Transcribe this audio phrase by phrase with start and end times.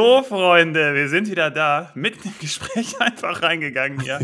[0.00, 1.92] So, Freunde, wir sind wieder da.
[1.94, 4.18] Mitten im Gespräch einfach reingegangen hier,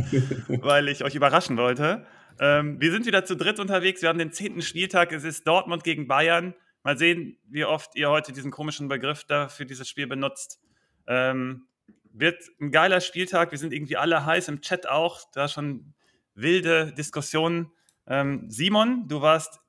[0.49, 2.07] weil ich euch überraschen wollte.
[2.41, 4.01] Ähm, wir sind wieder zu dritt unterwegs.
[4.01, 5.13] Wir haben den zehnten Spieltag.
[5.13, 6.55] Es ist Dortmund gegen Bayern.
[6.83, 10.63] Mal sehen, wie oft ihr heute diesen komischen Begriff da für dieses Spiel benutzt.
[11.07, 11.67] Ähm,
[12.11, 13.51] wird ein geiler Spieltag.
[13.51, 15.31] Wir sind irgendwie alle heiß im Chat auch.
[15.35, 15.93] Da schon
[16.35, 17.71] wilde Diskussionen.
[18.07, 19.61] Ähm, Simon, du warst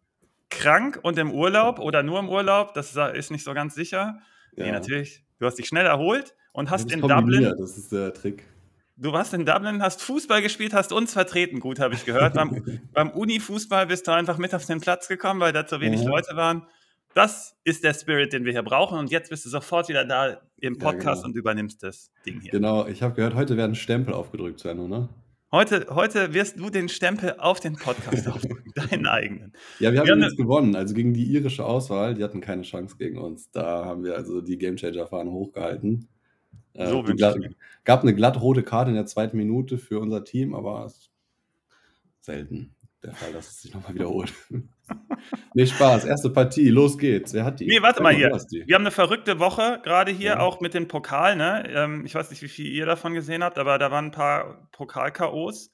[0.49, 2.73] krank und im Urlaub oder nur im Urlaub.
[2.75, 4.21] Das ist nicht so ganz sicher.
[4.55, 4.67] Ja.
[4.67, 5.26] Nee, natürlich.
[5.39, 7.53] Du hast dich schnell erholt und hast in Dublin.
[7.57, 8.43] Das ist der Trick.
[8.95, 12.33] Du warst in Dublin, hast Fußball gespielt, hast uns vertreten, gut, habe ich gehört.
[12.33, 16.01] beim, beim Uni-Fußball bist du einfach mit auf den Platz gekommen, weil da zu wenig
[16.01, 16.09] ja.
[16.09, 16.65] Leute waren.
[17.13, 18.97] Das ist der Spirit, den wir hier brauchen.
[18.97, 21.25] Und jetzt bist du sofort wieder da im Podcast ja, genau.
[21.25, 22.51] und übernimmst das Ding hier.
[22.51, 25.09] Genau, ich habe gehört, heute werden Stempel aufgedrückt, Svenno, ne?
[25.49, 29.53] Heute, heute wirst du den Stempel auf den Podcast aufdrücken, deinen eigenen.
[29.79, 30.75] Ja, wir haben, wir haben jetzt gewonnen.
[30.75, 33.49] Also gegen die irische Auswahl, die hatten keine Chance gegen uns.
[33.51, 36.09] Da haben wir also die Gamechanger-Fahnen hochgehalten.
[36.73, 37.37] Äh, so glatt,
[37.85, 40.91] gab eine glatt rote Karte in der zweiten Minute für unser Team, aber
[42.19, 44.33] selten der Fall, dass es sich nochmal wiederholt.
[45.53, 46.05] nee, Spaß.
[46.05, 47.33] Erste Partie, los geht's.
[47.33, 47.67] Wer hat die?
[47.67, 48.29] Nee, warte mal hier.
[48.29, 50.39] Wir haben eine verrückte Woche, gerade hier, ja.
[50.39, 51.35] auch mit dem Pokal.
[51.35, 51.63] Ne?
[51.69, 54.67] Ähm, ich weiß nicht, wie viel ihr davon gesehen habt, aber da waren ein paar
[54.71, 55.71] Pokal-KOs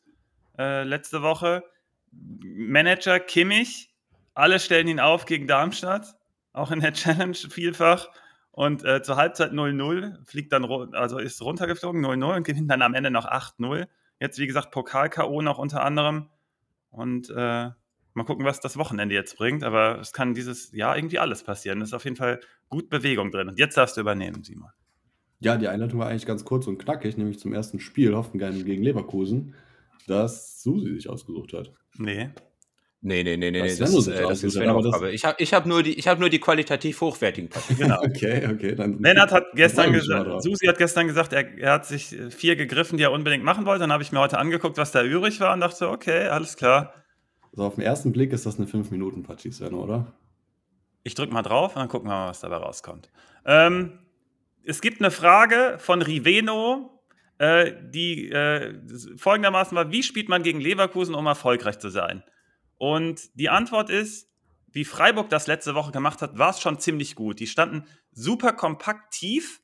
[0.58, 1.64] äh, letzte Woche.
[2.12, 3.94] Manager Kimmich,
[4.34, 6.16] alle stellen ihn auf gegen Darmstadt,
[6.52, 8.10] auch in der Challenge vielfach.
[8.52, 12.94] Und äh, zur Halbzeit 0-0, fliegt dann, also ist runtergeflogen, 0-0 und gewinnt dann am
[12.94, 13.88] Ende noch 8-0.
[14.20, 16.30] Jetzt, wie gesagt, Pokal-KO noch unter anderem.
[16.94, 17.34] Und äh,
[18.14, 19.64] mal gucken, was das Wochenende jetzt bringt.
[19.64, 21.82] Aber es kann dieses Jahr irgendwie alles passieren.
[21.82, 23.50] Es ist auf jeden Fall gut Bewegung drin.
[23.50, 24.70] Und jetzt darfst du übernehmen, Simon.
[25.40, 28.84] Ja, die Einleitung war eigentlich ganz kurz und knackig, nämlich zum ersten Spiel Hoffenheim gegen
[28.84, 29.56] Leverkusen,
[30.08, 31.74] das Susi sich ausgesucht hat.
[31.98, 32.30] Nee.
[33.06, 35.12] Nee, nee, nee, nee, das, das, ist, äh, das ist Aufgabe.
[35.12, 37.74] Ich habe ich hab nur, die, hab nur die qualitativ hochwertigen Papiere.
[37.84, 38.02] Genau.
[38.02, 38.76] okay, okay.
[38.76, 42.98] Dann Lennart hat gestern gesagt, Susi hat gestern gesagt, er, er, hat sich vier gegriffen,
[42.98, 43.82] die er unbedingt machen wollte.
[43.82, 46.94] Dann habe ich mir heute angeguckt, was da übrig war und dachte, okay, alles klar.
[47.52, 50.14] Also auf den ersten Blick ist das eine 5-Minuten-Partie, Sven, oder?
[51.04, 53.12] Ich drücke mal drauf und dann gucken wir mal, was dabei rauskommt.
[53.46, 54.00] Ähm,
[54.64, 57.02] es gibt eine Frage von Riveno,
[57.38, 58.76] äh, die äh,
[59.18, 62.24] folgendermaßen war: Wie spielt man gegen Leverkusen, um erfolgreich zu sein?
[62.84, 64.30] Und die Antwort ist,
[64.74, 67.40] wie Freiburg das letzte Woche gemacht hat, war es schon ziemlich gut.
[67.40, 69.62] Die standen super kompakt tief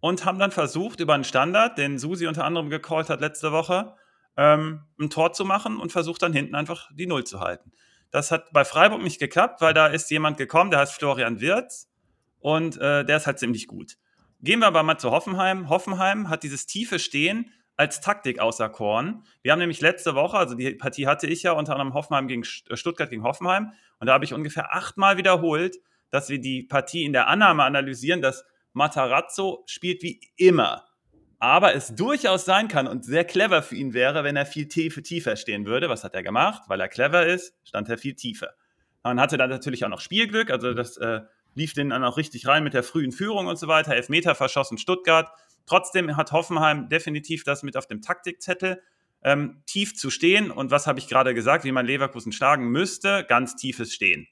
[0.00, 3.94] und haben dann versucht, über einen Standard, den Susi unter anderem gecallt hat letzte Woche,
[4.38, 7.72] ähm, ein Tor zu machen und versucht dann hinten einfach die Null zu halten.
[8.10, 11.90] Das hat bei Freiburg nicht geklappt, weil da ist jemand gekommen, der heißt Florian Wirz
[12.38, 13.98] und äh, der ist halt ziemlich gut.
[14.40, 15.68] Gehen wir aber mal zu Hoffenheim.
[15.68, 19.24] Hoffenheim hat dieses tiefe Stehen als Taktik auserkoren.
[19.42, 22.42] Wir haben nämlich letzte Woche, also die Partie hatte ich ja unter anderem Hoffenheim gegen
[22.68, 25.76] äh, Stuttgart gegen Hoffenheim und da habe ich ungefähr achtmal wiederholt,
[26.10, 30.84] dass wir die Partie in der Annahme analysieren, dass Matarazzo spielt wie immer.
[31.38, 35.02] Aber es durchaus sein kann und sehr clever für ihn wäre, wenn er viel tiefe,
[35.02, 35.90] tiefer stehen würde.
[35.90, 36.62] Was hat er gemacht?
[36.68, 38.54] Weil er clever ist, stand er viel tiefer.
[39.02, 41.20] Man hatte dann natürlich auch noch Spielglück, also das äh,
[41.54, 43.94] lief den dann auch richtig rein mit der frühen Führung und so weiter.
[43.94, 45.30] Elfmeter verschossen Stuttgart.
[45.66, 48.82] Trotzdem hat Hoffenheim definitiv das mit auf dem Taktikzettel,
[49.22, 50.50] ähm, tief zu stehen.
[50.50, 53.24] Und was habe ich gerade gesagt, wie man Leverkusen schlagen müsste?
[53.28, 54.28] Ganz tiefes Stehen.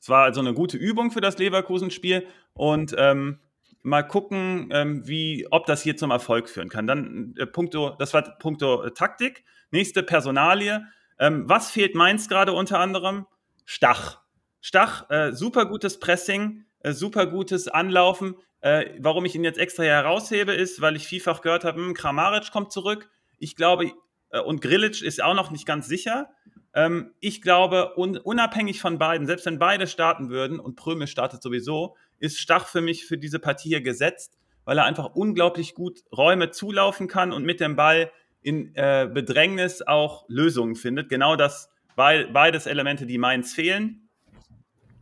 [0.00, 3.40] Es war also eine gute Übung für das Leverkusen-Spiel und ähm,
[3.82, 6.86] mal gucken, ähm, wie, ob das hier zum Erfolg führen kann.
[6.86, 9.44] Dann äh, punkto, das war punkto äh, Taktik.
[9.70, 10.84] Nächste Personalie.
[11.18, 13.26] Ähm, was fehlt Mainz gerade unter anderem?
[13.64, 14.20] Stach.
[14.60, 18.36] Stach, äh, super gutes Pressing, äh, super gutes Anlaufen.
[18.60, 22.52] Äh, warum ich ihn jetzt extra heraushebe, ist, weil ich vielfach gehört habe, hm, Kramaric
[22.52, 23.10] kommt zurück.
[23.38, 23.92] Ich glaube,
[24.30, 26.30] äh, und Grilic ist auch noch nicht ganz sicher.
[26.74, 31.42] Ähm, ich glaube, un unabhängig von beiden, selbst wenn beide starten würden, und Pröme startet
[31.42, 36.00] sowieso, ist Stach für mich für diese Partie hier gesetzt, weil er einfach unglaublich gut
[36.14, 38.10] Räume zulaufen kann und mit dem Ball
[38.42, 41.08] in äh, Bedrängnis auch Lösungen findet.
[41.08, 44.03] Genau das, be beides Elemente, die Mainz fehlen.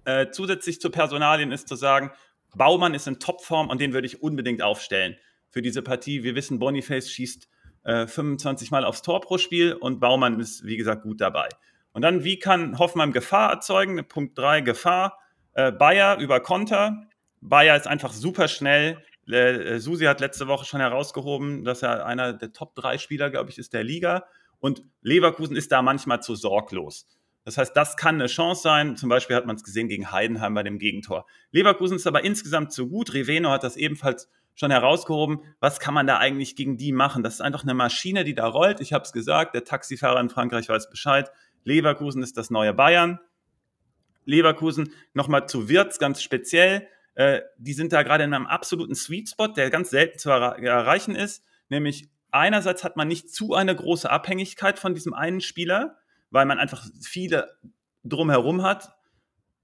[0.05, 2.11] Äh, zusätzlich zu Personalien ist zu sagen,
[2.55, 5.17] Baumann ist in Topform und den würde ich unbedingt aufstellen
[5.49, 6.23] für diese Partie.
[6.23, 7.49] Wir wissen, Boniface schießt
[7.85, 11.49] äh, 25 Mal aufs Tor pro Spiel und Baumann ist, wie gesagt, gut dabei.
[11.93, 14.03] Und dann, wie kann Hoffmann Gefahr erzeugen?
[14.09, 15.19] Punkt 3, Gefahr.
[15.53, 17.07] Äh, Bayer über Konter.
[17.41, 19.03] Bayer ist einfach super schnell.
[19.29, 23.51] Äh, Susi hat letzte Woche schon herausgehoben, dass er einer der Top 3 Spieler, glaube
[23.51, 24.25] ich, ist der Liga.
[24.59, 27.07] Und Leverkusen ist da manchmal zu sorglos.
[27.45, 28.97] Das heißt, das kann eine Chance sein.
[28.97, 31.27] Zum Beispiel hat man es gesehen gegen Heidenheim bei dem Gegentor.
[31.51, 33.15] Leverkusen ist aber insgesamt zu gut.
[33.15, 35.41] Reveno hat das ebenfalls schon herausgehoben.
[35.61, 37.23] Was kann man da eigentlich gegen die machen?
[37.23, 38.81] Das ist einfach eine Maschine, die da rollt.
[38.81, 41.31] Ich habe es gesagt, der Taxifahrer in Frankreich weiß Bescheid.
[41.65, 43.19] Leverkusen ist das neue Bayern.
[44.25, 46.87] Leverkusen nochmal zu Wirtz ganz speziell.
[47.15, 51.15] Äh, die sind da gerade in einem absoluten Sweet Spot, der ganz selten zu erreichen
[51.15, 51.45] ist.
[51.69, 55.99] Nämlich einerseits hat man nicht zu eine große Abhängigkeit von diesem einen Spieler,
[56.33, 57.57] weil man einfach viele
[58.05, 58.97] drumherum hat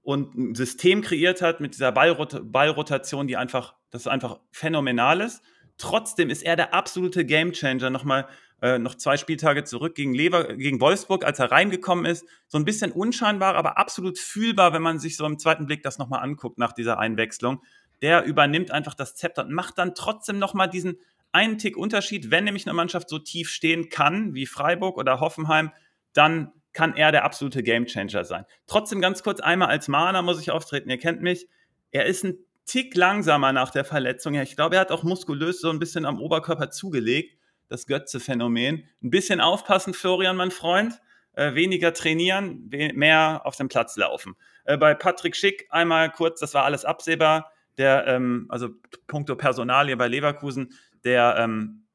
[0.01, 5.43] und ein System kreiert hat mit dieser Ballrot Ballrotation, die einfach, das einfach phänomenal ist.
[5.77, 7.89] Trotzdem ist er der absolute Gamechanger.
[7.89, 8.27] Nochmal
[8.61, 12.25] äh, noch zwei Spieltage zurück gegen Lever, gegen Wolfsburg, als er reingekommen ist.
[12.47, 15.97] So ein bisschen unscheinbar, aber absolut fühlbar, wenn man sich so im zweiten Blick das
[15.97, 17.61] nochmal anguckt nach dieser Einwechslung.
[18.01, 20.97] Der übernimmt einfach das Zepter und macht dann trotzdem nochmal diesen
[21.31, 22.31] einen Tick Unterschied.
[22.31, 25.71] Wenn nämlich eine Mannschaft so tief stehen kann, wie Freiburg oder Hoffenheim,
[26.13, 28.45] dann kann er der absolute Gamechanger sein.
[28.67, 30.89] Trotzdem ganz kurz einmal als Mahner muss ich auftreten.
[30.89, 31.47] Ihr kennt mich.
[31.91, 34.35] Er ist ein Tick langsamer nach der Verletzung.
[34.35, 37.39] Ich glaube, er hat auch muskulös so ein bisschen am Oberkörper zugelegt
[37.69, 38.83] das Götze-Phänomen.
[39.01, 40.99] Ein bisschen aufpassen, Florian, mein Freund.
[41.33, 44.35] Äh, weniger trainieren, we mehr auf dem Platz laufen.
[44.65, 47.53] Äh, bei Patrick Schick einmal kurz, das war alles absehbar.
[47.77, 48.69] Der, ähm, also
[49.07, 50.73] puncto Personalie bei Leverkusen,
[51.05, 51.85] der, ähm,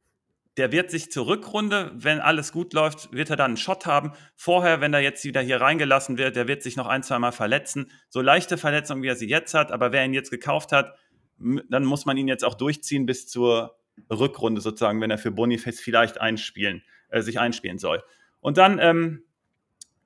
[0.56, 4.12] der wird sich zur Rückrunde, wenn alles gut läuft, wird er dann einen Shot haben.
[4.36, 7.32] Vorher, wenn er jetzt wieder hier reingelassen wird, der wird sich noch ein, zwei Mal
[7.32, 7.90] verletzen.
[8.08, 10.94] So leichte Verletzungen, wie er sie jetzt hat, aber wer ihn jetzt gekauft hat,
[11.38, 13.76] dann muss man ihn jetzt auch durchziehen bis zur
[14.10, 18.02] Rückrunde sozusagen, wenn er für Boniface vielleicht einspielen, äh, sich einspielen soll.
[18.40, 19.24] Und dann ähm,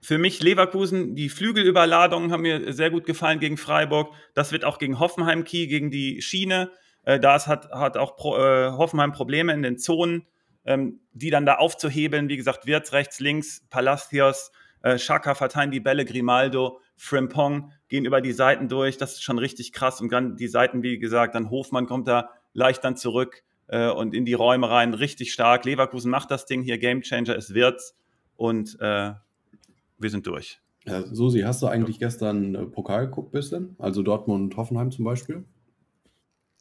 [0.00, 4.14] für mich Leverkusen, die Flügelüberladungen haben mir sehr gut gefallen gegen Freiburg.
[4.34, 6.70] Das wird auch gegen Hoffenheim Key, gegen die Schiene.
[7.02, 10.26] Äh, da hat, hat auch Pro, äh, Hoffenheim Probleme in den Zonen,
[10.68, 12.28] ähm, die dann da aufzuhebeln.
[12.28, 18.20] Wie gesagt, Wirtz rechts, links, Palacios, äh, Schaka verteilen die Bälle, Grimaldo, Frimpong gehen über
[18.20, 18.98] die Seiten durch.
[18.98, 20.00] Das ist schon richtig krass.
[20.02, 24.14] Und dann die Seiten, wie gesagt, dann Hofmann kommt da leicht dann zurück äh, und
[24.14, 24.92] in die Räume rein.
[24.92, 25.64] Richtig stark.
[25.64, 26.76] Leverkusen macht das Ding hier.
[26.76, 27.96] Gamechanger, es wird's.
[28.36, 29.12] Und äh,
[29.96, 30.60] wir sind durch.
[30.84, 33.74] Ja, Susi, hast du eigentlich gestern äh, Pokal geguckt bisschen?
[33.78, 35.44] Also Dortmund und Hoffenheim zum Beispiel?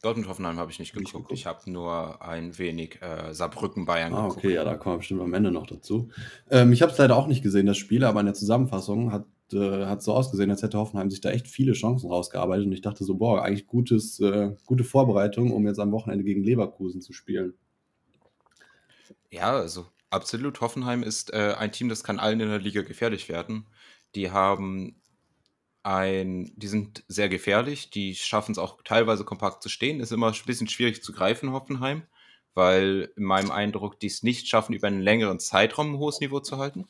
[0.07, 1.11] Dortmund Hoffenheim habe ich nicht geguckt.
[1.11, 1.31] geguckt.
[1.33, 4.37] Ich habe nur ein wenig äh, Saarbrücken Bayern ah, geguckt.
[4.37, 6.09] Okay, ja, da kommen wir bestimmt am Ende noch dazu.
[6.49, 9.25] Ähm, ich habe es leider auch nicht gesehen, das Spiel, aber in der Zusammenfassung hat
[9.53, 12.65] äh, hat so ausgesehen, als hätte Hoffenheim sich da echt viele Chancen rausgearbeitet.
[12.65, 16.43] Und ich dachte so, boah, eigentlich gutes, äh, gute Vorbereitung, um jetzt am Wochenende gegen
[16.43, 17.53] Leverkusen zu spielen.
[19.29, 20.61] Ja, also absolut.
[20.61, 23.67] Hoffenheim ist äh, ein Team, das kann allen in der Liga gefährlich werden.
[24.15, 24.95] Die haben
[25.87, 30.01] ein, die sind sehr gefährlich, die schaffen es auch teilweise kompakt zu stehen.
[30.01, 32.03] Ist immer ein bisschen schwierig zu greifen, Hoffenheim,
[32.53, 36.41] weil in meinem Eindruck die es nicht schaffen, über einen längeren Zeitraum ein hohes Niveau
[36.41, 36.89] zu halten.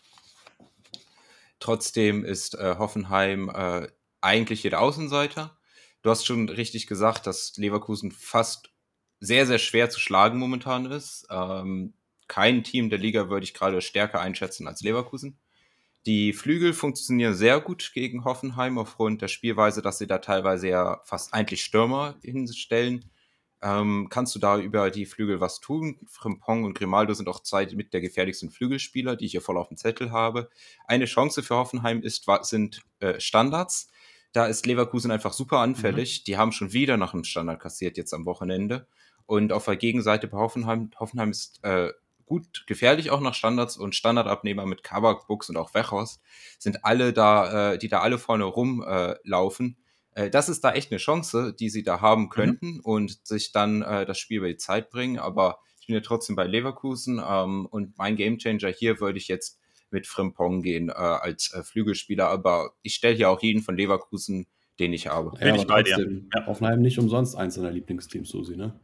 [1.59, 3.87] Trotzdem ist äh, Hoffenheim äh,
[4.21, 5.55] eigentlich jeder Außenseiter.
[6.01, 8.71] Du hast schon richtig gesagt, dass Leverkusen fast
[9.19, 11.27] sehr, sehr schwer zu schlagen momentan ist.
[11.29, 11.93] Ähm,
[12.27, 15.37] kein Team der Liga würde ich gerade stärker einschätzen als Leverkusen.
[16.05, 21.01] Die Flügel funktionieren sehr gut gegen Hoffenheim aufgrund der Spielweise, dass sie da teilweise ja
[21.03, 23.09] fast eigentlich Stürmer hinstellen
[23.61, 25.97] ähm, kannst du da über die Flügel was tun?
[26.05, 29.69] Frimpong und Grimaldo sind auch zwei mit der gefährlichsten Flügelspieler, die ich hier voll auf
[29.69, 30.49] dem Zettel habe.
[30.85, 33.89] Eine Chance für Hoffenheim ist, sind äh, Standards.
[34.31, 36.19] Da ist Leverkusen einfach super anfällig.
[36.19, 36.23] Mhm.
[36.25, 38.87] Die haben schon wieder nach einem Standard kassiert jetzt am Wochenende.
[39.25, 41.91] Und auf der Gegenseite bei Hoffenheim, Hoffenheim ist äh,
[42.27, 46.19] gut gefährlich auch nach Standards und Standardabnehmer mit Kabak, Buchs und auch Wechos
[46.59, 49.77] sind alle da, äh, die da alle vorne rumlaufen.
[50.13, 52.29] Äh, äh, das ist da echt eine Chance, die sie da haben mhm.
[52.29, 52.81] könnten mhm.
[52.81, 55.17] und sich dann äh, das Spiel über die Zeit bringen.
[55.17, 59.59] Aber ich bin ja trotzdem bei Leverkusen ähm, und mein Gamechanger hier würde ich jetzt
[59.89, 62.27] mit Frimpong gehen äh, als äh, Flügelspieler.
[62.27, 64.47] Aber ich stelle hier auch jeden von Leverkusen,
[64.79, 65.31] den ich habe.
[65.39, 65.97] Ja, bin ich bei dir.
[66.35, 66.45] Ja.
[66.45, 68.77] Hoffenheim nicht umsonst eins deiner Lieblingsteams, Susi, ne?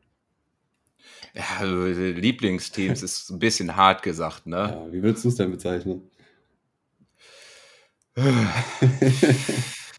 [1.34, 4.58] Ja, Lieblingsteams ist ein bisschen hart gesagt, ne?
[4.58, 6.10] Ja, wie würdest du es denn bezeichnen?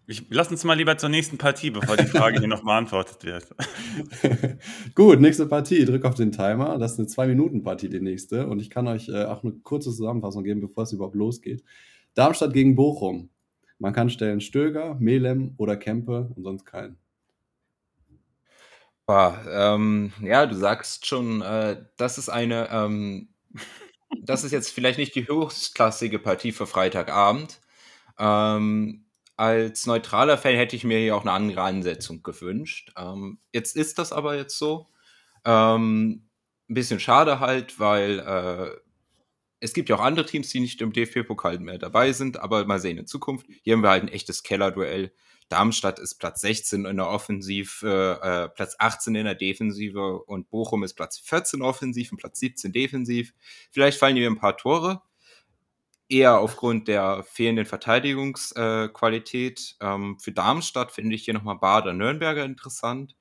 [0.07, 3.47] Ich, lass uns mal lieber zur nächsten Partie, bevor die Frage hier noch beantwortet wird.
[4.95, 5.77] Gut, nächste Partie.
[5.77, 6.77] Ich drücke auf den Timer.
[6.79, 8.47] Das ist eine Zwei-Minuten-Partie, die nächste.
[8.47, 11.65] Und ich kann euch äh, auch eine kurze Zusammenfassung geben, bevor es überhaupt losgeht.
[12.15, 13.31] Darmstadt gegen Bochum.
[13.79, 16.99] Man kann stellen Stöger, Melem oder Kempe und sonst keinen.
[19.07, 23.29] Boah, ähm, ja, du sagst schon, äh, das ist eine, ähm,
[24.23, 27.61] das ist jetzt vielleicht nicht die höchstklassige Partie für Freitagabend.
[28.19, 29.07] Ähm,
[29.37, 32.93] als neutraler Fan hätte ich mir hier auch eine andere Ansetzung gewünscht.
[32.97, 34.89] Ähm, jetzt ist das aber jetzt so.
[35.45, 36.29] Ähm,
[36.71, 38.81] ein bisschen schade halt, weil äh,
[39.61, 42.81] es gibt ja auch andere Teams, die nicht im DFB-Pokal mehr dabei sind, aber mal
[42.81, 43.47] sehen in Zukunft.
[43.63, 45.13] Hier haben wir halt ein echtes Kellerduell.
[45.49, 50.83] Darmstadt ist Platz 16 in der Offensive, äh, Platz 18 in der Defensive und Bochum
[50.83, 53.35] ist Platz 14 offensiv und Platz 17 defensiv.
[53.71, 55.03] Vielleicht fallen hier ein paar Tore.
[56.09, 59.77] eher aufgrund der fehlenden Verteidigungsqualität.
[59.81, 63.17] Äh, ähm, für Darmstadt finde ich hier nochmal Bader-Nürnberger interessant.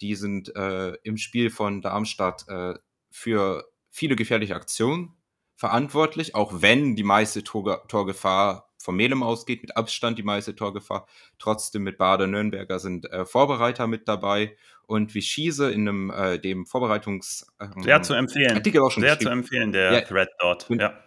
[0.00, 2.74] Die sind äh, im Spiel von Darmstadt äh,
[3.10, 5.14] für viele gefährliche Aktionen
[5.54, 11.06] verantwortlich, auch wenn die meiste Tor Torgefahr vom Melem ausgeht, mit Abstand die meiste Torgefahr.
[11.38, 16.38] Trotzdem mit Bader Nürnberger sind äh, Vorbereiter mit dabei und wie Schiese in einem äh,
[16.38, 18.56] dem Vorbereitungs ähm, sehr zu empfehlen.
[18.56, 20.68] Artikel auch schon sehr zu empfehlen der ja, Thread dort.
[20.70, 20.98] Ja.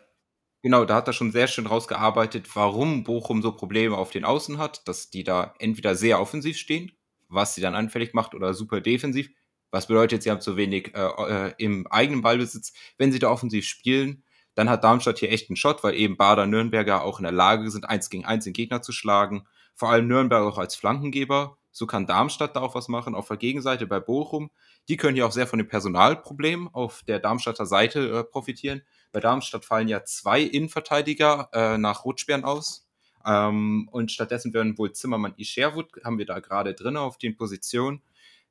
[0.66, 4.58] Genau, da hat er schon sehr schön rausgearbeitet, warum Bochum so Probleme auf den Außen
[4.58, 6.92] hat, dass die da entweder sehr offensiv stehen,
[7.30, 9.30] was sie dann anfällig macht, oder super defensiv.
[9.70, 12.74] Was bedeutet, sie haben zu wenig äh, äh, im eigenen Ballbesitz.
[12.98, 14.24] Wenn sie da offensiv spielen,
[14.56, 17.70] dann hat Darmstadt hier echt einen Shot, weil eben Bader Nürnberger auch in der Lage
[17.70, 19.46] sind, eins gegen eins den Gegner zu schlagen.
[19.76, 21.58] Vor allem Nürnberg auch als Flankengeber.
[21.72, 23.16] So kann Darmstadt da auch was machen.
[23.16, 24.50] Auf der Gegenseite bei Bochum,
[24.88, 28.82] die können hier auch sehr von dem Personalproblem auf der Darmstadter Seite äh, profitieren.
[29.12, 32.88] Bei Darmstadt fallen ja zwei Innenverteidiger äh, nach Rutschbären aus.
[33.26, 38.02] Ähm, und stattdessen werden wohl Zimmermann Isherwood, haben wir da gerade drin auf den Positionen.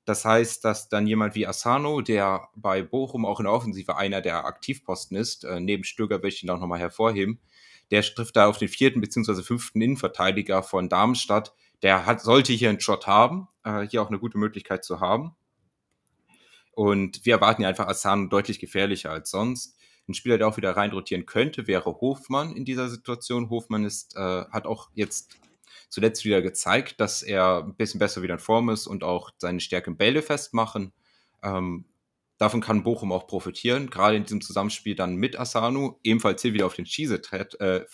[0.05, 4.21] Das heißt, dass dann jemand wie Asano, der bei Bochum auch in der Offensive einer
[4.21, 7.41] der Aktivposten ist, äh, neben Stöger möchte ich ihn auch nochmal hervorheben,
[7.91, 9.43] der trifft da auf den vierten bzw.
[9.43, 11.55] fünften Innenverteidiger von Darmstadt.
[11.83, 15.35] Der hat, sollte hier einen Shot haben, äh, hier auch eine gute Möglichkeit zu haben.
[16.73, 19.77] Und wir erwarten ja einfach Asano deutlich gefährlicher als sonst.
[20.07, 23.49] Ein Spieler, der auch wieder reinrotieren könnte, wäre Hofmann in dieser Situation.
[23.49, 25.39] Hofmann ist, äh, hat auch jetzt
[25.89, 29.61] zuletzt wieder gezeigt, dass er ein bisschen besser wieder in Form ist und auch seine
[29.61, 30.93] Stärke im Bälle festmachen.
[31.43, 31.87] Ähm,
[32.39, 36.67] davon kann Bochum auch profitieren, gerade in diesem Zusammenspiel dann mit Asanu, ebenfalls hier wieder
[36.67, 37.87] auf den Cheese-Thread äh,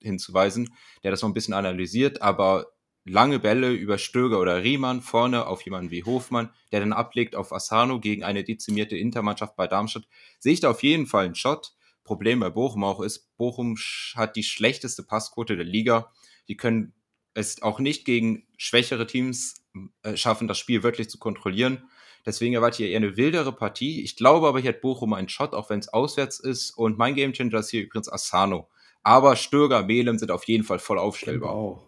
[0.00, 2.66] hinzuweisen, der das noch ein bisschen analysiert, aber
[3.06, 7.52] lange Bälle über Stöger oder Riemann vorne auf jemanden wie Hofmann, der dann ablegt auf
[7.52, 10.08] Asano gegen eine dezimierte Intermannschaft bei Darmstadt,
[10.40, 11.72] sehe ich da auf jeden Fall einen Shot.
[12.02, 13.76] Problem bei Bochum auch ist, Bochum
[14.14, 16.12] hat die schlechteste Passquote der Liga.
[16.48, 16.94] Die können
[17.36, 19.54] es auch nicht gegen schwächere Teams
[20.02, 21.88] äh, schaffen, das Spiel wirklich zu kontrollieren.
[22.24, 24.02] Deswegen erwarte ich eher eine wildere Partie.
[24.02, 26.70] Ich glaube aber, hier hat Bochum einen Shot, auch wenn es auswärts ist.
[26.70, 28.68] Und mein Gamechanger ist hier übrigens Asano.
[29.02, 31.50] Aber Stöger, Melem sind auf jeden Fall voll aufstellbar.
[31.50, 31.86] Auch.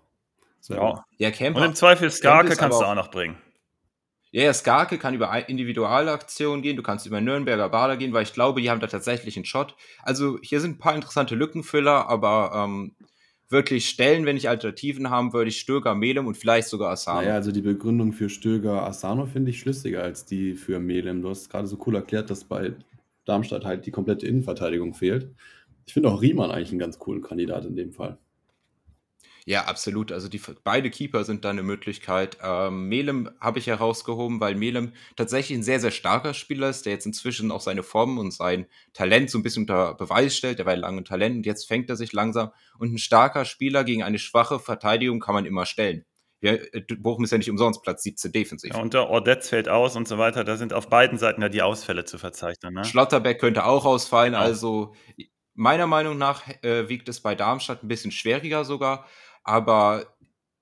[0.60, 0.74] So.
[0.74, 1.04] Ja.
[1.16, 3.36] ja Camper, Und im Zweifel Skarke kannst du auch noch bringen.
[4.30, 8.34] Ja, ja, Skarke kann über Individualaktionen gehen, du kannst über Nürnberger Bader gehen, weil ich
[8.34, 9.74] glaube, die haben da tatsächlich einen Shot.
[10.02, 12.94] Also hier sind ein paar interessante Lückenfüller, aber ähm,
[13.50, 17.22] wirklich stellen, wenn ich Alternativen haben würde, ich Stöger, Melem und vielleicht sogar Asano.
[17.22, 21.22] Naja, also die Begründung für Stöger, Asano finde ich schlüssiger als die für Melem.
[21.22, 22.74] Du hast gerade so cool erklärt, dass bei
[23.24, 25.30] Darmstadt halt die komplette Innenverteidigung fehlt.
[25.86, 28.18] Ich finde auch Riemann eigentlich einen ganz coolen Kandidat in dem Fall.
[29.48, 30.12] Ja, absolut.
[30.12, 32.36] Also die beide Keeper sind da eine Möglichkeit.
[32.42, 36.92] Ähm, Melem habe ich herausgehoben, weil Melem tatsächlich ein sehr, sehr starker Spieler ist, der
[36.92, 40.58] jetzt inzwischen auch seine Form und sein Talent so ein bisschen unter Beweis stellt.
[40.58, 42.50] Der war lange Talent und jetzt fängt er sich langsam.
[42.78, 46.04] Und ein starker Spieler gegen eine schwache Verteidigung kann man immer stellen.
[46.42, 48.74] Ja, äh, Bochum ist ja nicht umsonst Platz 17 defensiv.
[48.74, 50.44] Ja, und der Ordetz fällt aus und so weiter.
[50.44, 52.74] Da sind auf beiden Seiten ja die Ausfälle zu verzeichnen.
[52.74, 52.84] Ne?
[52.84, 54.34] Schlotterbeck könnte auch ausfallen.
[54.34, 54.40] Ja.
[54.40, 54.94] Also
[55.54, 59.06] meiner Meinung nach äh, wiegt es bei Darmstadt ein bisschen schwieriger sogar
[59.48, 60.06] aber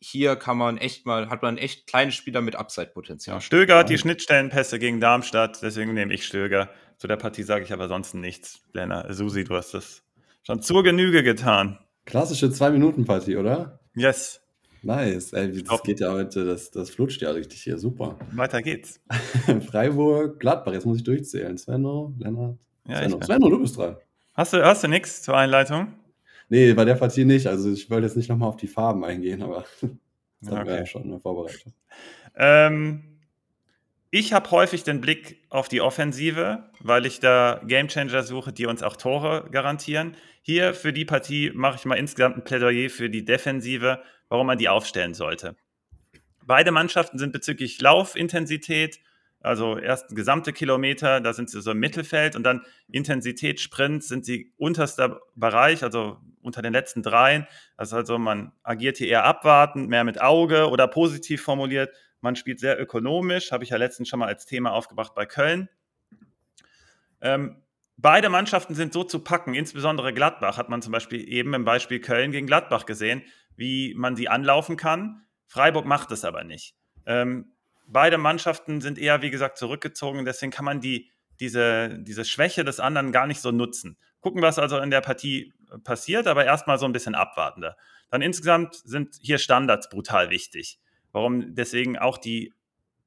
[0.00, 3.36] hier kann man echt mal, hat man echt kleine Spieler mit Upside-Potenzial.
[3.36, 6.70] Ja, Stöger hat die Schnittstellenpässe gegen Darmstadt, deswegen nehme ich Stöger.
[6.96, 8.60] Zu der Partie sage ich aber sonst nichts.
[8.72, 10.02] Lena, Susi, du hast das
[10.44, 11.78] schon zur Genüge getan.
[12.04, 13.80] Klassische Zwei-Minuten-Partie, oder?
[13.94, 14.40] Yes.
[14.82, 15.32] Nice.
[15.32, 17.76] Ey, das geht ja heute, das, das flutscht ja richtig hier.
[17.76, 18.16] Super.
[18.32, 19.00] Weiter geht's.
[19.68, 21.58] Freiburg, Gladbach, jetzt muss ich durchzählen.
[21.58, 22.56] Svenno, Lennart.
[22.86, 23.20] Ja, Svenno.
[23.22, 23.96] Svenno, du bist dran.
[24.34, 25.92] Hast du, hast du nichts zur Einleitung?
[26.48, 27.46] Nee, bei der Partie nicht.
[27.46, 29.64] Also ich wollte jetzt nicht nochmal auf die Farben eingehen, aber
[30.40, 31.72] das haben wir ja schon in Vorbereitung.
[32.36, 33.16] Ähm,
[34.10, 38.82] ich habe häufig den Blick auf die Offensive, weil ich da Gamechanger suche, die uns
[38.82, 40.16] auch Tore garantieren.
[40.42, 44.58] Hier für die Partie mache ich mal insgesamt ein Plädoyer für die Defensive, warum man
[44.58, 45.56] die aufstellen sollte.
[46.44, 49.00] Beide Mannschaften sind bezüglich Laufintensität
[49.40, 54.24] also erst gesamte Kilometer, da sind sie so im Mittelfeld und dann Intensität, Sprint sind
[54.24, 57.46] sie unterster Bereich, also unter den letzten dreien.
[57.76, 61.94] Das ist also, man agiert hier eher abwartend, mehr mit Auge oder positiv formuliert.
[62.20, 65.68] Man spielt sehr ökonomisch, habe ich ja letztens schon mal als Thema aufgebracht bei Köln.
[67.20, 67.62] Ähm,
[67.96, 72.00] beide Mannschaften sind so zu packen, insbesondere Gladbach hat man zum Beispiel eben im Beispiel
[72.00, 73.22] Köln gegen Gladbach gesehen,
[73.56, 75.22] wie man sie anlaufen kann.
[75.46, 76.74] Freiburg macht es aber nicht.
[77.06, 77.52] Ähm,
[77.86, 80.24] beide Mannschaften sind eher, wie gesagt, zurückgezogen.
[80.24, 83.98] Deswegen kann man die, diese, diese Schwäche des anderen gar nicht so nutzen.
[84.20, 85.52] Gucken, was also in der Partie
[85.84, 87.76] passiert, aber erstmal so ein bisschen abwartender.
[88.10, 90.78] Dann insgesamt sind hier Standards brutal wichtig.
[91.12, 92.52] Warum deswegen auch die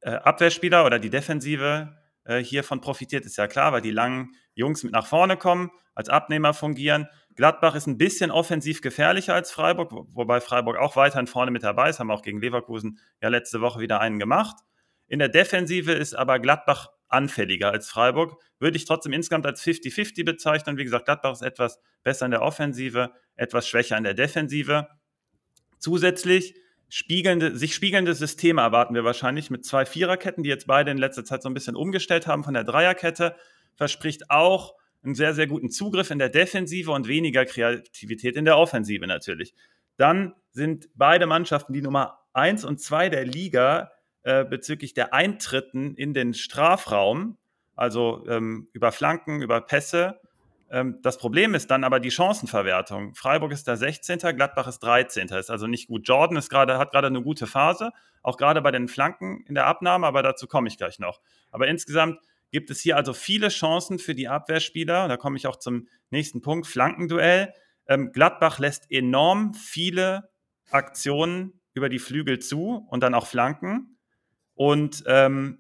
[0.01, 4.83] äh, Abwehrspieler oder die Defensive äh, hiervon profitiert, ist ja klar, weil die langen Jungs
[4.83, 7.07] mit nach vorne kommen, als Abnehmer fungieren.
[7.35, 11.89] Gladbach ist ein bisschen offensiv gefährlicher als Freiburg, wobei Freiburg auch weiterhin vorne mit dabei
[11.89, 14.57] ist, haben auch gegen Leverkusen ja letzte Woche wieder einen gemacht.
[15.09, 18.41] In der Defensive ist aber Gladbach anfälliger als Freiburg.
[18.59, 20.77] Würde ich trotzdem insgesamt als 50-50 bezeichnen.
[20.77, 24.87] Wie gesagt, Gladbach ist etwas besser in der Offensive, etwas schwächer in der Defensive.
[25.79, 26.55] Zusätzlich
[26.89, 31.25] spiegelnde, sich spiegelnde Systeme erwarten wir wahrscheinlich mit zwei Viererketten, die jetzt beide in letzter
[31.25, 33.35] Zeit so ein bisschen umgestellt haben von der Dreierkette.
[33.75, 38.57] Verspricht auch einen sehr, sehr guten Zugriff in der Defensive und weniger Kreativität in der
[38.57, 39.53] Offensive natürlich.
[39.97, 43.91] Dann sind beide Mannschaften die Nummer eins und zwei der Liga
[44.23, 47.37] äh, bezüglich der Eintritten in den Strafraum,
[47.75, 50.19] also ähm, über Flanken, über Pässe.
[50.69, 53.15] Ähm, das Problem ist dann aber die Chancenverwertung.
[53.15, 56.07] Freiburg ist der 16., Gladbach ist 13., ist also nicht gut.
[56.07, 59.67] Jordan ist grade, hat gerade eine gute Phase, auch gerade bei den Flanken in der
[59.67, 61.21] Abnahme, aber dazu komme ich gleich noch.
[61.51, 62.19] Aber insgesamt
[62.51, 65.07] gibt es hier also viele Chancen für die Abwehrspieler.
[65.07, 67.53] Da komme ich auch zum nächsten Punkt, Flankenduell.
[67.87, 70.29] Ähm, Gladbach lässt enorm viele
[70.69, 73.97] Aktionen über die Flügel zu und dann auch Flanken.
[74.59, 75.59] Und ähm,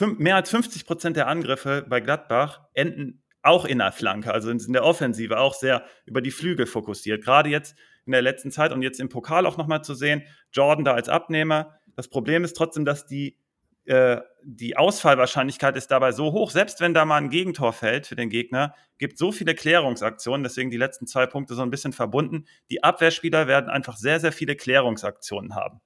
[0.00, 4.72] mehr als 50 Prozent der Angriffe bei Gladbach enden auch in der Flanke, also in
[4.72, 7.22] der Offensive auch sehr über die Flügel fokussiert.
[7.22, 7.76] Gerade jetzt
[8.06, 11.10] in der letzten Zeit und jetzt im Pokal auch nochmal zu sehen, Jordan da als
[11.10, 11.78] Abnehmer.
[11.94, 13.36] Das Problem ist trotzdem, dass die
[13.84, 18.16] äh, die Ausfallwahrscheinlichkeit ist dabei so hoch, selbst wenn da mal ein Gegentor fällt für
[18.16, 22.46] den Gegner, gibt so viele Klärungsaktionen, deswegen die letzten zwei Punkte so ein bisschen verbunden.
[22.70, 25.82] Die Abwehrspieler werden einfach sehr, sehr viele Klärungsaktionen haben.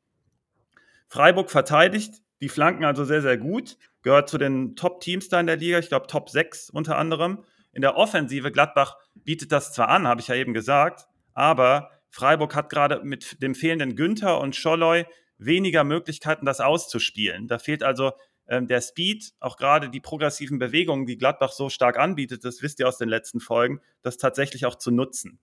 [1.08, 5.56] Freiburg verteidigt die Flanken also sehr, sehr gut, gehört zu den Top-Teams da in der
[5.56, 7.44] Liga, ich glaube Top 6 unter anderem.
[7.72, 12.54] In der Offensive, Gladbach bietet das zwar an, habe ich ja eben gesagt, aber Freiburg
[12.54, 15.06] hat gerade mit dem fehlenden Günther und Scholloy
[15.38, 17.46] weniger Möglichkeiten, das auszuspielen.
[17.46, 18.12] Da fehlt also
[18.48, 22.80] ähm, der Speed, auch gerade die progressiven Bewegungen, die Gladbach so stark anbietet, das wisst
[22.80, 25.38] ihr aus den letzten Folgen, das tatsächlich auch zu nutzen.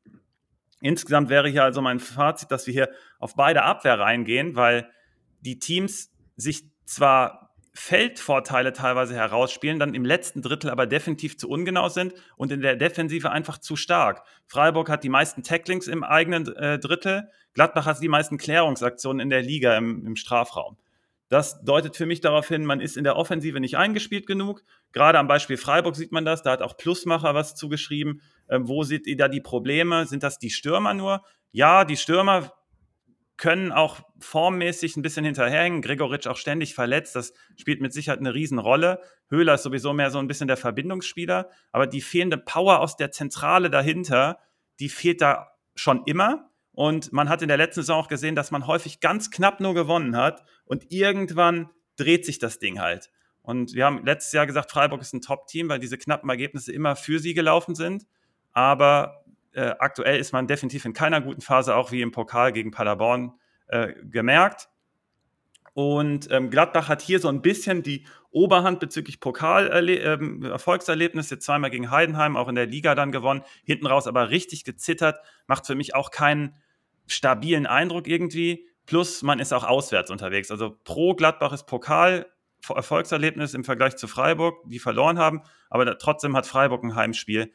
[0.81, 4.89] Insgesamt wäre hier also mein Fazit, dass wir hier auf beide Abwehr reingehen, weil
[5.41, 11.87] die Teams sich zwar Feldvorteile teilweise herausspielen, dann im letzten Drittel aber definitiv zu ungenau
[11.87, 14.23] sind und in der Defensive einfach zu stark.
[14.47, 19.29] Freiburg hat die meisten Tacklings im eigenen äh, Drittel, Gladbach hat die meisten Klärungsaktionen in
[19.29, 20.77] der Liga im, im Strafraum.
[21.29, 24.63] Das deutet für mich darauf hin, man ist in der Offensive nicht eingespielt genug.
[24.91, 28.21] Gerade am Beispiel Freiburg sieht man das, da hat auch Plusmacher was zugeschrieben.
[28.49, 30.07] Ähm, wo seht ihr da die Probleme?
[30.07, 31.21] Sind das die Stürmer nur?
[31.51, 32.51] Ja, die Stürmer
[33.39, 35.81] können auch formmäßig ein bisschen hinterherhängen.
[35.81, 37.15] Gregoritsch auch ständig verletzt.
[37.15, 38.99] Das spielt mit Sicherheit eine Riesenrolle.
[39.29, 41.49] Höhler ist sowieso mehr so ein bisschen der Verbindungsspieler.
[41.71, 44.39] Aber die fehlende Power aus der Zentrale dahinter,
[44.81, 46.49] die fehlt da schon immer.
[46.73, 49.73] Und man hat in der letzten Saison auch gesehen, dass man häufig ganz knapp nur
[49.73, 50.43] gewonnen hat.
[50.65, 53.09] Und irgendwann dreht sich das Ding halt.
[53.41, 56.97] Und wir haben letztes Jahr gesagt, Freiburg ist ein Top-Team, weil diese knappen Ergebnisse immer
[56.97, 58.05] für sie gelaufen sind.
[58.51, 59.18] Aber
[59.53, 63.33] äh, aktuell ist man definitiv in keiner guten Phase, auch wie im Pokal gegen Paderborn
[63.67, 64.69] äh, gemerkt.
[65.73, 71.31] Und ähm, Gladbach hat hier so ein bisschen die Oberhand bezüglich Pokal-Erfolgserlebnis.
[71.31, 73.43] Ähm, Jetzt zweimal gegen Heidenheim, auch in der Liga dann gewonnen.
[73.63, 75.19] Hinten raus aber richtig gezittert.
[75.47, 76.55] Macht für mich auch keinen
[77.07, 78.67] stabilen Eindruck irgendwie.
[78.85, 80.51] Plus, man ist auch auswärts unterwegs.
[80.51, 82.25] Also pro Gladbach ist Pokal
[82.67, 85.41] Erfolgserlebnis im Vergleich zu Freiburg, die verloren haben.
[85.69, 87.53] Aber trotzdem hat Freiburg ein Heimspiel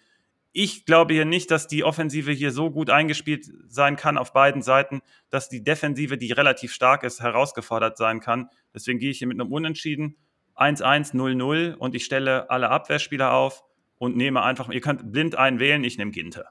[0.57, 4.63] ich glaube hier nicht, dass die Offensive hier so gut eingespielt sein kann auf beiden
[4.63, 8.49] Seiten, dass die Defensive, die relativ stark ist, herausgefordert sein kann.
[8.73, 10.17] Deswegen gehe ich hier mit einem Unentschieden
[10.55, 13.65] 1-1, 0-0 und ich stelle alle Abwehrspieler auf
[13.99, 16.51] und nehme einfach, ihr könnt blind einen wählen, ich nehme Ginter.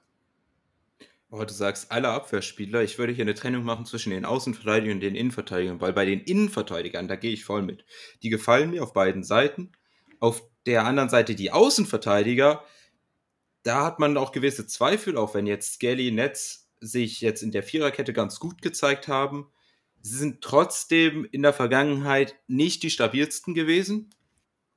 [1.31, 2.83] Oh, du sagst alle Abwehrspieler.
[2.83, 6.19] Ich würde hier eine Trennung machen zwischen den Außenverteidigern und den Innenverteidigern, weil bei den
[6.19, 7.85] Innenverteidigern, da gehe ich voll mit.
[8.21, 9.71] Die gefallen mir auf beiden Seiten.
[10.19, 12.63] Auf der anderen Seite die Außenverteidiger,
[13.63, 17.63] da hat man auch gewisse Zweifel, auch wenn jetzt Skelly, Netz sich jetzt in der
[17.63, 19.49] Viererkette ganz gut gezeigt haben.
[20.01, 24.13] Sie sind trotzdem in der Vergangenheit nicht die stabilsten gewesen,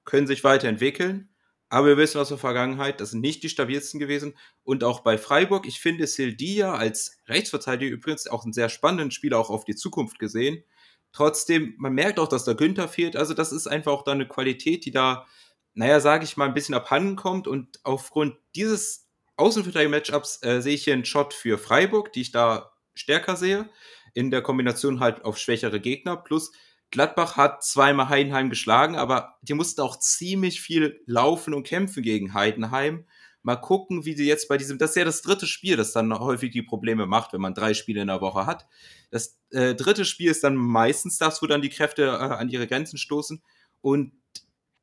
[0.05, 1.29] können sich weiterentwickeln.
[1.69, 4.35] Aber wir wissen aus der Vergangenheit, das sind nicht die stabilsten gewesen.
[4.63, 9.39] Und auch bei Freiburg, ich finde Sildia als Rechtsverteidiger übrigens auch einen sehr spannenden Spieler
[9.39, 10.63] auch auf die Zukunft gesehen.
[11.11, 13.17] Trotzdem, man merkt auch, dass da Günther fehlt.
[13.17, 15.27] Also das ist einfach auch da eine Qualität, die da
[15.77, 17.47] naja, sage ich mal, ein bisschen abhanden kommt.
[17.47, 22.73] Und aufgrund dieses Außenverteidiger-Matchups äh, sehe ich hier einen Shot für Freiburg, die ich da
[22.95, 23.69] stärker sehe.
[24.15, 26.17] In der Kombination halt auf schwächere Gegner.
[26.17, 26.51] Plus
[26.91, 32.33] Gladbach hat zweimal Heidenheim geschlagen, aber die mussten auch ziemlich viel laufen und kämpfen gegen
[32.33, 33.05] Heidenheim.
[33.43, 36.19] Mal gucken, wie sie jetzt bei diesem, das ist ja das dritte Spiel, das dann
[36.19, 38.67] häufig die Probleme macht, wenn man drei Spiele in der Woche hat.
[39.11, 42.67] Das äh, dritte Spiel ist dann meistens das, wo dann die Kräfte äh, an ihre
[42.67, 43.43] Grenzen stoßen.
[43.83, 44.13] Und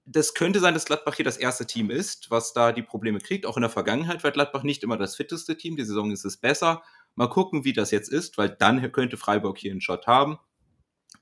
[0.05, 3.45] das könnte sein, dass Gladbach hier das erste Team ist, was da die Probleme kriegt.
[3.45, 5.77] Auch in der Vergangenheit war Gladbach nicht immer das fitteste Team.
[5.77, 6.83] Die Saison ist es besser.
[7.15, 10.39] Mal gucken, wie das jetzt ist, weil dann könnte Freiburg hier einen Shot haben.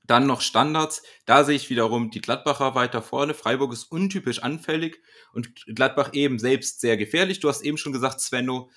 [0.04, 1.02] Dann noch Standards.
[1.26, 3.34] Da sehe ich wiederum die Gladbacher weiter vorne.
[3.34, 5.00] Freiburg ist untypisch anfällig
[5.32, 7.38] und Gladbach eben selbst sehr gefährlich.
[7.38, 8.70] Du hast eben schon gesagt, Svenno,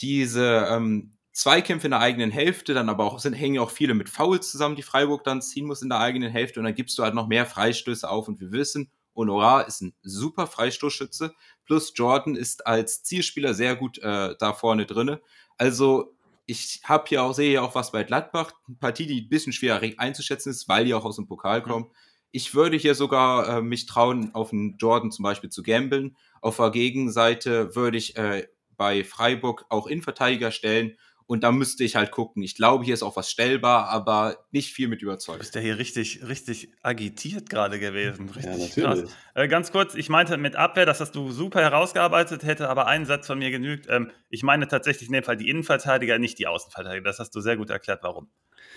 [0.00, 4.08] diese ähm, Zweikämpfe in der eigenen Hälfte, dann aber auch sind, hängen auch viele mit
[4.08, 7.02] Fouls zusammen, die Freiburg dann ziehen muss in der eigenen Hälfte und dann gibst du
[7.02, 12.36] halt noch mehr Freistöße auf und wir wissen, Honorar ist ein super Freistoßschütze, plus Jordan
[12.36, 15.20] ist als Zielspieler sehr gut äh, da vorne drinne.
[15.58, 16.14] Also
[16.46, 19.52] ich habe hier auch, sehe ja auch was bei Gladbach, eine Partie, die ein bisschen
[19.52, 21.90] schwer einzuschätzen ist, weil die auch aus dem Pokal kommen.
[22.30, 26.16] Ich würde hier sogar äh, mich trauen, auf einen Jordan zum Beispiel zu gambeln.
[26.40, 30.96] Auf der Gegenseite würde ich äh, bei Freiburg auch Innenverteidiger stellen
[31.26, 32.42] und da müsste ich halt gucken.
[32.42, 35.38] Ich glaube, hier ist auch was stellbar, aber nicht viel mit Überzeugung.
[35.38, 38.28] Du bist ja hier richtig, richtig agitiert gerade gewesen.
[38.28, 39.10] Richtig ja, natürlich.
[39.34, 43.06] Äh, ganz kurz, ich meinte mit Abwehr, das hast du super herausgearbeitet, hätte aber ein
[43.06, 43.86] Satz von mir genügt.
[43.90, 47.02] Ähm, ich meine tatsächlich in dem Fall die Innenverteidiger, nicht die Außenverteidiger.
[47.02, 48.28] Das hast du sehr gut erklärt, warum.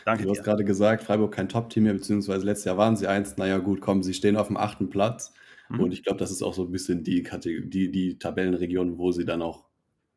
[0.06, 0.40] Danke du dir.
[0.40, 3.38] hast gerade gesagt, Freiburg kein Top-Team mehr, beziehungsweise letztes Jahr waren sie eins.
[3.38, 5.34] Naja, gut, kommen, sie stehen auf dem achten Platz.
[5.70, 5.82] Mhm.
[5.82, 9.26] Und ich glaube, das ist auch so ein bisschen die, die, die Tabellenregion, wo sie
[9.26, 9.69] dann auch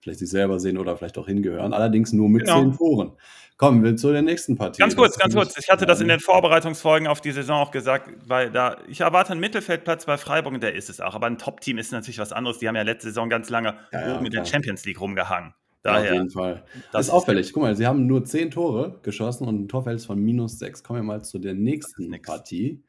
[0.03, 1.73] vielleicht sich selber sehen oder vielleicht auch hingehören.
[1.73, 2.61] Allerdings nur mit genau.
[2.61, 3.13] zehn Toren.
[3.57, 4.81] Kommen wir zu der nächsten Partie.
[4.81, 5.57] Ganz kurz, ganz kurz.
[5.57, 9.33] Ich hatte das in den Vorbereitungsfolgen auf die Saison auch gesagt, weil da ich erwarte
[9.33, 11.15] einen Mittelfeldplatz bei Freiburg und der ist es auch.
[11.15, 12.59] Aber ein Top-Team ist natürlich was anderes.
[12.59, 15.55] Die haben ja letzte Saison ganz lange ja, ja, mit der Champions League rumgehangen.
[15.85, 16.65] Daher, ja, auf jeden Fall.
[16.91, 17.53] Das, ist auffällig.
[17.53, 20.83] Guck mal, sie haben nur zehn Tore geschossen und ein Torverhältnis von minus sechs.
[20.83, 22.83] Kommen wir mal zu der nächsten Partie.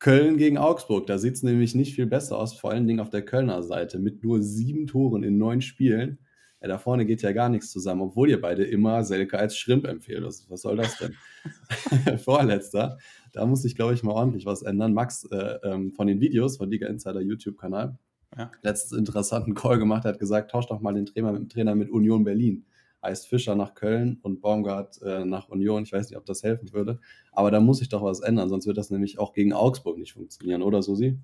[0.00, 1.06] Köln gegen Augsburg.
[1.06, 3.98] Da sieht es nämlich nicht viel besser aus, vor allen Dingen auf der Kölner Seite.
[3.98, 6.18] Mit nur sieben Toren in neun Spielen
[6.60, 9.86] ja, da vorne geht ja gar nichts zusammen, obwohl ihr beide immer Selke als Schrimp
[9.86, 10.24] empfehlt.
[10.24, 12.18] Was, was soll das denn?
[12.18, 12.98] Vorletzter.
[13.32, 14.92] Da muss ich, glaube ich, mal ordentlich was ändern.
[14.92, 17.96] Max äh, ähm, von den Videos von Liga Insider YouTube-Kanal
[18.36, 18.50] ja.
[18.62, 22.24] letztens interessanten Call gemacht, hat gesagt, tausch doch mal den Trainer mit Trainer mit Union
[22.24, 22.64] Berlin.
[23.02, 25.84] Heißt Fischer nach Köln und Baumgart äh, nach Union.
[25.84, 26.98] Ich weiß nicht, ob das helfen würde.
[27.30, 30.14] Aber da muss ich doch was ändern, sonst wird das nämlich auch gegen Augsburg nicht
[30.14, 31.16] funktionieren, oder Susi?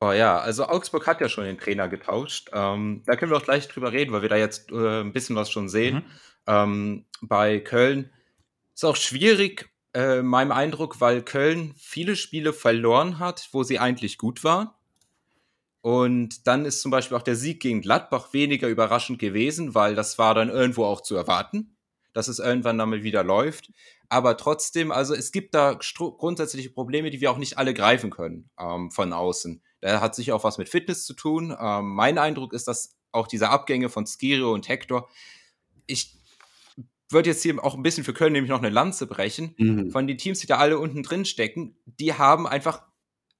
[0.00, 2.50] Oh ja, also Augsburg hat ja schon den Trainer getauscht.
[2.52, 5.34] Ähm, da können wir auch gleich drüber reden, weil wir da jetzt äh, ein bisschen
[5.34, 5.96] was schon sehen.
[5.96, 6.04] Mhm.
[6.46, 8.12] Ähm, bei Köln
[8.74, 14.18] ist auch schwierig, äh, meinem Eindruck, weil Köln viele Spiele verloren hat, wo sie eigentlich
[14.18, 14.70] gut waren.
[15.80, 20.18] Und dann ist zum Beispiel auch der Sieg gegen Gladbach weniger überraschend gewesen, weil das
[20.18, 21.76] war dann irgendwo auch zu erwarten,
[22.12, 23.72] dass es irgendwann damit wieder läuft.
[24.08, 28.50] Aber trotzdem, also es gibt da grundsätzliche Probleme, die wir auch nicht alle greifen können
[28.60, 29.62] ähm, von außen.
[29.80, 31.56] Da hat sich auch was mit Fitness zu tun.
[31.58, 35.08] Ähm, mein Eindruck ist, dass auch diese Abgänge von Skirio und Hector,
[35.86, 36.18] ich
[37.10, 39.54] würde jetzt hier auch ein bisschen für Köln nämlich noch eine Lanze brechen.
[39.56, 39.90] Mhm.
[39.90, 42.82] Von den Teams, die da alle unten drin stecken, die haben einfach,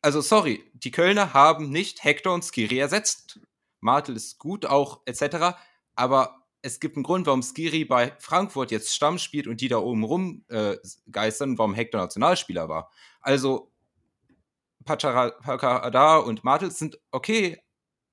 [0.00, 3.40] also sorry, die Kölner haben nicht Hector und Skiri ersetzt.
[3.80, 5.58] Martel ist gut auch etc.
[5.94, 9.78] Aber es gibt einen Grund, warum Skiri bei Frankfurt jetzt Stamm spielt und die da
[9.78, 10.76] oben rum äh,
[11.10, 12.90] geistern, warum Hector Nationalspieler war.
[13.20, 13.67] Also
[14.96, 17.60] Pachara und Martels sind okay,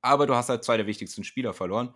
[0.02, 1.96] aber du hast halt zwei der wichtigsten Spieler verloren.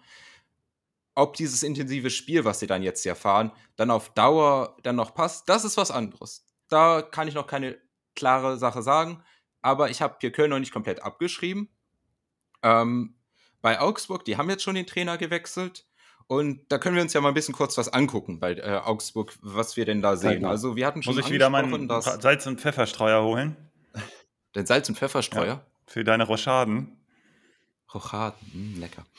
[1.15, 5.13] Ob dieses intensive Spiel, was sie dann jetzt hier fahren, dann auf Dauer dann noch
[5.13, 6.45] passt, das ist was anderes.
[6.69, 7.77] Da kann ich noch keine
[8.15, 9.23] klare Sache sagen,
[9.61, 11.69] aber ich habe hier Köln noch nicht komplett abgeschrieben.
[12.63, 13.15] Ähm,
[13.61, 15.85] bei Augsburg, die haben jetzt schon den Trainer gewechselt.
[16.27, 19.35] Und da können wir uns ja mal ein bisschen kurz was angucken bei äh, Augsburg,
[19.41, 20.45] was wir denn da sehen.
[20.45, 23.57] Also wir hatten schon Muss ich wieder meinen Salz- und Pfefferstreuer holen?
[24.55, 25.45] Den Salz- und Pfefferstreuer?
[25.45, 26.97] Ja, für deine Rochaden.
[27.93, 29.05] Rochaden, mh, hm, lecker.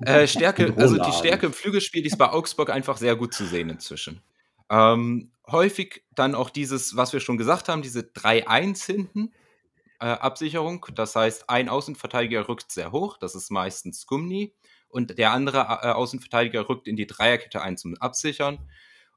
[0.00, 3.46] Äh, Stärke, also die Stärke im Flügelspiel, die ist bei Augsburg einfach sehr gut zu
[3.46, 4.20] sehen inzwischen.
[4.68, 9.32] Ähm, häufig dann auch dieses, was wir schon gesagt haben, diese 3-1 hinten,
[10.00, 10.86] äh, Absicherung.
[10.94, 14.52] Das heißt, ein Außenverteidiger rückt sehr hoch, das ist meistens Gumni,
[14.88, 18.58] und der andere äh, Außenverteidiger rückt in die Dreierkette ein zum Absichern.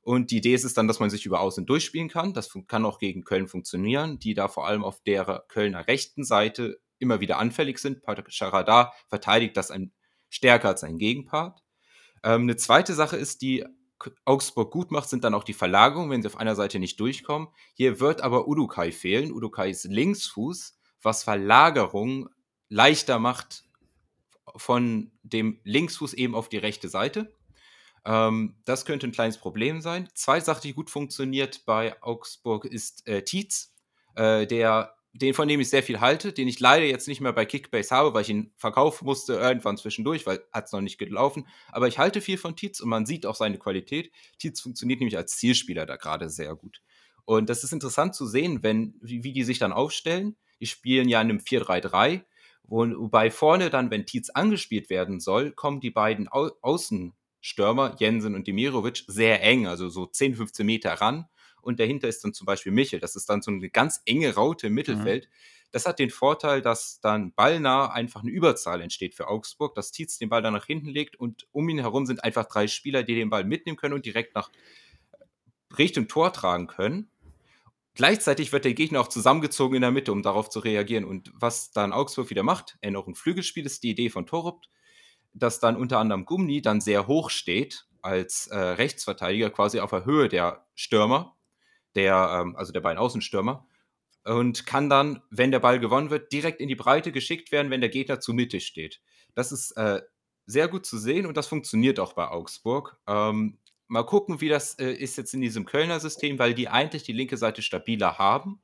[0.08, 2.34] Und die Idee ist es dann, dass man sich über Außen durchspielen kann.
[2.34, 6.80] Das kann auch gegen Köln funktionieren, die da vor allem auf der Kölner rechten Seite
[6.98, 8.04] immer wieder anfällig sind.
[8.30, 9.92] Charada verteidigt das ein,
[10.30, 11.62] stärker als sein Gegenpart.
[12.24, 13.66] Ähm, eine zweite Sache ist, die
[14.24, 17.50] Augsburg gut macht, sind dann auch die Verlagerungen, wenn sie auf einer Seite nicht durchkommen.
[17.74, 19.34] Hier wird aber Udukai fehlen.
[19.34, 22.30] Udukai ist Linksfuß, was Verlagerung
[22.70, 23.66] leichter macht
[24.56, 27.37] von dem Linksfuß eben auf die rechte Seite.
[28.06, 30.08] Ähm, das könnte ein kleines Problem sein.
[30.14, 33.74] Zwei Sachen, die gut funktioniert bei Augsburg, ist äh, Tietz,
[34.16, 37.34] äh, der, den, von dem ich sehr viel halte, den ich leider jetzt nicht mehr
[37.34, 40.98] bei Kickbase habe, weil ich ihn verkaufen musste irgendwann zwischendurch, weil hat es noch nicht
[40.98, 41.48] gelaufen.
[41.72, 44.12] Aber ich halte viel von Tietz und man sieht auch seine Qualität.
[44.38, 46.82] Tietz funktioniert nämlich als Zielspieler da gerade sehr gut.
[47.26, 50.38] Und das ist interessant zu sehen, wenn, wie, wie die sich dann aufstellen.
[50.62, 52.24] Die spielen ja in einem 4-3-3,
[52.64, 56.50] wobei vorne dann, wenn Tietz angespielt werden soll, kommen die beiden Au
[57.48, 61.28] Außenstürmer, Jensen und Demirovic, sehr eng, also so 10, 15 Meter ran.
[61.62, 63.00] Und dahinter ist dann zum Beispiel Michel.
[63.00, 65.26] Das ist dann so eine ganz enge Raute im Mittelfeld.
[65.26, 65.34] Mhm.
[65.72, 70.18] Das hat den Vorteil, dass dann ballnah einfach eine Überzahl entsteht für Augsburg, dass Tietz
[70.18, 73.16] den Ball dann nach hinten legt und um ihn herum sind einfach drei Spieler, die
[73.16, 74.50] den Ball mitnehmen können und direkt nach
[75.78, 77.10] Richtung Tor tragen können.
[77.96, 81.04] Gleichzeitig wird der Gegner auch zusammengezogen in der Mitte, um darauf zu reagieren.
[81.04, 84.70] Und was dann Augsburg wieder macht, er noch ein Flügelspiel ist die Idee von Torupt,
[85.40, 90.06] dass dann unter anderem Gumni dann sehr hoch steht als äh, Rechtsverteidiger, quasi auf der
[90.06, 91.36] Höhe der Stürmer,
[91.96, 93.66] der, ähm, also der beiden Außenstürmer,
[94.24, 97.82] und kann dann, wenn der Ball gewonnen wird, direkt in die Breite geschickt werden, wenn
[97.82, 99.02] der Gegner zu Mitte steht.
[99.36, 100.02] Das ist äh,
[100.46, 102.98] sehr gut zu sehen und das funktioniert auch bei Augsburg.
[103.08, 103.58] Ähm,
[103.90, 107.14] Mal gucken, wie das äh, ist jetzt in diesem Kölner System, weil die eigentlich die
[107.14, 108.62] linke Seite stabiler haben.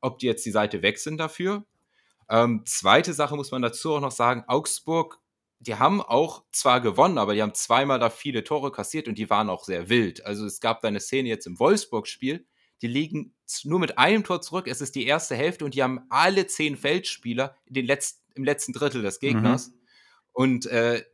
[0.00, 1.64] Ob die jetzt die Seite sind dafür.
[2.30, 5.20] Ähm, zweite Sache muss man dazu auch noch sagen: Augsburg,
[5.66, 9.30] die haben auch zwar gewonnen, aber die haben zweimal da viele Tore kassiert und die
[9.30, 10.24] waren auch sehr wild.
[10.24, 12.46] Also es gab da eine Szene jetzt im Wolfsburg-Spiel,
[12.82, 14.68] die liegen nur mit einem Tor zurück.
[14.68, 19.02] Es ist die erste Hälfte und die haben alle zehn Feldspieler letzten, im letzten Drittel
[19.02, 19.68] des Gegners.
[19.68, 19.74] Mhm.
[20.32, 21.04] Und äh,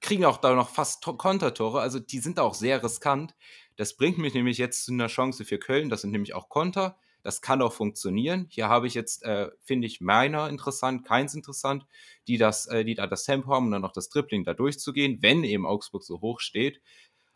[0.00, 1.80] kriegen auch da noch fast Kontertore.
[1.80, 3.34] Also die sind auch sehr riskant.
[3.76, 5.88] Das bringt mich nämlich jetzt zu einer Chance für Köln.
[5.88, 6.98] Das sind nämlich auch Konter.
[7.26, 8.46] Das kann auch funktionieren.
[8.50, 11.84] Hier habe ich jetzt, äh, finde ich, meiner interessant, keins interessant,
[12.28, 15.18] die, das, äh, die da das Tempo haben und dann noch das Dribbling da durchzugehen,
[15.22, 16.80] wenn eben Augsburg so hoch steht.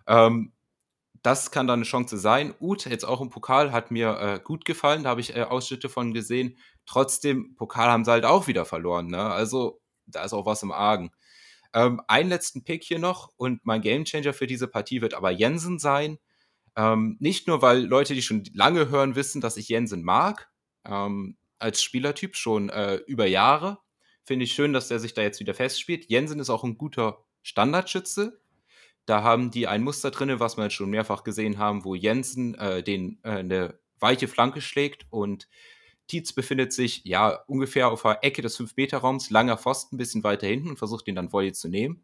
[0.07, 0.53] Ähm,
[1.22, 2.55] das kann dann eine Chance sein.
[2.61, 5.03] Uth, jetzt auch im Pokal, hat mir äh, gut gefallen.
[5.03, 6.57] Da habe ich äh, Ausschnitte von gesehen.
[6.87, 9.09] Trotzdem, Pokal haben sie halt auch wieder verloren.
[9.09, 9.20] Ne?
[9.20, 11.11] Also da ist auch was im Argen.
[11.74, 15.81] Ähm, einen letzten Pick hier noch und mein Gamechanger für diese Partie wird aber Jensen
[15.81, 16.20] sein.
[16.76, 20.50] Ähm, nicht nur, weil Leute, die schon lange hören, wissen, dass ich Jensen mag,
[20.85, 23.78] ähm, als Spielertyp schon äh, über Jahre.
[24.24, 26.09] Finde ich schön, dass der sich da jetzt wieder festspielt.
[26.09, 28.40] Jensen ist auch ein guter Standardschütze.
[29.06, 32.54] Da haben die ein Muster drin, was wir jetzt schon mehrfach gesehen haben, wo Jensen
[32.54, 35.48] äh, den, äh, eine weiche Flanke schlägt und
[36.06, 40.46] Tietz befindet sich ja ungefähr auf der Ecke des 5-Meter-Raums, langer Pfosten, ein bisschen weiter
[40.46, 42.02] hinten und versucht ihn dann Volley zu nehmen.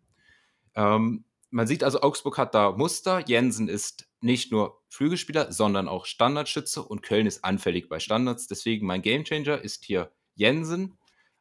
[0.74, 3.24] Ähm, man sieht also, Augsburg hat da Muster.
[3.26, 8.46] Jensen ist nicht nur Flügelspieler, sondern auch Standardschütze und Köln ist anfällig bei Standards.
[8.46, 10.98] Deswegen mein Gamechanger ist hier Jensen.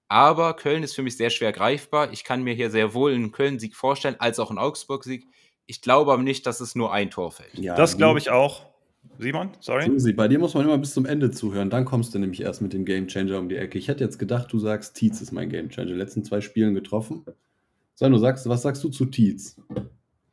[0.08, 2.14] Aber Köln ist für mich sehr schwer greifbar.
[2.14, 5.28] Ich kann mir hier sehr wohl einen Köln-Sieg vorstellen, als auch einen Augsburg-Sieg.
[5.66, 7.58] Ich glaube aber nicht, dass es nur ein Tor fällt.
[7.58, 8.68] Ja, das glaube ich auch.
[9.18, 9.86] Simon, sorry.
[9.86, 12.62] Susi, bei dir muss man immer bis zum Ende zuhören, dann kommst du nämlich erst
[12.62, 13.78] mit dem Gamechanger um die Ecke.
[13.78, 15.92] Ich hätte jetzt gedacht, du sagst, Tietz ist mein Gamechanger.
[15.92, 17.26] Letzten zwei Spielen getroffen.
[17.94, 19.56] Sag, du sagst, was sagst du zu Tietz?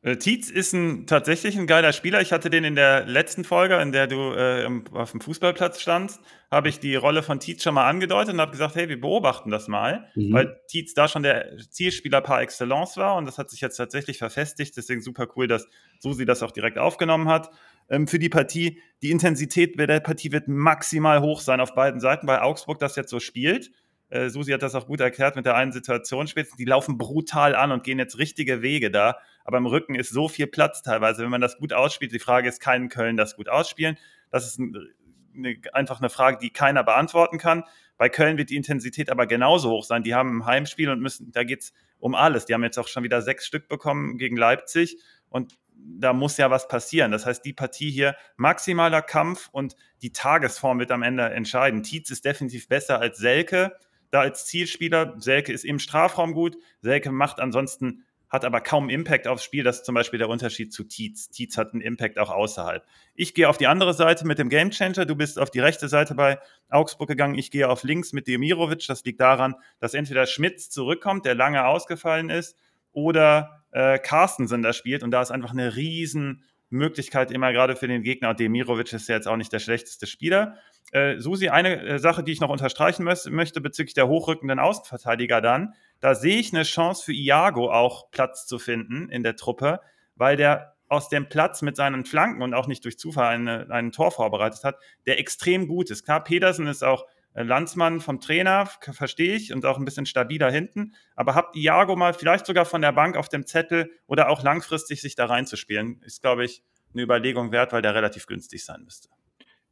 [0.03, 2.21] Äh, Tietz ist ein, tatsächlich ein geiler Spieler.
[2.21, 6.21] Ich hatte den in der letzten Folge, in der du äh, auf dem Fußballplatz standst,
[6.51, 9.51] habe ich die Rolle von Tietz schon mal angedeutet und habe gesagt, hey, wir beobachten
[9.51, 10.33] das mal, mhm.
[10.33, 14.19] weil Tietz da schon der Zielspieler par excellence war und das hat sich jetzt tatsächlich
[14.19, 14.77] verfestigt.
[14.77, 15.69] Deswegen super cool, dass
[16.01, 17.51] Susi das auch direkt aufgenommen hat
[17.89, 18.83] ähm, für die Partie.
[19.03, 23.11] Die Intensität der Partie wird maximal hoch sein auf beiden Seiten, weil Augsburg das jetzt
[23.11, 23.71] so spielt.
[24.13, 26.59] Äh, Susi hat das auch gut erklärt mit der einen Situation spätestens.
[26.59, 29.17] Die laufen brutal an und gehen jetzt richtige Wege da.
[29.43, 31.23] Aber im Rücken ist so viel Platz teilweise.
[31.23, 33.97] Wenn man das gut ausspielt, die Frage ist, kann Köln das gut ausspielen?
[34.31, 37.65] Das ist eine, einfach eine Frage, die keiner beantworten kann.
[37.97, 40.03] Bei Köln wird die Intensität aber genauso hoch sein.
[40.03, 42.45] Die haben ein Heimspiel und müssen, da geht es um alles.
[42.45, 44.99] Die haben jetzt auch schon wieder sechs Stück bekommen gegen Leipzig.
[45.31, 47.13] Und da muss ja was passieren.
[47.13, 51.83] Das heißt, die Partie hier maximaler Kampf und die Tagesform wird am Ende entscheiden.
[51.83, 53.73] Tietz ist definitiv besser als Selke
[54.13, 55.15] da als Zielspieler.
[55.19, 56.57] Selke ist im Strafraum gut.
[56.83, 59.65] Selke macht ansonsten, hat aber kaum Impact aufs Spiel.
[59.65, 61.31] Das ist zum Beispiel der Unterschied zu Tietz.
[61.31, 62.87] Tietz hat einen Impact auch außerhalb.
[63.15, 65.07] Ich gehe auf die andere Seite mit dem Gamechanger.
[65.07, 67.35] Du bist auf die rechte Seite bei Augsburg gegangen.
[67.37, 68.87] Ich gehe auf links mit Demirovic.
[68.87, 72.57] Das liegt daran, dass entweder Schmitz zurückkommt, der lange ausgefallen ist,
[72.93, 75.03] oder äh, Carstensen da spielt.
[75.03, 78.35] Und da ist einfach eine riesen Möglichkeit immer gerade für den Gegner.
[78.35, 80.57] Demirovic ist ja jetzt auch nicht der schlechteste Spieler.
[80.93, 85.75] Äh, Susi, eine äh, Sache, die ich noch unterstreichen möchte bezüglich der hochrückenden Außenverteidiger dann.
[86.01, 89.81] Da sehe ich eine Chance für Iago auch Platz zu finden in der Truppe,
[90.17, 93.93] weil der aus dem Platz mit seinen Flanken und auch nicht durch Zufall eine, einen
[93.93, 94.77] Tor vorbereitet hat,
[95.07, 96.05] der extrem gut ist.
[96.05, 100.51] Klar, Pedersen ist auch äh, Landsmann vom Trainer, verstehe ich, und auch ein bisschen stabiler
[100.51, 100.95] hinten.
[101.17, 105.01] Aber habt Iago mal vielleicht sogar von der Bank auf dem Zettel oder auch langfristig
[105.01, 109.09] sich da reinzuspielen, ist, glaube ich, eine Überlegung wert, weil der relativ günstig sein müsste.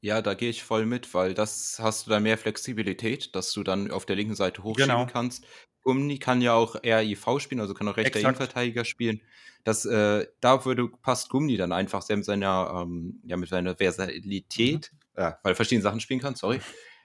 [0.03, 3.63] Ja, da gehe ich voll mit, weil das hast du da mehr Flexibilität, dass du
[3.63, 5.07] dann auf der linken Seite hochschieben genau.
[5.07, 5.45] kannst.
[5.83, 9.21] Gumni kann ja auch eher IV spielen, also kann auch rechter Innenverteidiger spielen.
[9.65, 13.77] Das, äh, da würde, passt Gumni dann einfach sehr mit seiner, ähm, ja, mit seiner
[13.77, 15.23] Versatilität, mhm.
[15.23, 16.61] ja, weil er verschiedene Sachen spielen kann, sorry,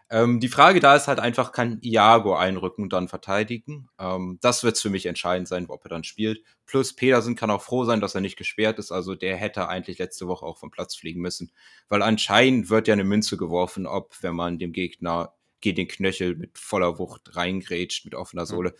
[0.10, 3.90] Ähm, die Frage da ist halt einfach, kann Iago einrücken und dann verteidigen?
[4.00, 6.44] Ähm, das wird für mich entscheidend sein, ob er dann spielt.
[6.68, 8.92] Plus Pedersen kann auch froh sein, dass er nicht gesperrt ist.
[8.92, 11.52] Also der hätte eigentlich letzte Woche auch vom Platz fliegen müssen.
[11.90, 16.36] Weil anscheinend wird ja eine Münze geworfen, ob, wenn man dem Gegner geht den Knöchel
[16.36, 18.76] mit voller Wucht reingrätscht, mit offener Sohle,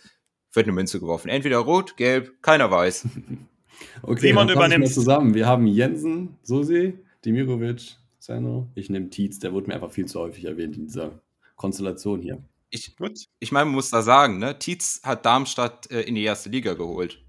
[0.52, 1.28] wird eine Münze geworfen.
[1.28, 3.08] Entweder rot, gelb, keiner weiß.
[4.02, 5.34] okay, Simon übernimmt zusammen.
[5.34, 8.68] Wir haben Jensen, Susi, Dimirovic, Zeno.
[8.74, 11.20] Ich nehme Tietz, der wurde mir einfach viel zu häufig erwähnt in dieser
[11.54, 12.42] Konstellation hier.
[12.70, 12.96] Ich,
[13.38, 14.58] ich meine, man muss da sagen, ne?
[14.58, 17.24] Tietz hat Darmstadt äh, in die erste Liga geholt.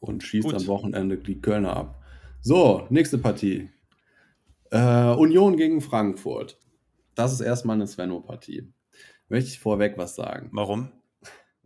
[0.00, 0.54] Und schießt Gut.
[0.54, 2.02] am Wochenende die Kölner ab.
[2.42, 3.70] So, nächste Partie.
[4.70, 6.58] Äh, Union gegen Frankfurt.
[7.14, 8.70] Das ist erstmal eine Svenno-Partie.
[9.28, 10.50] Möchte ich vorweg was sagen.
[10.52, 10.90] Warum?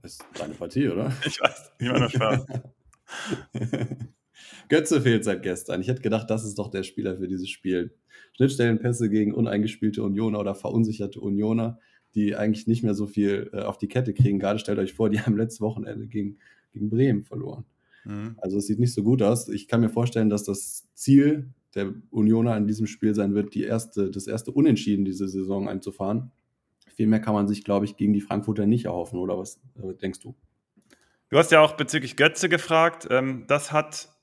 [0.02, 1.12] Das ist deine Partie, oder?
[1.24, 2.46] Ich weiß, ich meine Spaß.
[4.68, 5.80] Götze fehlt seit gestern.
[5.80, 7.94] Ich hätte gedacht, das ist doch der Spieler für dieses Spiel.
[8.36, 11.78] Schnittstellenpässe gegen uneingespielte Unioner oder verunsicherte Unioner,
[12.14, 14.38] die eigentlich nicht mehr so viel äh, auf die Kette kriegen.
[14.38, 16.38] Gerade stellt euch vor, die haben letztes Wochenende gegen,
[16.72, 17.64] gegen Bremen verloren.
[18.04, 18.36] Mhm.
[18.38, 19.48] Also es sieht nicht so gut aus.
[19.48, 23.64] Ich kann mir vorstellen, dass das Ziel der Unioner in diesem Spiel sein wird, die
[23.64, 26.32] erste, das erste Unentschieden diese Saison einzufahren.
[26.94, 29.92] Viel mehr kann man sich, glaube ich, gegen die Frankfurter nicht erhoffen, oder was äh,
[29.94, 30.34] denkst du?
[31.28, 33.06] Du hast ja auch bezüglich Götze gefragt.
[33.10, 34.15] Ähm, das hat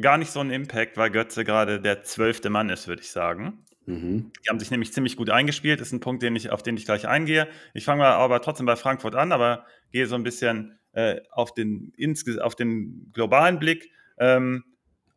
[0.00, 3.64] gar nicht so einen Impact, weil Götze gerade der zwölfte Mann ist, würde ich sagen.
[3.86, 4.32] Mhm.
[4.44, 5.80] Die haben sich nämlich ziemlich gut eingespielt.
[5.80, 7.48] Ist ein Punkt, den ich, auf den ich gleich eingehe.
[7.74, 11.54] Ich fange mal aber trotzdem bei Frankfurt an, aber gehe so ein bisschen äh, auf,
[11.54, 11.92] den,
[12.40, 13.90] auf den globalen Blick.
[14.18, 14.64] Ähm,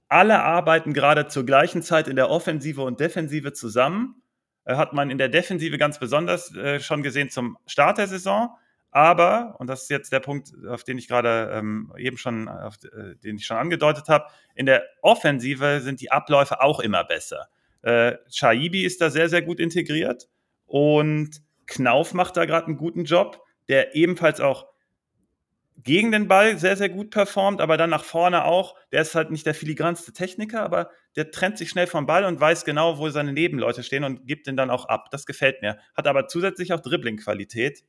[0.08, 4.22] alle arbeiten gerade zur gleichen Zeit in der Offensive und Defensive zusammen.
[4.64, 8.56] Äh, hat man in der Defensive ganz besonders äh, schon gesehen zum Start der Saison.
[8.92, 12.76] Aber, und das ist jetzt der Punkt, auf den ich gerade ähm, eben schon, auf,
[12.84, 17.48] äh, den ich schon angedeutet habe, in der Offensive sind die Abläufe auch immer besser.
[17.84, 20.28] Äh, Shaibi ist da sehr, sehr gut integriert
[20.66, 24.68] und Knauf macht da gerade einen guten Job, der ebenfalls auch
[25.84, 28.76] gegen den Ball sehr, sehr gut performt, aber dann nach vorne auch.
[28.92, 32.40] Der ist halt nicht der filigranste Techniker, aber der trennt sich schnell vom Ball und
[32.40, 35.08] weiß genau, wo seine Nebenleute stehen und gibt den dann auch ab.
[35.12, 35.78] Das gefällt mir.
[35.96, 37.84] Hat aber zusätzlich auch Dribbling-Qualität.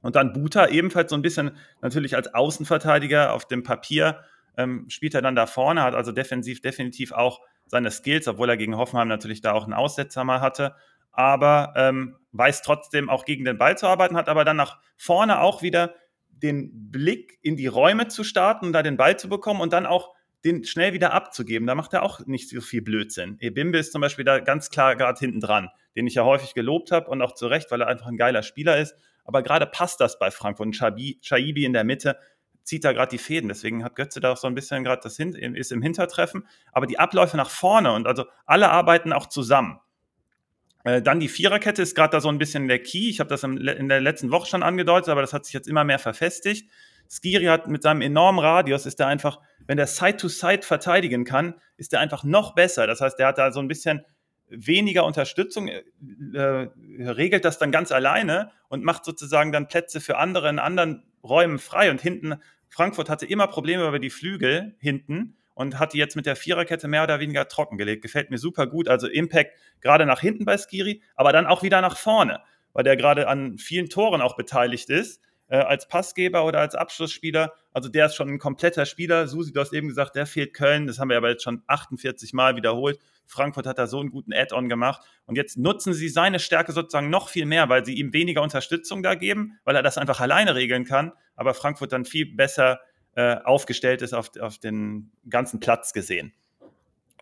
[0.00, 4.20] Und dann Buta ebenfalls so ein bisschen natürlich als Außenverteidiger auf dem Papier
[4.56, 8.56] ähm, spielt er dann da vorne, hat also defensiv definitiv auch seine Skills, obwohl er
[8.56, 10.74] gegen Hoffenheim natürlich da auch einen Aussetzer mal hatte.
[11.12, 15.40] Aber ähm, weiß trotzdem auch gegen den Ball zu arbeiten, hat aber dann nach vorne
[15.40, 15.94] auch wieder
[16.28, 19.86] den Blick in die Räume zu starten und da den Ball zu bekommen und dann
[19.86, 20.14] auch
[20.48, 21.66] den schnell wieder abzugeben.
[21.66, 23.36] Da macht er auch nicht so viel Blödsinn.
[23.40, 26.90] Ebimbe ist zum Beispiel da ganz klar gerade hinten dran, den ich ja häufig gelobt
[26.90, 28.94] habe und auch zu Recht, weil er einfach ein geiler Spieler ist.
[29.24, 30.66] Aber gerade passt das bei Frankfurt.
[30.66, 32.18] Und Shaibi in der Mitte
[32.62, 33.48] zieht da gerade die Fäden.
[33.48, 36.46] Deswegen hat Götze da auch so ein bisschen gerade das hin, ist im Hintertreffen.
[36.72, 39.80] Aber die Abläufe nach vorne und also alle arbeiten auch zusammen.
[40.84, 43.08] Äh, dann die Viererkette ist gerade da so ein bisschen der Key.
[43.08, 45.84] Ich habe das in der letzten Woche schon angedeutet, aber das hat sich jetzt immer
[45.84, 46.70] mehr verfestigt.
[47.08, 51.54] Skiri hat mit seinem enormen Radius, ist er einfach, wenn der Side-to-Side -Side verteidigen kann,
[51.76, 52.86] ist er einfach noch besser.
[52.86, 54.04] Das heißt, der hat da so ein bisschen
[54.50, 55.82] weniger Unterstützung, äh,
[56.34, 56.68] äh,
[57.00, 61.58] regelt das dann ganz alleine und macht sozusagen dann Plätze für andere in anderen Räumen
[61.58, 61.90] frei.
[61.90, 62.36] Und hinten,
[62.68, 66.88] Frankfurt hatte immer Probleme über die Flügel hinten und hat die jetzt mit der Viererkette
[66.88, 68.02] mehr oder weniger trockengelegt.
[68.02, 68.88] Gefällt mir super gut.
[68.88, 72.40] Also Impact gerade nach hinten bei Skiri, aber dann auch wieder nach vorne,
[72.72, 75.20] weil der gerade an vielen Toren auch beteiligt ist.
[75.50, 77.54] Äh, als Passgeber oder als Abschlussspieler.
[77.72, 79.28] Also der ist schon ein kompletter Spieler.
[79.28, 80.86] Susi, du hast eben gesagt, der fehlt Köln.
[80.86, 82.98] Das haben wir aber jetzt schon 48 Mal wiederholt.
[83.26, 85.02] Frankfurt hat da so einen guten Add-on gemacht.
[85.24, 89.02] Und jetzt nutzen sie seine Stärke sozusagen noch viel mehr, weil sie ihm weniger Unterstützung
[89.02, 91.12] da geben, weil er das einfach alleine regeln kann.
[91.34, 92.80] Aber Frankfurt dann viel besser
[93.14, 96.34] äh, aufgestellt ist auf, auf den ganzen Platz gesehen.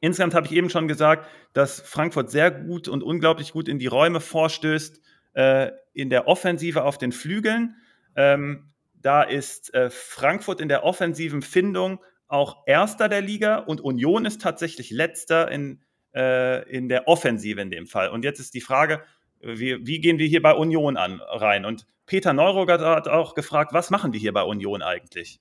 [0.01, 3.87] Insgesamt habe ich eben schon gesagt, dass Frankfurt sehr gut und unglaublich gut in die
[3.87, 5.01] Räume vorstößt,
[5.35, 7.77] äh, in der Offensive auf den Flügeln.
[8.17, 14.25] Ähm, da ist äh, Frankfurt in der offensiven Findung auch Erster der Liga und Union
[14.25, 15.83] ist tatsächlich Letzter in,
[16.15, 18.09] äh, in der Offensive in dem Fall.
[18.09, 19.03] Und jetzt ist die Frage,
[19.41, 21.65] wie, wie gehen wir hier bei Union an, rein?
[21.65, 25.41] Und Peter Neuroger hat auch gefragt, was machen die hier bei Union eigentlich?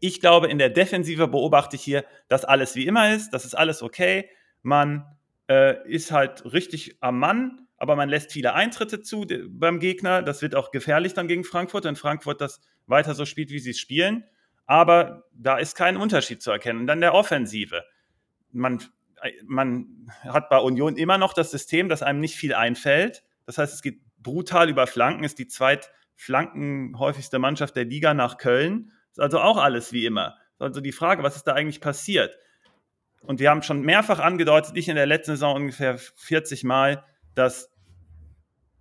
[0.00, 3.54] Ich glaube, in der Defensive beobachte ich hier, dass alles wie immer ist, das ist
[3.54, 4.28] alles okay.
[4.62, 5.04] Man
[5.48, 10.22] äh, ist halt richtig am Mann, aber man lässt viele Eintritte zu beim Gegner.
[10.22, 13.70] Das wird auch gefährlich dann gegen Frankfurt, wenn Frankfurt das weiter so spielt, wie sie
[13.70, 14.22] es spielen.
[14.66, 16.78] Aber da ist kein Unterschied zu erkennen.
[16.78, 17.82] Und dann der Offensive.
[18.52, 18.84] Man,
[19.44, 23.24] man hat bei Union immer noch das System, dass einem nicht viel einfällt.
[23.46, 28.92] Das heißt, es geht brutal über Flanken, ist die zweitflankenhäufigste Mannschaft der Liga nach Köln.
[29.10, 30.36] Ist also auch alles wie immer.
[30.60, 32.38] Also die Frage, was ist da eigentlich passiert?
[33.22, 37.02] Und wir haben schon mehrfach angedeutet, ich in der letzten Saison ungefähr 40 Mal,
[37.34, 37.71] dass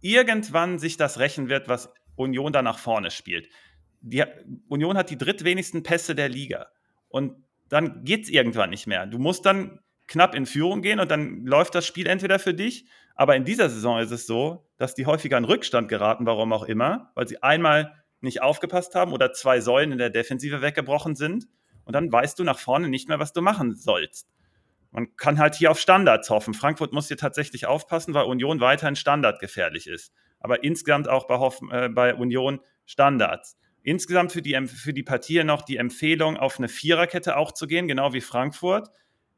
[0.01, 3.49] irgendwann sich das rächen wird, was Union da nach vorne spielt.
[4.01, 4.23] Die
[4.67, 6.67] Union hat die drittwenigsten Pässe der Liga.
[7.07, 9.05] Und dann geht es irgendwann nicht mehr.
[9.05, 12.85] Du musst dann knapp in Führung gehen und dann läuft das Spiel entweder für dich,
[13.15, 16.63] aber in dieser Saison ist es so, dass die häufiger in Rückstand geraten, warum auch
[16.63, 21.47] immer, weil sie einmal nicht aufgepasst haben oder zwei Säulen in der Defensive weggebrochen sind
[21.85, 24.27] und dann weißt du nach vorne nicht mehr, was du machen sollst.
[24.91, 26.53] Man kann halt hier auf Standards hoffen.
[26.53, 30.13] Frankfurt muss hier tatsächlich aufpassen, weil Union weiterhin standardgefährlich ist.
[30.39, 33.57] Aber insgesamt auch bei, Hoff äh, bei Union Standards.
[33.83, 37.87] Insgesamt für die, für die Partie noch die Empfehlung, auf eine Viererkette auch zu gehen,
[37.87, 38.89] genau wie Frankfurt.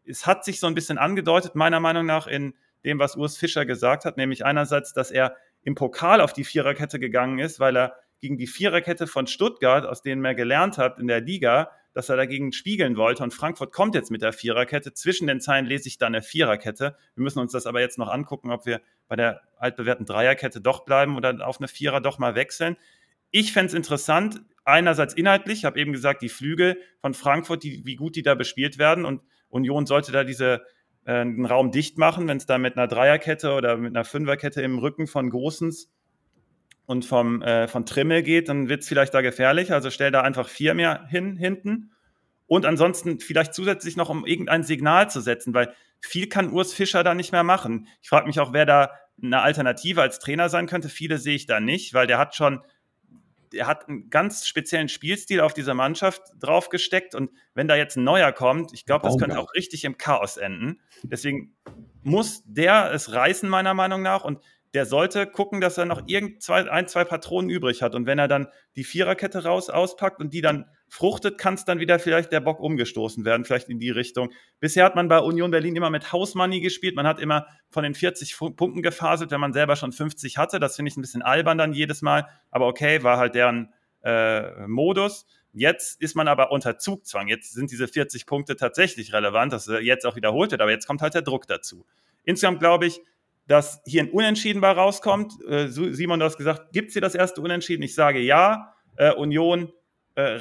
[0.06, 3.66] Es hat sich so ein bisschen angedeutet, meiner Meinung nach, in dem, was Urs Fischer
[3.66, 7.96] gesagt hat, nämlich einerseits, dass er im Pokal auf die Viererkette gegangen ist, weil er
[8.20, 12.18] gegen die Viererkette von Stuttgart, aus denen er gelernt hat in der Liga, dass er
[12.18, 13.24] dagegen spiegeln wollte.
[13.24, 14.94] Und Frankfurt kommt jetzt mit der Viererkette.
[14.94, 16.96] Zwischen den Zeilen lese ich dann eine Viererkette.
[17.16, 20.86] Wir müssen uns das aber jetzt noch angucken, ob wir bei der altbewährten Dreierkette doch
[20.86, 22.78] bleiben oder auf eine Vierer doch mal wechseln.
[23.32, 27.86] Ich fände es interessant, einerseits inhaltlich, ich habe eben gesagt, die Flügel von Frankfurt, die,
[27.86, 29.06] wie gut die da bespielt werden.
[29.06, 30.64] Und Union sollte da diese
[31.06, 34.62] äh, einen Raum dicht machen, wenn es da mit einer Dreierkette oder mit einer Fünferkette
[34.62, 35.92] im Rücken von Großens
[36.86, 39.72] und vom, äh, von Trimmel geht, dann wird es vielleicht da gefährlich.
[39.72, 41.92] Also stell da einfach vier mehr hin hinten.
[42.46, 47.04] Und ansonsten vielleicht zusätzlich noch, um irgendein Signal zu setzen, weil viel kann Urs Fischer
[47.04, 47.88] da nicht mehr machen.
[48.02, 50.90] Ich frage mich auch, wer da eine Alternative als Trainer sein könnte.
[50.90, 52.62] Viele sehe ich da nicht, weil der hat schon
[53.54, 58.04] er hat einen ganz speziellen Spielstil auf dieser Mannschaft draufgesteckt und wenn da jetzt ein
[58.04, 60.82] neuer kommt, ich glaube, das könnte auch richtig im Chaos enden.
[61.04, 61.56] Deswegen
[62.02, 64.40] muss der es reißen, meiner Meinung nach, und
[64.74, 67.94] der sollte gucken, dass er noch irgend zwei, ein, zwei Patronen übrig hat.
[67.94, 71.80] Und wenn er dann die Viererkette raus auspackt und die dann fruchtet, kann es dann
[71.80, 74.32] wieder vielleicht der Bock umgestoßen werden, vielleicht in die Richtung.
[74.60, 76.96] Bisher hat man bei Union Berlin immer mit Hausmoney gespielt.
[76.96, 80.60] Man hat immer von den 40 Punkten gefaselt, wenn man selber schon 50 hatte.
[80.60, 82.28] Das finde ich ein bisschen albern dann jedes Mal.
[82.50, 85.28] Aber okay, war halt deren äh, Modus.
[85.52, 87.28] Jetzt ist man aber unter Zugzwang.
[87.28, 90.62] Jetzt sind diese 40 Punkte tatsächlich relevant, dass er jetzt auch wiederholt wird.
[90.62, 91.86] Aber jetzt kommt halt der Druck dazu.
[92.24, 93.02] Insgesamt glaube ich,
[93.48, 95.34] dass hier ein Unentschieden bei rauskommt.
[95.48, 97.84] Äh, Simon, du hast gesagt, gibt es hier das erste Unentschieden?
[97.84, 98.74] Ich sage ja.
[98.96, 99.72] Äh, Union
[100.16, 100.40] äh,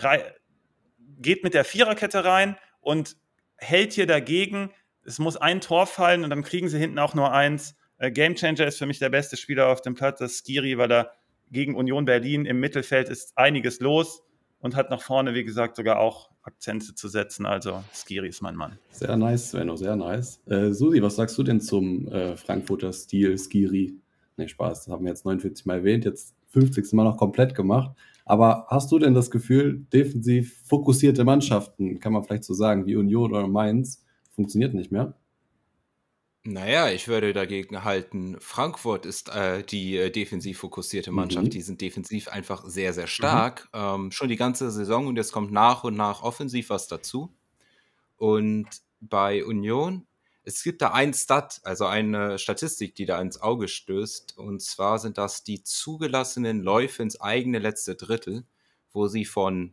[1.18, 3.16] geht mit der Viererkette rein und
[3.56, 4.70] hält hier dagegen.
[5.04, 7.76] Es muss ein Tor fallen und dann kriegen sie hinten auch nur eins.
[7.98, 11.12] Äh, Gamechanger ist für mich der beste Spieler auf dem Platz, das Skiri, weil er
[11.50, 14.22] gegen Union Berlin im Mittelfeld ist einiges los
[14.62, 17.44] und hat nach vorne, wie gesagt, sogar auch Akzente zu setzen.
[17.44, 18.78] Also Skiri ist mein Mann.
[18.90, 20.40] Sehr nice, Svenno, sehr nice.
[20.46, 23.98] Äh, Susi, was sagst du denn zum äh, Frankfurter Stil Skiri?
[24.36, 26.92] Nee, Spaß, das haben wir jetzt 49 Mal erwähnt, jetzt 50.
[26.92, 27.94] Mal noch komplett gemacht.
[28.24, 32.96] Aber hast du denn das Gefühl, defensiv fokussierte Mannschaften, kann man vielleicht so sagen, wie
[32.96, 35.14] Union oder Mainz, funktioniert nicht mehr?
[36.44, 41.46] Naja, ich würde dagegen halten, Frankfurt ist äh, die äh, defensiv fokussierte Mannschaft.
[41.46, 41.50] Mhm.
[41.50, 43.08] Die sind defensiv einfach sehr, sehr mhm.
[43.08, 43.68] stark.
[43.72, 43.80] Mhm.
[43.80, 47.32] Ähm, schon die ganze Saison und jetzt kommt nach und nach offensiv was dazu.
[48.16, 48.66] Und
[49.00, 50.04] bei Union,
[50.42, 54.36] es gibt da ein Stat, also eine Statistik, die da ins Auge stößt.
[54.36, 58.44] Und zwar sind das die zugelassenen Läufe ins eigene letzte Drittel,
[58.92, 59.72] wo sie von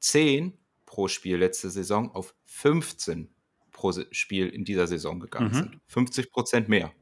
[0.00, 3.28] 10 pro Spiel letzte Saison auf 15
[3.76, 5.54] pro Spiel in dieser Saison gegangen mhm.
[5.54, 5.80] sind.
[5.86, 6.92] 50 Prozent mehr.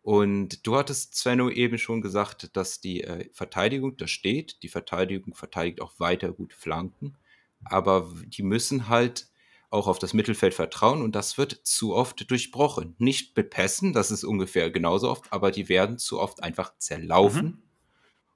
[0.00, 4.62] Und du hattest, Svenno, eben schon gesagt, dass die äh, Verteidigung da steht.
[4.62, 7.18] Die Verteidigung verteidigt auch weiter gut Flanken.
[7.64, 9.26] Aber die müssen halt
[9.70, 12.94] auch auf das Mittelfeld vertrauen und das wird zu oft durchbrochen.
[12.98, 17.44] Nicht mit Pässen, das ist ungefähr genauso oft, aber die werden zu oft einfach zerlaufen.
[17.44, 17.62] Mhm.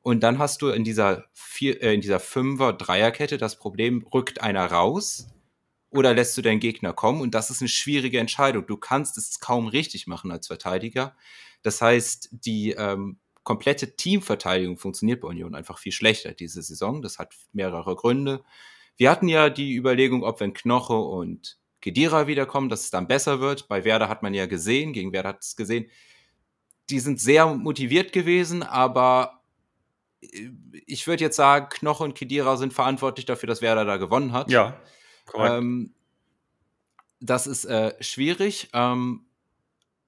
[0.02, 4.66] Und dann hast du in dieser, vier, äh, in dieser Fünfer-Dreierkette das Problem, rückt einer
[4.66, 5.28] raus,
[5.92, 7.20] oder lässt du deinen Gegner kommen?
[7.20, 8.66] Und das ist eine schwierige Entscheidung.
[8.66, 11.14] Du kannst es kaum richtig machen als Verteidiger.
[11.62, 17.02] Das heißt, die ähm, komplette Teamverteidigung funktioniert bei Union einfach viel schlechter diese Saison.
[17.02, 18.42] Das hat mehrere Gründe.
[18.96, 23.40] Wir hatten ja die Überlegung, ob wenn Knoche und Kedira wiederkommen, dass es dann besser
[23.40, 23.68] wird.
[23.68, 25.86] Bei Werder hat man ja gesehen, gegen Werder hat es gesehen,
[26.90, 29.42] die sind sehr motiviert gewesen, aber
[30.20, 30.50] äh,
[30.86, 34.50] ich würde jetzt sagen, Knoche und Kedira sind verantwortlich dafür, dass Werder da gewonnen hat.
[34.50, 34.80] Ja.
[35.34, 35.94] Ähm,
[37.20, 38.68] das ist äh, schwierig.
[38.72, 39.26] Ähm,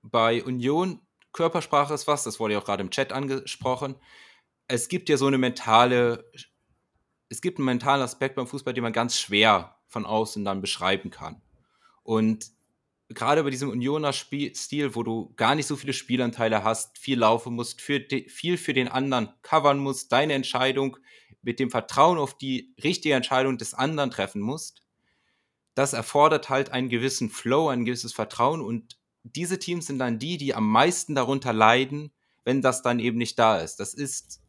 [0.02, 1.00] bei Union,
[1.32, 3.96] Körpersprache ist was, das wurde ja auch gerade im Chat angesprochen.
[4.68, 6.30] Es gibt ja so eine mentale,
[7.28, 11.10] es gibt einen mentalen Aspekt beim Fußball, den man ganz schwer von außen dann beschreiben
[11.10, 11.42] kann.
[12.02, 12.50] Und
[13.08, 17.54] gerade bei diesem Unioner Stil, wo du gar nicht so viele Spielanteile hast, viel laufen
[17.54, 20.96] musst, für viel für den anderen covern musst, deine Entscheidung
[21.42, 24.83] mit dem Vertrauen auf die richtige Entscheidung des anderen treffen musst,
[25.74, 30.36] das erfordert halt einen gewissen Flow, ein gewisses Vertrauen und diese Teams sind dann die,
[30.36, 32.12] die am meisten darunter leiden,
[32.44, 33.76] wenn das dann eben nicht da ist.
[33.76, 34.42] Das ist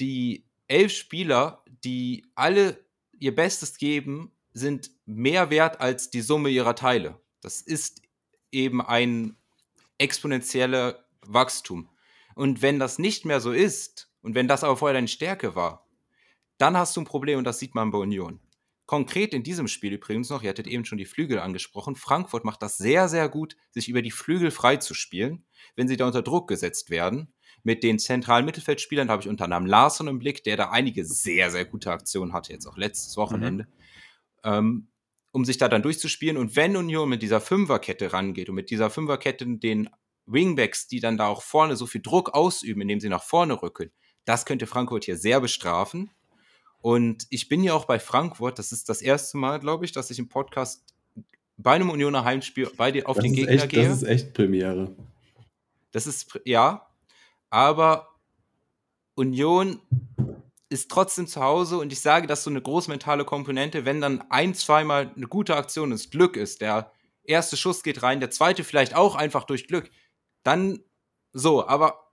[0.00, 2.84] die elf Spieler, die alle
[3.18, 7.20] ihr Bestes geben, sind mehr wert als die Summe ihrer Teile.
[7.40, 8.02] Das ist
[8.52, 9.36] eben ein
[9.98, 11.90] exponentieller Wachstum.
[12.34, 15.86] Und wenn das nicht mehr so ist, und wenn das aber vorher deine Stärke war,
[16.58, 18.40] dann hast du ein Problem und das sieht man bei Union.
[18.86, 22.62] Konkret in diesem Spiel übrigens noch, ihr hattet eben schon die Flügel angesprochen, Frankfurt macht
[22.62, 26.22] das sehr, sehr gut, sich über die Flügel frei zu spielen, wenn sie da unter
[26.22, 27.34] Druck gesetzt werden.
[27.64, 31.50] Mit den zentralen Mittelfeldspielern habe ich unter anderem Larsson im Blick, der da einige sehr,
[31.50, 33.70] sehr gute Aktionen hatte, jetzt auch letztes Wochenende, mhm.
[34.44, 34.88] ähm,
[35.32, 36.36] um sich da dann durchzuspielen.
[36.36, 39.90] Und wenn Union mit dieser Fünferkette rangeht und mit dieser Fünferkette den
[40.26, 43.90] Wingbacks, die dann da auch vorne so viel Druck ausüben, indem sie nach vorne rücken,
[44.24, 46.10] das könnte Frankfurt hier sehr bestrafen.
[46.86, 50.08] Und ich bin ja auch bei Frankfurt, das ist das erste Mal, glaube ich, dass
[50.12, 50.94] ich im Podcast
[51.56, 53.88] bei einem Unioner Heimspiel bei dir auf das den Gegner echt, gehe.
[53.88, 54.94] Das ist echt Premiere.
[55.90, 56.86] Das ist, ja,
[57.50, 58.14] aber
[59.16, 59.80] Union
[60.68, 64.22] ist trotzdem zu Hause und ich sage, dass so eine große mentale Komponente, wenn dann
[64.30, 66.92] ein, zweimal eine gute Aktion ist, Glück ist, der
[67.24, 69.90] erste Schuss geht rein, der zweite vielleicht auch einfach durch Glück,
[70.44, 70.78] dann
[71.32, 72.12] so, aber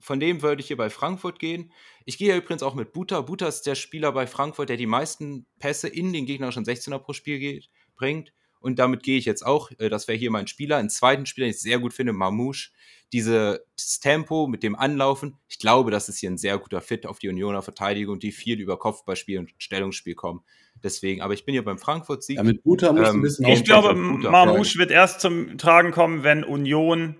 [0.00, 1.70] von dem würde ich hier bei Frankfurt gehen.
[2.04, 3.20] Ich gehe ja übrigens auch mit Buta.
[3.20, 7.12] Buta ist der Spieler bei Frankfurt, der die meisten Pässe in den gegnerischen 16er pro
[7.12, 8.32] Spiel geht, bringt.
[8.62, 9.70] Und damit gehe ich jetzt auch.
[9.78, 10.76] Äh, das wäre hier mein Spieler.
[10.76, 12.70] Ein zweiten Spieler, den ich sehr gut finde, Mamouche.
[13.12, 13.60] Dieses
[14.00, 15.36] Tempo mit dem Anlaufen.
[15.48, 18.58] Ich glaube, das ist hier ein sehr guter Fit auf die Unioner Verteidigung, die viel
[18.58, 20.42] über Kopfballspiel und Stellungsspiel kommen.
[20.82, 22.38] Deswegen, aber ich bin hier beim Frankfurt-Sieg.
[22.38, 26.22] Ja, mit Buta muss ähm, ein bisschen Ich glaube, Mamouche wird erst zum Tragen kommen,
[26.22, 27.16] wenn Union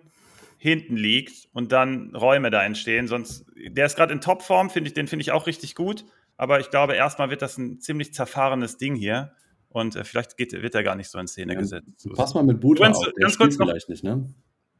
[0.62, 3.08] hinten liegt und dann Räume da entstehen.
[3.08, 6.04] Sonst, der ist gerade in Topform, finde ich, den finde ich auch richtig gut.
[6.36, 9.32] Aber ich glaube, erstmal wird das ein ziemlich zerfahrenes Ding hier.
[9.70, 12.08] Und äh, vielleicht geht, wird er gar nicht so in Szene ja, gesetzt.
[12.14, 14.32] Pass mal mit Buta auf, der ganz kurz noch, vielleicht nicht, ne?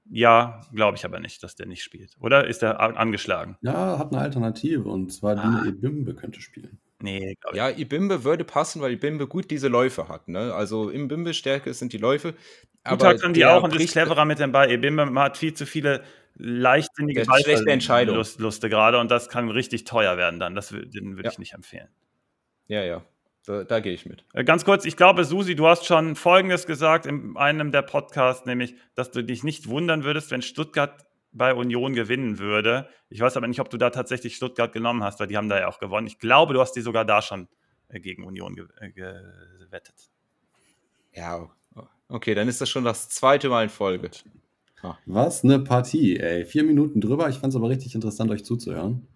[0.09, 2.17] Ja, glaube ich aber nicht, dass der nicht spielt.
[2.21, 3.57] Oder ist er angeschlagen?
[3.63, 5.63] Ja, hat eine Alternative und zwar ah.
[5.63, 6.79] Dine Ebimbe könnte spielen.
[7.03, 7.59] Nee, glaube ich.
[7.59, 10.29] Ja, Ibimbe würde passen, weil Ibimbe gut diese Läufe hat.
[10.29, 10.55] Ne?
[10.55, 12.35] Also Ibimbe Stärke sind die Läufe.
[12.85, 14.71] Aber kann die auch und ist cleverer mit dem Ball.
[14.71, 16.03] Ibimbe hat viel zu viele
[16.37, 18.05] leichtsinnige schlechte.
[18.05, 20.55] Lust, Luste gerade und das kann richtig teuer werden dann.
[20.55, 21.31] Das, den würde ja.
[21.31, 21.89] ich nicht empfehlen.
[22.67, 23.05] Ja, ja.
[23.45, 24.25] Da, da gehe ich mit.
[24.35, 28.47] Äh, ganz kurz, ich glaube, Susi, du hast schon Folgendes gesagt in einem der Podcasts,
[28.47, 32.89] nämlich, dass du dich nicht wundern würdest, wenn Stuttgart bei Union gewinnen würde.
[33.09, 35.59] Ich weiß aber nicht, ob du da tatsächlich Stuttgart genommen hast, weil die haben da
[35.59, 36.07] ja auch gewonnen.
[36.07, 37.49] Ich glaube, du hast die sogar da schon
[37.89, 40.11] äh, gegen Union äh, gewettet.
[41.15, 41.51] Ja,
[42.09, 44.11] okay, dann ist das schon das zweite Mal in Folge.
[44.83, 44.97] Ah.
[45.07, 46.45] Was eine Partie, ey.
[46.45, 47.29] Vier Minuten drüber.
[47.29, 49.07] Ich fand es aber richtig interessant, euch zuzuhören.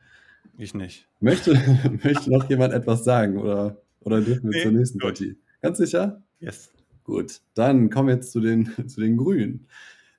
[0.59, 1.09] Ich nicht.
[1.21, 1.55] Möchte,
[2.05, 5.09] möchte noch jemand etwas sagen oder, oder dürfen wir nee, zur nächsten gut.
[5.09, 5.37] Partie?
[5.61, 6.23] Ganz sicher?
[6.39, 6.73] Yes.
[7.05, 9.69] Gut, dann kommen wir jetzt zu den, zu den Grünen.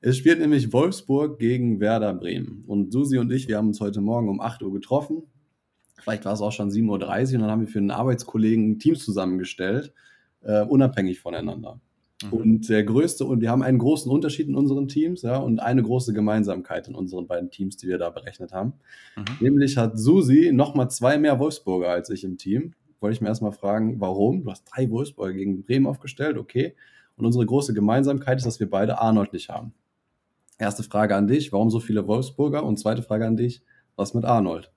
[0.02, 2.64] Es spielt nämlich Wolfsburg gegen Werder Bremen.
[2.68, 5.24] Und Susi und ich, wir haben uns heute Morgen um 8 Uhr getroffen.
[6.00, 9.04] Vielleicht war es auch schon 7.30 Uhr und dann haben wir für einen Arbeitskollegen Teams
[9.04, 9.93] zusammengestellt,
[10.43, 11.82] äh, unabhängig voneinander.
[12.24, 12.34] Mhm.
[12.34, 15.84] Und der größte, und wir haben einen großen Unterschied in unseren Teams, ja, und eine
[15.84, 18.74] große Gemeinsamkeit in unseren beiden Teams, die wir da berechnet haben.
[19.16, 19.24] Mhm.
[19.39, 22.74] Nämlich hat Susi nochmal zwei mehr Wolfsburger als ich im Team.
[23.00, 24.43] Wollte ich mir erstmal fragen, warum?
[24.43, 26.76] Du hast drei Wolfsburger gegen Bremen aufgestellt, okay.
[27.16, 29.74] Und unsere große Gemeinsamkeit ist, dass wir beide Arnold nicht haben.
[30.58, 32.64] Erste Frage an dich, warum so viele Wolfsburger?
[32.64, 33.62] Und zweite Frage an dich,
[33.95, 34.72] was mit Arnold?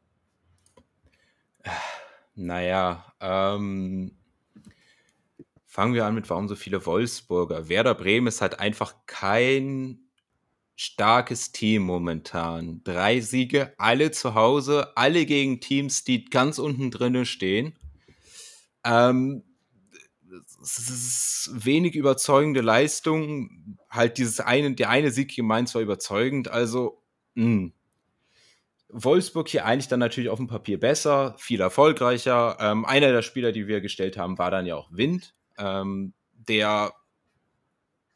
[2.35, 4.17] Naja, ähm,
[5.67, 7.69] fangen wir an mit, warum so viele Wolfsburger?
[7.69, 10.01] Werder Bremen ist halt einfach kein
[10.77, 12.83] starkes Team momentan.
[12.85, 17.77] Drei Siege, alle zu Hause, alle gegen Teams, die ganz unten drinnen stehen.
[18.85, 19.43] Ähm,
[20.61, 23.79] wenig überzeugende Leistung.
[23.89, 27.03] Halt dieses eine, der eine Sieg hier meint zwar überzeugend, also
[27.35, 27.45] mh.
[27.45, 27.73] Hm.
[28.93, 32.57] Wolfsburg hier eigentlich dann natürlich auf dem Papier besser, viel erfolgreicher.
[32.59, 36.93] Ähm, einer der Spieler, die wir gestellt haben, war dann ja auch Wind, ähm, der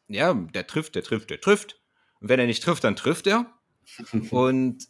[0.08, 1.80] ja, der trifft, der trifft, der trifft.
[2.20, 3.52] Und wenn er nicht trifft, dann trifft er.
[4.30, 4.88] Und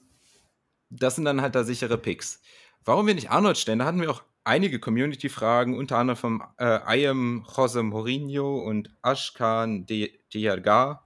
[0.90, 2.40] das sind dann halt da sichere Picks.
[2.84, 6.64] Warum wir nicht Arnold stellen, da hatten wir auch einige Community-Fragen, unter anderem von äh,
[6.64, 11.02] Ayem Jose Mourinho und Ashkan Diarga.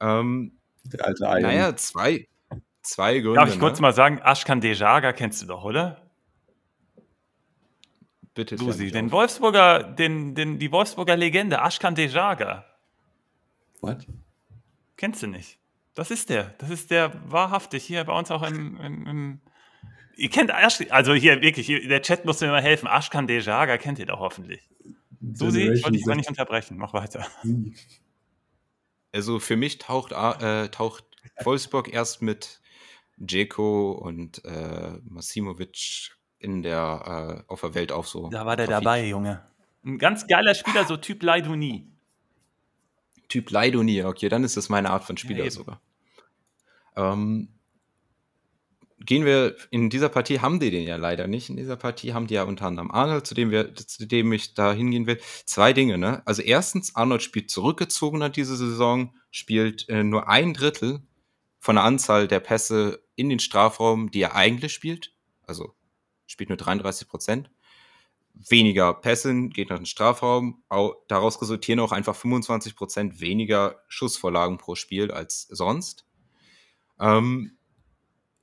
[0.00, 1.42] Ähm, Der alte Ayem.
[1.42, 2.28] Naja, zwei,
[2.82, 3.34] zwei Gründe.
[3.40, 3.82] Darf ich kurz ne?
[3.82, 6.10] mal sagen, Ashkan Dejaga kennst du doch, oder?
[8.34, 8.56] Bitte.
[8.56, 9.12] Susi, den auf.
[9.12, 12.64] Wolfsburger, den, den, die Wolfsburger Legende, Ashkan Dejaga.
[13.80, 14.06] Was?
[14.96, 15.58] Kennst du nicht?
[15.94, 16.54] Das ist der.
[16.58, 19.40] Das ist der wahrhaftig hier bei uns auch im, im, im
[20.16, 22.86] Ihr kennt Ash, also hier wirklich, der Chat muss mir mal helfen.
[22.86, 24.68] Ashkan Dejaga kennt ihr doch hoffentlich.
[25.32, 26.76] Susi, ich wollte dich mal nicht unterbrechen.
[26.76, 27.26] Mach weiter.
[29.14, 31.04] Also für mich taucht, äh, taucht
[31.44, 32.62] Wolfsburg erst mit
[33.18, 38.30] Dzeko und äh, Masimovic in der, äh, auf der Welt auch so.
[38.30, 39.42] Da war der dabei, Junge.
[39.84, 41.86] Ein ganz geiler Spieler, so Typ Leiduni.
[43.28, 45.80] Typ Leiduni, okay, dann ist das meine Art von Spieler ja, sogar.
[46.96, 47.48] Ähm,
[49.06, 51.50] gehen wir in dieser Partie, haben die den ja leider nicht.
[51.50, 54.54] In dieser Partie haben die ja unter anderem Arnold, zu dem, wir, zu dem ich
[54.54, 55.18] da hingehen will.
[55.44, 56.22] Zwei Dinge, ne?
[56.26, 61.00] Also erstens, Arnold spielt zurückgezogen hat diese Saison, spielt äh, nur ein Drittel
[61.58, 65.12] von der Anzahl der Pässe in den Strafraum, die er eigentlich spielt.
[65.46, 65.74] Also
[66.26, 67.50] spielt nur 33 Prozent.
[68.34, 70.62] Weniger Pässe geht nach dem Strafraum.
[71.08, 76.06] Daraus resultieren auch einfach 25 Prozent weniger Schussvorlagen pro Spiel als sonst.
[76.98, 77.58] Ähm,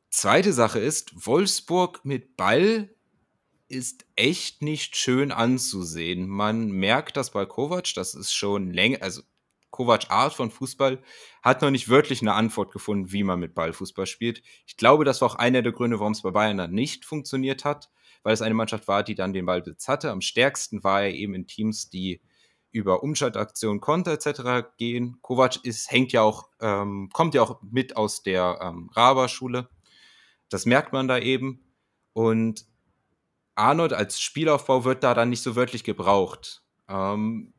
[0.10, 2.89] Zweite Sache ist, Wolfsburg mit Ball
[3.68, 6.28] ist echt nicht schön anzusehen.
[6.28, 9.22] Man merkt das bei Kovac, das ist schon länger, also
[9.70, 10.99] Kovac Art von Fußball
[11.43, 14.41] hat noch nicht wirklich eine Antwort gefunden, wie man mit Ball Fußball spielt.
[14.66, 17.64] Ich glaube, das war auch einer der Gründe, warum es bei Bayern dann nicht funktioniert
[17.64, 17.91] hat,
[18.24, 20.10] weil es eine Mannschaft war, die dann den Ballbesitz hatte.
[20.10, 22.20] Am stärksten war er eben in Teams, die
[22.72, 24.70] über Umschaltaktionen, Konter etc.
[24.78, 25.20] gehen.
[25.22, 29.70] Kovac ist, hängt ja auch, ähm, kommt ja auch mit aus der ähm, Raba-Schule
[30.50, 31.64] das merkt man da eben.
[32.14, 32.66] Und
[33.56, 36.64] Arnold als Spielaufbau wird da dann nicht so wirklich gebraucht.
[36.88, 37.54] Ähm,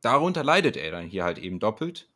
[0.00, 2.08] darunter leidet er dann hier halt eben doppelt.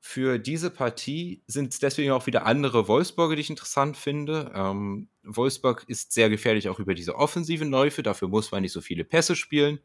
[0.00, 4.52] Für diese Partie sind es deswegen auch wieder andere Wolfsburger, die ich interessant finde.
[4.54, 8.80] Ähm, Wolfsburg ist sehr gefährlich auch über diese offensiven Läufe, dafür muss man nicht so
[8.80, 9.80] viele Pässe spielen.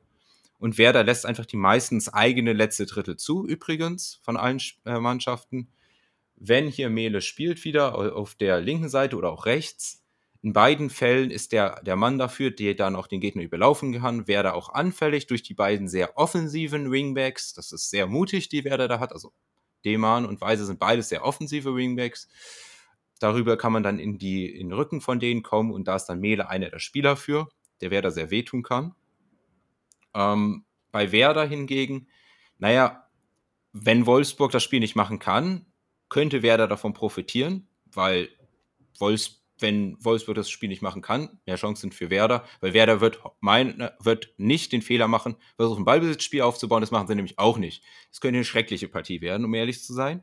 [0.60, 5.68] Und Werder lässt einfach die meistens eigene letzte Drittel zu, übrigens, von allen äh, Mannschaften
[6.46, 10.04] wenn hier Mele spielt wieder auf der linken Seite oder auch rechts.
[10.42, 14.28] In beiden Fällen ist der, der Mann dafür, der dann auch den Gegner überlaufen kann,
[14.28, 17.54] Werder auch anfällig durch die beiden sehr offensiven Wingbacks.
[17.54, 19.14] Das ist sehr mutig, die Werder da hat.
[19.14, 19.32] Also
[19.86, 22.28] Deman und Weise sind beides sehr offensive Wingbacks.
[23.22, 26.06] Darüber kann man dann in, die, in den Rücken von denen kommen und da ist
[26.08, 27.48] dann Mele einer der Spieler für,
[27.80, 28.96] der Werder sehr wehtun kann.
[30.14, 32.10] Ähm, bei Werder hingegen,
[32.58, 33.08] naja,
[33.72, 35.68] wenn Wolfsburg das Spiel nicht machen kann,
[36.14, 38.30] könnte Werder davon profitieren, weil
[39.00, 43.20] Wolfs, wenn Wolfsburg das Spiel nicht machen kann, mehr Chancen für Werder, weil Werder wird,
[43.40, 47.58] mein, wird nicht den Fehler machen, versuchen ein Ballbesitzspiel aufzubauen, das machen sie nämlich auch
[47.58, 47.84] nicht.
[48.12, 50.22] Es könnte eine schreckliche Partie werden, um ehrlich zu sein.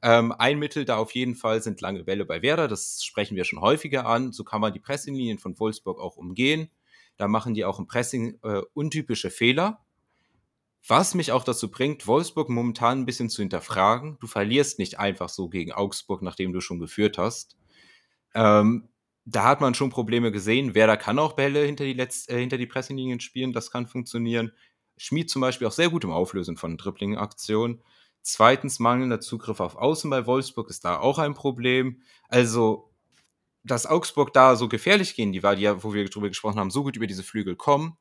[0.00, 3.42] Ähm, ein Mittel da auf jeden Fall sind lange Bälle bei Werder, das sprechen wir
[3.42, 6.70] schon häufiger an, so kann man die Pressinglinien von Wolfsburg auch umgehen.
[7.16, 9.84] Da machen die auch im Pressing äh, untypische Fehler,
[10.86, 14.18] was mich auch dazu bringt, Wolfsburg momentan ein bisschen zu hinterfragen.
[14.20, 17.56] Du verlierst nicht einfach so gegen Augsburg, nachdem du schon geführt hast.
[18.34, 18.88] Ähm,
[19.24, 20.74] da hat man schon Probleme gesehen.
[20.74, 24.52] Werder kann auch Bälle hinter die, Letz äh, hinter die Pressinglinien spielen, das kann funktionieren.
[24.96, 27.82] Schmied zum Beispiel auch sehr gut im Auflösen von Dribbling-Aktionen.
[28.22, 32.02] Zweitens, mangelnder Zugriff auf Außen bei Wolfsburg ist da auch ein Problem.
[32.28, 32.92] Also,
[33.64, 36.82] dass Augsburg da so gefährlich gehen, die war, die wo wir drüber gesprochen haben, so
[36.82, 37.96] gut über diese Flügel kommen,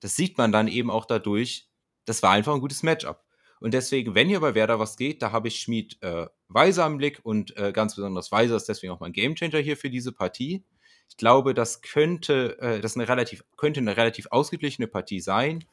[0.00, 1.67] das sieht man dann eben auch dadurch,
[2.08, 3.24] das war einfach ein gutes Matchup.
[3.60, 6.98] Und deswegen, wenn hier bei Werder was geht, da habe ich Schmied äh, Weiser im
[6.98, 10.64] Blick und äh, ganz besonders Weiser ist deswegen auch mein Gamechanger hier für diese Partie.
[11.08, 15.64] Ich glaube, das könnte, äh, das eine relativ, könnte eine relativ ausgeglichene Partie sein.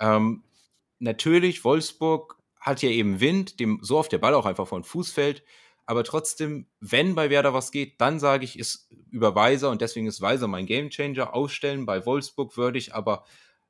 [0.00, 0.42] Ähm,
[0.98, 5.12] natürlich, Wolfsburg hat ja eben Wind, dem so oft der Ball auch einfach von Fuß
[5.12, 5.44] fällt.
[5.86, 10.06] Aber trotzdem, wenn bei Werder was geht, dann sage ich, ist über Weiser und deswegen
[10.06, 11.34] ist Weiser mein Gamechanger.
[11.34, 13.24] Ausstellen bei Wolfsburg würde ich aber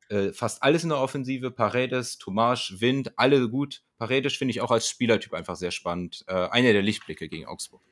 [0.08, 1.50] äh, fast alles in der Offensive.
[1.50, 3.82] Paredes, Tomasch, Wind, alle gut.
[3.98, 6.24] Paredes finde ich auch als Spielertyp einfach sehr spannend.
[6.28, 7.82] Äh, einer der Lichtblicke gegen Augsburg.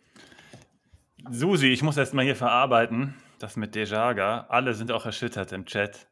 [1.31, 4.47] Susi, ich muss erst mal hier verarbeiten, das mit Dejaga.
[4.49, 6.09] Alle sind auch erschüttert im Chat.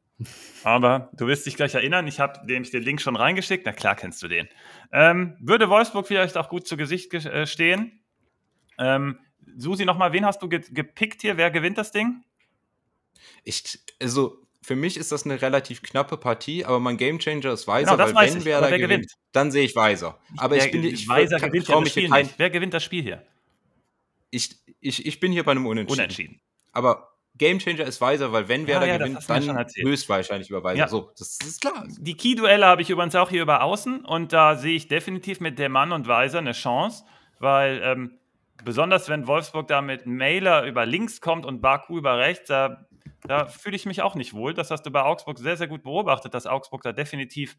[0.62, 3.66] Aber du wirst dich gleich erinnern, ich habe nämlich den Link schon reingeschickt.
[3.66, 4.48] Na klar kennst du den.
[4.92, 8.00] Ähm, würde Wolfsburg vielleicht auch gut zu Gesicht ge äh, stehen?
[8.78, 9.18] Ähm,
[9.56, 11.36] Susi, nochmal, wen hast du ge gepickt hier?
[11.36, 12.24] Wer gewinnt das Ding?
[13.42, 17.98] Ich, also für mich ist das eine relativ knappe Partie, aber mein Gamechanger ist Weiser,
[17.98, 18.44] genau, weil wenn ich.
[18.46, 20.18] wer da gewinnt, gewinnt, dann sehe ich Weiser.
[20.38, 22.82] Aber wer, ich bin ich Weiser kann, gewinnt ja das Spiel kein, Wer gewinnt das
[22.82, 23.22] Spiel hier?
[24.30, 26.00] Ich, ich, ich bin hier bei einem Unentschieden.
[26.00, 26.40] Unentschieden.
[26.72, 30.78] Aber Gamechanger ist Weiser, weil wenn wer ja, da ja, gewinnt, dann höchstwahrscheinlich über Weiser.
[30.78, 30.88] Ja.
[30.88, 31.86] So, das, das, ist klar.
[31.98, 35.58] Die Key-Duelle habe ich übrigens auch hier über Außen und da sehe ich definitiv mit
[35.58, 37.04] der Mann und Weiser eine Chance,
[37.38, 38.18] weil ähm,
[38.64, 42.86] besonders wenn Wolfsburg da mit Mailer über links kommt und Baku über rechts, da
[43.26, 44.54] da fühle ich mich auch nicht wohl.
[44.54, 47.56] Das hast du bei Augsburg sehr, sehr gut beobachtet, dass Augsburg da definitiv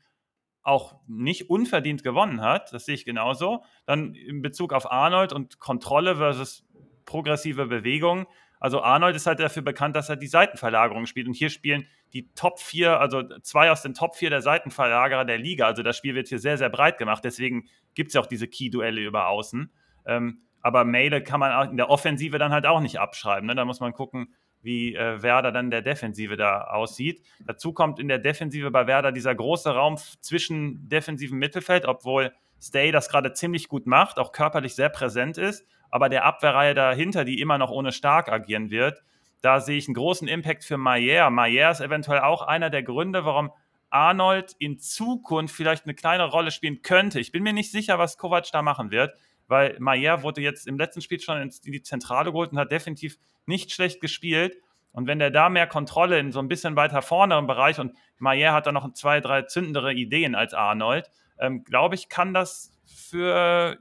[0.61, 2.73] auch nicht unverdient gewonnen hat.
[2.73, 3.63] Das sehe ich genauso.
[3.85, 6.65] Dann in Bezug auf Arnold und Kontrolle versus
[7.05, 8.25] progressive Bewegung.
[8.59, 11.27] Also Arnold ist halt dafür bekannt, dass er die Seitenverlagerung spielt.
[11.27, 15.37] Und hier spielen die Top 4, also zwei aus den Top 4 der Seitenverlagerer der
[15.37, 15.67] Liga.
[15.67, 17.23] Also das Spiel wird hier sehr, sehr breit gemacht.
[17.23, 19.71] Deswegen gibt es ja auch diese Key-Duelle über Außen.
[20.05, 23.45] Ähm, aber Mele kann man in der Offensive dann halt auch nicht abschreiben.
[23.45, 23.53] Ne?
[23.53, 24.33] Da muss man gucken,
[24.65, 27.21] wie äh, Werder dann der Defensive da aussieht.
[27.45, 32.91] Dazu kommt in der Defensive bei Werder dieser große Raum zwischen defensivem Mittelfeld, obwohl Stay
[32.91, 37.39] das gerade ziemlich gut macht, auch körperlich sehr präsent ist, aber der Abwehrreihe dahinter, die
[37.39, 39.03] immer noch ohne Stark agieren wird,
[39.41, 41.29] da sehe ich einen großen Impact für Maier.
[41.29, 43.51] Maier ist eventuell auch einer der Gründe, warum
[43.91, 47.19] Arnold in Zukunft vielleicht eine kleine Rolle spielen könnte.
[47.19, 49.13] Ich bin mir nicht sicher, was Kovac da machen wird,
[49.47, 53.17] weil Maier wurde jetzt im letzten Spiel schon in die Zentrale geholt und hat definitiv
[53.45, 54.57] nicht schlecht gespielt.
[54.91, 57.93] Und wenn der da mehr Kontrolle in so ein bisschen weiter vorne im Bereich und
[58.17, 62.71] Maier hat da noch zwei, drei zündendere Ideen als Arnold, ähm, glaube ich, kann das
[62.85, 63.77] für,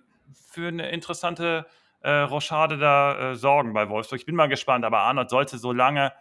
[0.50, 1.66] für eine interessante
[2.00, 4.18] äh, Rochade da äh, sorgen bei Wolfsburg.
[4.18, 6.12] Ich bin mal gespannt, aber Arnold sollte, solange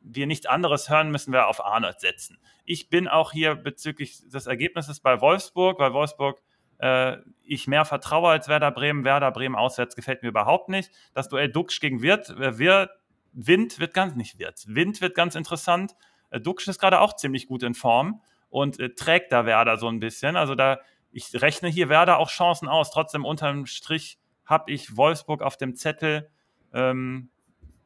[0.00, 2.38] wir nichts anderes hören, müssen wir auf Arnold setzen.
[2.64, 6.42] Ich bin auch hier bezüglich des Ergebnisses bei Wolfsburg, weil Wolfsburg
[6.82, 9.04] äh, ich mehr vertraue als Werder Bremen.
[9.04, 10.90] Werder Bremen auswärts gefällt mir überhaupt nicht.
[11.14, 12.90] Das Duell Duxch gegen Wirt, äh, Wirt
[13.32, 14.64] Wind wird ganz nicht Wirt.
[14.66, 15.94] Wind wird ganz interessant.
[16.30, 18.20] Äh, Duxch ist gerade auch ziemlich gut in Form
[18.50, 20.36] und äh, trägt da Werder so ein bisschen.
[20.36, 20.80] Also da,
[21.12, 22.90] ich rechne hier Werder auch Chancen aus.
[22.90, 26.28] Trotzdem unterm Strich habe ich Wolfsburg auf dem Zettel.
[26.74, 27.30] Ähm,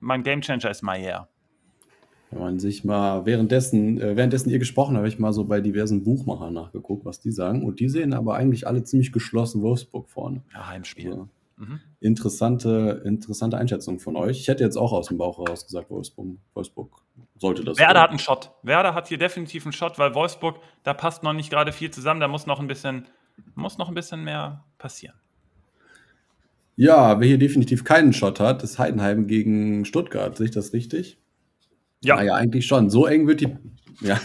[0.01, 1.29] mein Gamechanger ist Mayer.
[2.31, 5.61] Wenn man sich mal währenddessen, äh, währenddessen ihr gesprochen habt, habe ich mal so bei
[5.61, 7.64] diversen Buchmachern nachgeguckt, was die sagen.
[7.64, 10.43] Und die sehen aber eigentlich alle ziemlich geschlossen Wolfsburg vorne.
[10.53, 11.11] Ja, Heimspiel.
[11.11, 11.81] Also, mhm.
[12.01, 14.41] interessante, interessante Einschätzung von euch.
[14.41, 16.91] Ich hätte jetzt auch aus dem Bauch heraus gesagt, Wolfsburg, Wolfsburg
[17.39, 17.79] sollte das.
[17.79, 18.51] Werder hat einen Shot.
[18.62, 22.20] Werder hat hier definitiv einen Shot, weil Wolfsburg, da passt noch nicht gerade viel zusammen.
[22.20, 23.07] Da muss noch ein bisschen,
[23.55, 25.14] muss noch ein bisschen mehr passieren.
[26.74, 30.37] Ja, wer hier definitiv keinen Shot hat, ist Heidenheim gegen Stuttgart.
[30.37, 31.18] Sehe ich das richtig?
[32.03, 32.17] Ja.
[32.17, 32.91] Naja, eigentlich schon.
[32.91, 33.57] So eng wird die,
[34.01, 34.21] ja,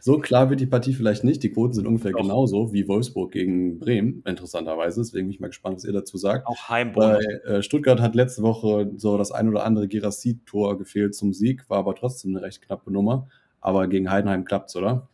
[0.00, 1.42] so klar wird die Partie vielleicht nicht.
[1.42, 2.20] Die Quoten sind ungefähr Doch.
[2.20, 5.00] genauso wie Wolfsburg gegen Bremen, interessanterweise.
[5.00, 6.46] Deswegen bin ich mal gespannt, was ihr dazu sagt.
[6.46, 7.24] Auch Heimbonus.
[7.24, 11.68] Bei äh, Stuttgart hat letzte Woche so das ein oder andere Gerassi-Tor gefehlt zum Sieg,
[11.68, 13.28] war aber trotzdem eine recht knappe Nummer.
[13.60, 15.08] Aber gegen Heidenheim klappt's, oder?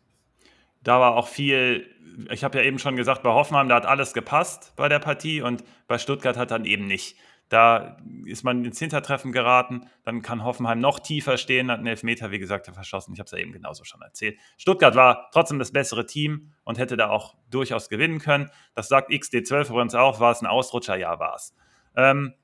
[0.82, 1.86] Da war auch viel,
[2.32, 5.42] ich habe ja eben schon gesagt, bei Hoffenheim, da hat alles gepasst bei der Partie
[5.42, 7.16] und bei Stuttgart hat dann eben nicht.
[7.50, 7.96] Da
[8.26, 9.90] ist man ins Hintertreffen geraten.
[10.04, 13.12] Dann kann Hoffenheim noch tiefer stehen, hat einen Elfmeter, wie gesagt, verschossen.
[13.12, 14.38] Ich habe es ja eben genauso schon erzählt.
[14.56, 18.50] Stuttgart war trotzdem das bessere Team und hätte da auch durchaus gewinnen können.
[18.76, 20.20] Das sagt XD12 übrigens auch.
[20.20, 20.94] War es ein Ausrutscher?
[20.94, 21.52] Ja, war es.
[21.96, 22.34] Ähm,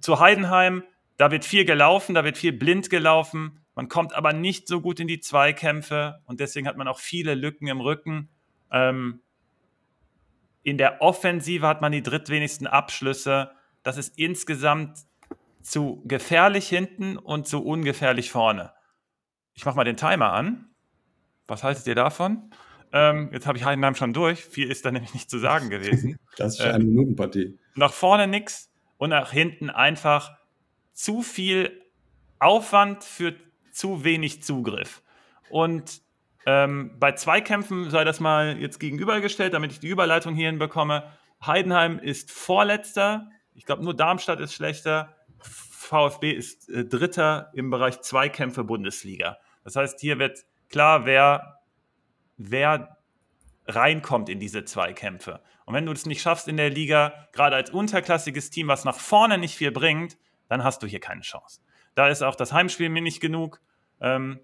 [0.00, 0.82] zu Heidenheim,
[1.16, 3.60] da wird viel gelaufen, da wird viel blind gelaufen.
[3.76, 7.36] Man kommt aber nicht so gut in die Zweikämpfe und deswegen hat man auch viele
[7.36, 8.30] Lücken im Rücken.
[8.72, 9.20] Ähm,
[10.64, 13.52] in der Offensive hat man die drittwenigsten Abschlüsse
[13.86, 14.98] das ist insgesamt
[15.62, 18.72] zu gefährlich hinten und zu ungefährlich vorne.
[19.54, 20.70] Ich mache mal den Timer an.
[21.46, 22.50] Was haltet ihr davon?
[22.92, 24.44] Ähm, jetzt habe ich Heidenheim schon durch.
[24.44, 26.18] Viel ist da nämlich nicht zu sagen gewesen.
[26.36, 27.58] Das ist eine Minutenpartie.
[27.76, 30.36] Nach vorne nichts und nach hinten einfach
[30.92, 31.80] zu viel
[32.40, 33.34] Aufwand für
[33.70, 35.00] zu wenig Zugriff.
[35.48, 36.02] Und
[36.44, 41.04] ähm, bei Zweikämpfen sei das mal jetzt gegenübergestellt, damit ich die Überleitung hierhin bekomme.
[41.40, 45.14] Heidenheim ist Vorletzter ich glaube, nur Darmstadt ist schlechter.
[45.38, 49.38] VfB ist äh, Dritter im Bereich Zweikämpfe Bundesliga.
[49.64, 51.60] Das heißt, hier wird klar, wer,
[52.36, 52.98] wer
[53.66, 55.40] reinkommt in diese Zweikämpfe.
[55.64, 58.98] Und wenn du es nicht schaffst in der Liga, gerade als unterklassiges Team, was nach
[58.98, 60.16] vorne nicht viel bringt,
[60.48, 61.60] dann hast du hier keine Chance.
[61.94, 63.60] Da ist auch das Heimspiel mir nicht genug.
[64.00, 64.38] Ähm,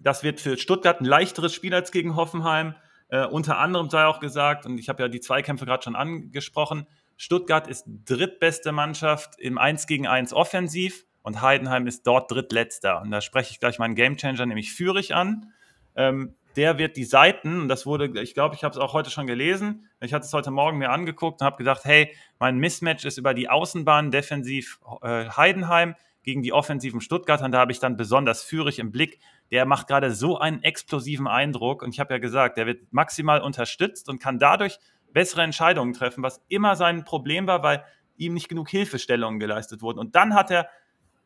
[0.00, 2.74] das wird für Stuttgart ein leichteres Spiel als gegen Hoffenheim.
[3.08, 6.86] Äh, unter anderem sei auch gesagt, und ich habe ja die Zweikämpfe gerade schon angesprochen,
[7.22, 13.00] Stuttgart ist drittbeste Mannschaft im 1 gegen 1 offensiv und Heidenheim ist dort drittletzter.
[13.00, 15.52] Und da spreche ich gleich meinen Gamechanger, nämlich Fürich an.
[15.94, 19.08] Ähm, der wird die Seiten, und das wurde, ich glaube, ich habe es auch heute
[19.08, 23.04] schon gelesen, ich hatte es heute Morgen mir angeguckt und habe gedacht, hey, mein Mismatch
[23.04, 25.94] ist über die Außenbahn defensiv äh, Heidenheim
[26.24, 27.44] gegen die offensiven Stuttgarter.
[27.44, 29.20] Und da habe ich dann besonders Fürich im Blick.
[29.52, 31.82] Der macht gerade so einen explosiven Eindruck.
[31.82, 34.80] Und ich habe ja gesagt, der wird maximal unterstützt und kann dadurch
[35.12, 37.84] bessere Entscheidungen treffen, was immer sein Problem war, weil
[38.16, 39.98] ihm nicht genug Hilfestellungen geleistet wurden.
[39.98, 40.68] Und dann hat er,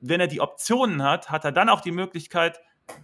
[0.01, 2.61] wenn er die Optionen hat, hat er dann auch die Möglichkeit,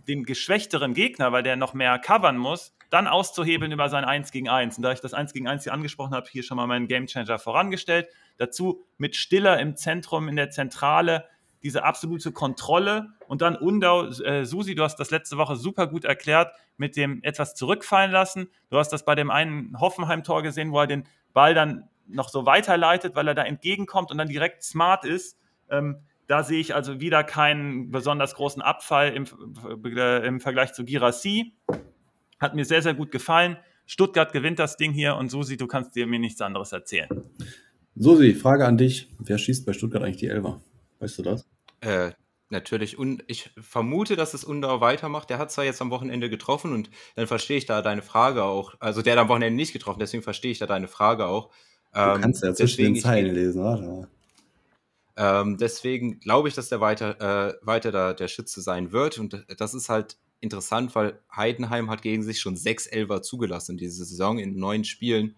[0.07, 4.49] den geschwächteren Gegner, weil der noch mehr covern muss, dann auszuhebeln über sein 1 gegen
[4.49, 4.77] 1.
[4.77, 7.39] Und da ich das 1 gegen 1 hier angesprochen habe, hier schon mal meinen Gamechanger
[7.39, 8.09] vorangestellt.
[8.37, 11.27] Dazu mit Stiller im Zentrum, in der Zentrale,
[11.63, 16.05] diese absolute Kontrolle und dann Undau, äh, Susi, du hast das letzte Woche super gut
[16.05, 18.49] erklärt mit dem etwas zurückfallen lassen.
[18.71, 22.47] Du hast das bei dem einen Hoffenheim-Tor gesehen, wo er den Ball dann noch so
[22.47, 25.39] weiterleitet, weil er da entgegenkommt und dann direkt smart ist.
[25.71, 29.27] Ähm, da sehe ich also wieder keinen besonders großen Abfall im,
[29.85, 31.55] äh, im Vergleich zu Girassi.
[32.41, 33.57] Hat mir sehr, sehr gut gefallen.
[33.87, 37.09] Stuttgart gewinnt das Ding hier und Susi, du kannst dir mir nichts anderes erzählen.
[37.95, 39.09] Susi, Frage an dich.
[39.19, 40.61] Wer schießt bei Stuttgart eigentlich die Elfer?
[40.99, 41.47] Weißt du das?
[41.83, 42.13] Äh,
[42.49, 42.99] natürlich.
[42.99, 45.29] Und ich vermute, dass es Undau weitermacht.
[45.31, 48.75] Der hat zwar jetzt am Wochenende getroffen und dann verstehe ich da deine Frage auch.
[48.81, 51.51] Also der hat am Wochenende nicht getroffen, deswegen verstehe ich da deine Frage auch.
[51.93, 54.09] Du ähm, kannst ja zwischen den Zeilen lesen, warte
[55.17, 59.19] ähm, deswegen glaube ich, dass der weiter, äh, weiter da der Schütze sein wird.
[59.19, 63.79] Und das ist halt interessant, weil Heidenheim hat gegen sich schon sechs Elfer zugelassen in
[63.79, 65.37] dieser Saison in neun Spielen.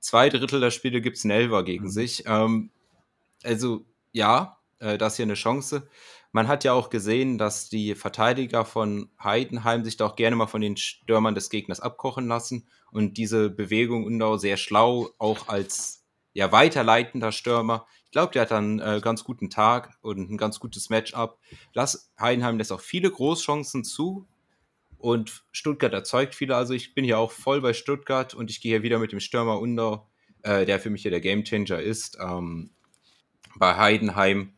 [0.00, 1.90] Zwei Drittel der Spiele gibt es einen Elfer gegen mhm.
[1.90, 2.24] sich.
[2.26, 2.70] Ähm,
[3.42, 5.88] also ja, äh, das hier eine Chance.
[6.32, 10.46] Man hat ja auch gesehen, dass die Verteidiger von Heidenheim sich da auch gerne mal
[10.46, 16.04] von den Stürmern des Gegners abkochen lassen und diese Bewegung Undau sehr schlau auch als
[16.34, 17.86] ja weiterleitender Stürmer.
[18.04, 21.38] Ich glaube, der hat dann einen äh, ganz guten Tag und ein ganz gutes Matchup.
[21.72, 24.26] Lass Heidenheim lässt auch viele Großchancen zu
[24.98, 26.56] und Stuttgart erzeugt viele.
[26.56, 29.20] Also ich bin hier auch voll bei Stuttgart und ich gehe hier wieder mit dem
[29.20, 30.08] Stürmer Undau,
[30.42, 32.18] äh, der für mich hier der Gamechanger ist.
[32.20, 32.70] Ähm,
[33.56, 34.52] bei Heidenheim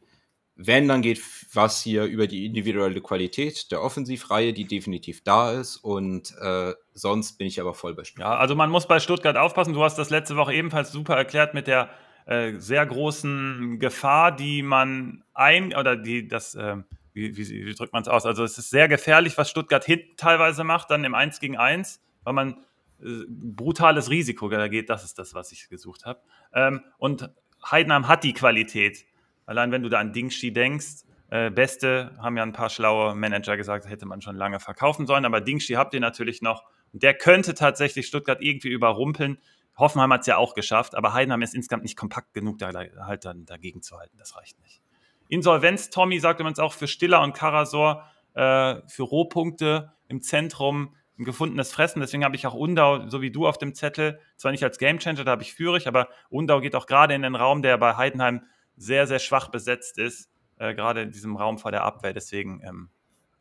[0.62, 1.22] wenn, dann geht
[1.54, 5.76] was hier über die individuelle Qualität der Offensivreihe, die definitiv da ist.
[5.78, 8.34] Und äh, sonst bin ich aber voll bei Stuttgart.
[8.34, 9.72] Ja, also man muss bei Stuttgart aufpassen.
[9.72, 11.88] Du hast das letzte Woche ebenfalls super erklärt mit der
[12.26, 16.54] äh, sehr großen Gefahr, die man ein oder die das.
[16.54, 16.76] Äh,
[17.12, 18.24] wie, wie, wie, drückt man es aus?
[18.24, 22.00] Also es ist sehr gefährlich, was Stuttgart hinten teilweise macht, dann im 1 gegen 1,
[22.22, 22.64] weil man
[23.02, 24.90] äh, brutales Risiko da geht.
[24.90, 26.20] Das ist das, was ich gesucht habe.
[26.54, 27.30] Ähm, und
[27.68, 29.04] Heidenheim hat die Qualität
[29.50, 33.56] Allein wenn du da an Dingshi denkst, äh, Beste haben ja ein paar schlaue Manager
[33.56, 36.62] gesagt, hätte man schon lange verkaufen sollen, aber Dingshi habt ihr natürlich noch.
[36.92, 39.38] Und der könnte tatsächlich Stuttgart irgendwie überrumpeln.
[39.76, 42.70] Hoffenheim hat es ja auch geschafft, aber Heidenheim ist insgesamt nicht kompakt genug, da
[43.00, 44.16] halt dann dagegen zu halten.
[44.18, 44.82] Das reicht nicht.
[45.26, 51.24] Insolvenz, Tommy sagt übrigens auch für Stiller und Karasor, äh, für Rohpunkte im Zentrum ein
[51.24, 51.98] gefundenes Fressen.
[51.98, 55.24] Deswegen habe ich auch Undau, so wie du auf dem Zettel, zwar nicht als Gamechanger,
[55.24, 58.42] da habe ich Führig, aber Undau geht auch gerade in den Raum, der bei Heidenheim
[58.80, 60.28] sehr, sehr schwach besetzt ist,
[60.58, 62.12] äh, gerade in diesem Raum vor der Abwehr.
[62.12, 62.88] Deswegen ähm,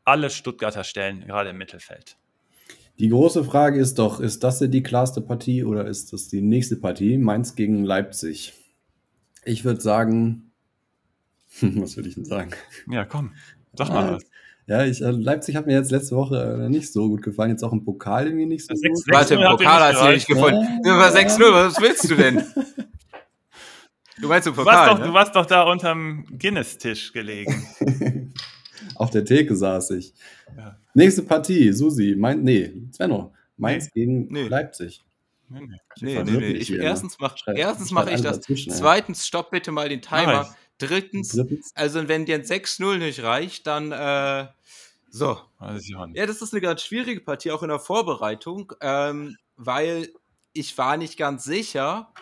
[0.03, 2.17] alle Stuttgarter Stellen, gerade im Mittelfeld.
[2.99, 6.75] Die große Frage ist doch, ist das die klarste Partie oder ist das die nächste
[6.75, 7.17] Partie?
[7.17, 8.53] Mainz gegen Leipzig.
[9.45, 10.51] Ich würde sagen,
[11.61, 12.51] was würde ich denn sagen?
[12.91, 13.33] Ja, komm,
[13.73, 14.23] sag mal was.
[14.67, 17.49] Ja, ich, äh, Leipzig hat mir jetzt letzte Woche äh, nicht so gut gefallen.
[17.49, 19.13] Jetzt auch im Pokal irgendwie nicht so 6, gut.
[19.15, 20.63] Warte, im Pokal hast du nicht gefunden.
[20.85, 22.43] Ja, ja, 6-0, was willst du denn?
[24.21, 25.05] Du meinst im Pokal, du warst, doch, ne?
[25.05, 27.67] du warst doch da unterm Guinness-Tisch gelegen.
[28.95, 30.13] Auf der Theke saß ich.
[30.57, 30.77] Ja.
[30.93, 34.01] Nächste Partie, Susi, mein, nee, Svenno, Mainz nee.
[34.01, 34.47] gegen nee.
[34.47, 35.03] Leipzig.
[35.49, 35.61] Nee,
[36.01, 36.51] nee, nee, nee.
[36.51, 38.41] Ich, erstens mache erstens mach ich das.
[38.41, 40.53] Zweitens, stopp bitte mal den Timer.
[40.77, 44.47] Drittens, Drittens, also wenn dir ein 6-0 nicht reicht, dann äh,
[45.09, 45.39] so.
[46.13, 50.09] Ja, das ist eine ganz schwierige Partie, auch in der Vorbereitung, ähm, weil
[50.53, 52.13] ich war nicht ganz sicher,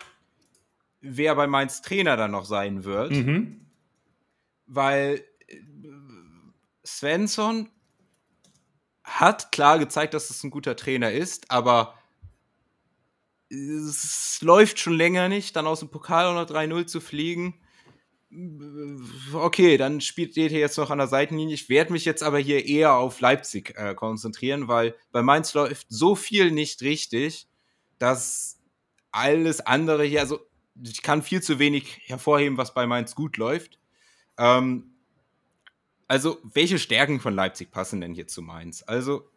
[1.02, 3.12] wer bei Mainz Trainer dann noch sein wird.
[3.12, 3.66] Mhm.
[4.66, 5.56] Weil äh,
[6.86, 7.70] Svensson
[9.04, 11.96] hat klar gezeigt, dass es ein guter Trainer ist, aber
[13.50, 17.56] es läuft schon länger nicht, dann aus dem Pokal noch 3-0 zu fliegen.
[19.34, 21.56] Okay, dann spielt der jetzt noch an der Seitenlinie.
[21.56, 25.88] Ich werde mich jetzt aber hier eher auf Leipzig äh, konzentrieren, weil bei Mainz läuft
[25.90, 27.48] so viel nicht richtig,
[28.00, 28.60] dass
[29.12, 30.42] alles andere hier, also
[30.84, 33.80] ich kann viel zu wenig hervorheben, was bei Mainz gut läuft.
[34.38, 34.92] Ähm,
[36.08, 38.84] also, welche Stärken von Leipzig passen denn hier zu Mainz?
[38.84, 39.30] Also,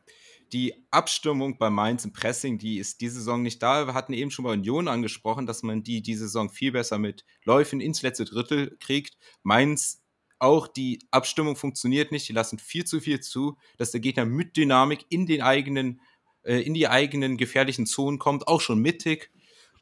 [0.53, 3.87] die Abstimmung bei Mainz im Pressing, die ist diese Saison nicht da.
[3.87, 7.25] Wir hatten eben schon bei Union angesprochen, dass man die diese Saison viel besser mit
[7.45, 9.17] Läufen ins letzte Drittel kriegt.
[9.43, 10.03] Mainz
[10.39, 12.29] auch die Abstimmung funktioniert nicht.
[12.29, 16.01] Die lassen viel zu viel zu, dass der Gegner mit Dynamik in den eigenen,
[16.43, 19.31] äh, in die eigenen gefährlichen Zonen kommt, auch schon mittig.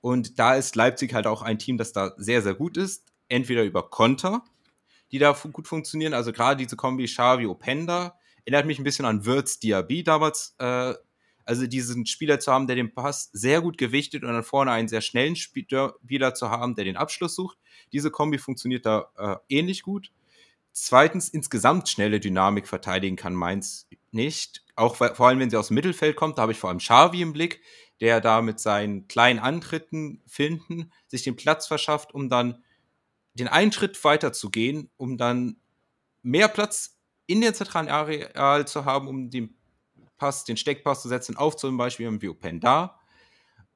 [0.01, 3.05] Und da ist Leipzig halt auch ein Team, das da sehr, sehr gut ist.
[3.29, 4.45] Entweder über Konter,
[5.13, 6.15] die da gut funktionieren.
[6.15, 10.55] Also gerade diese Kombi Xavi Openda erinnert mich ein bisschen an Wirtz Diaby damals.
[10.59, 10.95] Äh,
[11.45, 14.89] also diesen Spieler zu haben, der den Pass sehr gut gewichtet und dann vorne einen
[14.89, 17.57] sehr schnellen Spieler zu haben, der den Abschluss sucht.
[17.91, 20.13] Diese Kombi funktioniert da äh, ähnlich gut.
[20.73, 24.63] Zweitens, insgesamt schnelle Dynamik verteidigen kann Mainz nicht.
[24.77, 27.23] Auch vor allem, wenn sie aus dem Mittelfeld kommt, da habe ich vor allem Xavi
[27.23, 27.63] im Blick,
[28.01, 32.63] der da mit seinen kleinen Antritten finden, sich den Platz verschafft, um dann
[33.35, 35.57] den einen Schritt weiter zu gehen, um dann
[36.23, 39.57] mehr Platz in der zentralen Areal zu haben, um den
[40.17, 42.99] Pass, den Steckpass zu setzen, auf zum Beispiel wie Openda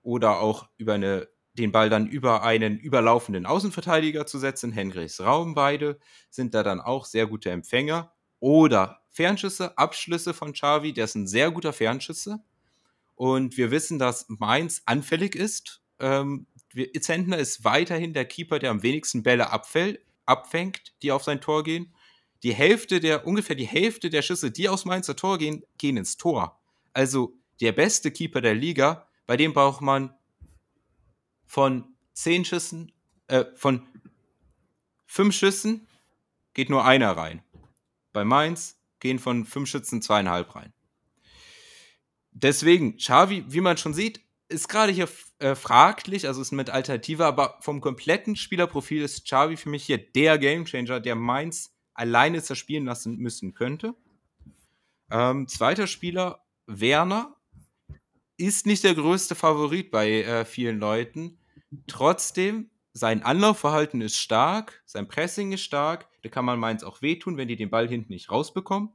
[0.03, 5.55] oder auch über eine, den Ball dann über einen überlaufenden Außenverteidiger zu setzen, Henrichs Raum,
[5.55, 5.99] beide
[6.31, 8.12] sind da dann auch sehr gute Empfänger.
[8.41, 12.41] Oder Fernschüsse, Abschlüsse von Xavi, der ist ein sehr guter Fernschüsse,
[13.14, 16.46] und wir wissen, dass Mainz anfällig ist ähm,
[17.00, 21.62] Zentner ist weiterhin der Keeper, der am wenigsten Bälle abfällt, abfängt, die auf sein Tor
[21.62, 21.94] gehen.
[22.42, 26.16] Die Hälfte der, ungefähr die Hälfte der Schüsse, die aus Mainzer Tor gehen, gehen ins
[26.16, 26.60] Tor.
[26.92, 30.14] Also der beste Keeper der Liga, bei dem braucht man
[31.46, 32.90] von zehn Schüssen,
[33.28, 33.86] äh, von
[35.06, 35.86] fünf Schüssen
[36.54, 37.42] geht nur einer rein.
[38.12, 40.72] Bei Mainz gehen von fünf Schützen zweieinhalb rein.
[42.33, 45.09] Deswegen, Xavi, wie man schon sieht, ist gerade hier
[45.39, 49.99] äh, fraglich, also ist mit Alternative, aber vom kompletten Spielerprofil ist Xavi für mich hier
[49.99, 53.95] der Gamechanger, der Mainz alleine zerspielen lassen müssen könnte.
[55.11, 57.37] Ähm, zweiter Spieler, Werner,
[58.39, 61.39] ist nicht der größte Favorit bei äh, vielen Leuten.
[61.87, 67.37] Trotzdem, sein Anlaufverhalten ist stark, sein Pressing ist stark, da kann man Mainz auch wehtun,
[67.37, 68.91] wenn die den Ball hinten nicht rausbekommen.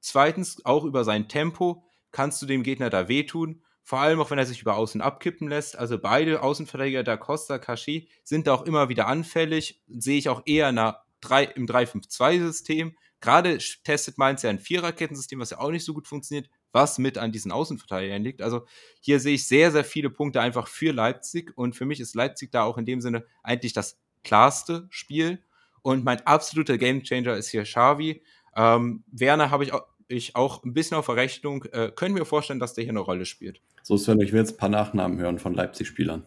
[0.00, 1.87] Zweitens, auch über sein Tempo
[2.18, 3.62] kannst du dem Gegner da wehtun.
[3.84, 5.78] Vor allem auch, wenn er sich über Außen abkippen lässt.
[5.78, 9.80] Also beide Außenverteidiger, Da Costa, Kashi, sind da auch immer wieder anfällig.
[9.86, 12.96] Sehe ich auch eher nach 3, im 3-5-2-System.
[13.20, 17.18] Gerade testet Mainz ja ein Viererkettensystem, was ja auch nicht so gut funktioniert, was mit
[17.18, 18.42] an diesen Außenverteidigern liegt.
[18.42, 18.66] Also
[19.00, 22.50] hier sehe ich sehr, sehr viele Punkte einfach für Leipzig und für mich ist Leipzig
[22.50, 25.44] da auch in dem Sinne eigentlich das klarste Spiel.
[25.82, 28.24] Und mein absoluter Gamechanger ist hier Xavi.
[28.56, 31.64] Ähm, Werner habe ich auch, ich auch ein bisschen auf Verrechnung.
[31.72, 33.60] Äh, können wir vorstellen, dass der hier eine Rolle spielt.
[33.82, 36.24] So, Sven, ich will jetzt ein paar Nachnamen hören von Leipzig-Spielern.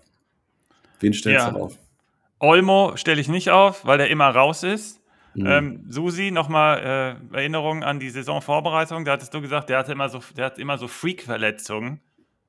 [0.99, 1.51] Wen stellst ja.
[1.51, 1.77] du auf?
[2.39, 5.01] Olmo stelle ich nicht auf, weil der immer raus ist.
[5.33, 5.45] Mhm.
[5.45, 9.05] Ähm, Susi, nochmal äh, Erinnerung an die Saisonvorbereitung.
[9.05, 12.01] Da hattest du gesagt, der hatte immer so, der hat immer so Freak-Verletzungen.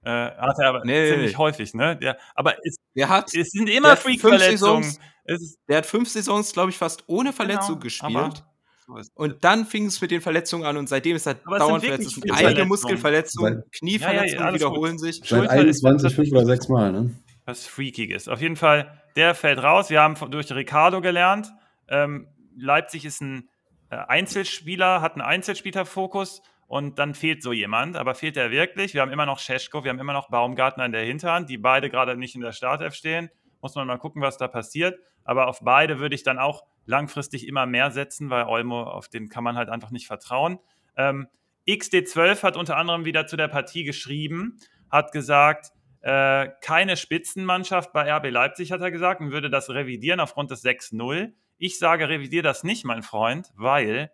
[0.04, 1.38] Äh, hat er aber nee, ziemlich nee.
[1.38, 1.96] häufig, ne?
[1.96, 4.96] Der, aber es, der hat, es sind immer Freak-Verletzungen.
[5.68, 8.44] Der hat fünf Saisons, glaube ich, fast ohne Verletzung genau, gespielt.
[9.14, 12.20] Und dann fing es mit den Verletzungen an und seitdem ist er dauernd verletzt.
[12.32, 15.00] Eigene Muskelverletzungen, Knieverletzungen ja, ja, wiederholen gut.
[15.00, 15.22] sich.
[15.24, 17.10] Seit 21, fünf oder sechs Mal, ne?
[17.44, 18.28] Was freakig ist.
[18.28, 19.90] Auf jeden Fall, der fällt raus.
[19.90, 21.52] Wir haben durch Ricardo gelernt.
[21.88, 23.48] Ähm, Leipzig ist ein
[23.90, 27.96] äh, Einzelspieler, hat einen Einzelspielerfokus und dann fehlt so jemand.
[27.96, 28.94] Aber fehlt er wirklich?
[28.94, 31.90] Wir haben immer noch Scheschko, wir haben immer noch Baumgartner in der Hinterhand, die beide
[31.90, 33.30] gerade nicht in der Startelf stehen.
[33.60, 34.98] Muss man mal gucken, was da passiert.
[35.24, 39.28] Aber auf beide würde ich dann auch langfristig immer mehr setzen, weil Olmo, auf den
[39.28, 40.58] kann man halt einfach nicht vertrauen.
[40.96, 41.28] Ähm,
[41.66, 44.58] XD12 hat unter anderem wieder zu der Partie geschrieben,
[44.90, 50.18] hat gesagt, äh, keine Spitzenmannschaft bei RB Leipzig, hat er gesagt, und würde das revidieren
[50.18, 51.32] aufgrund des 6-0.
[51.58, 54.10] Ich sage, revidier das nicht, mein Freund, weil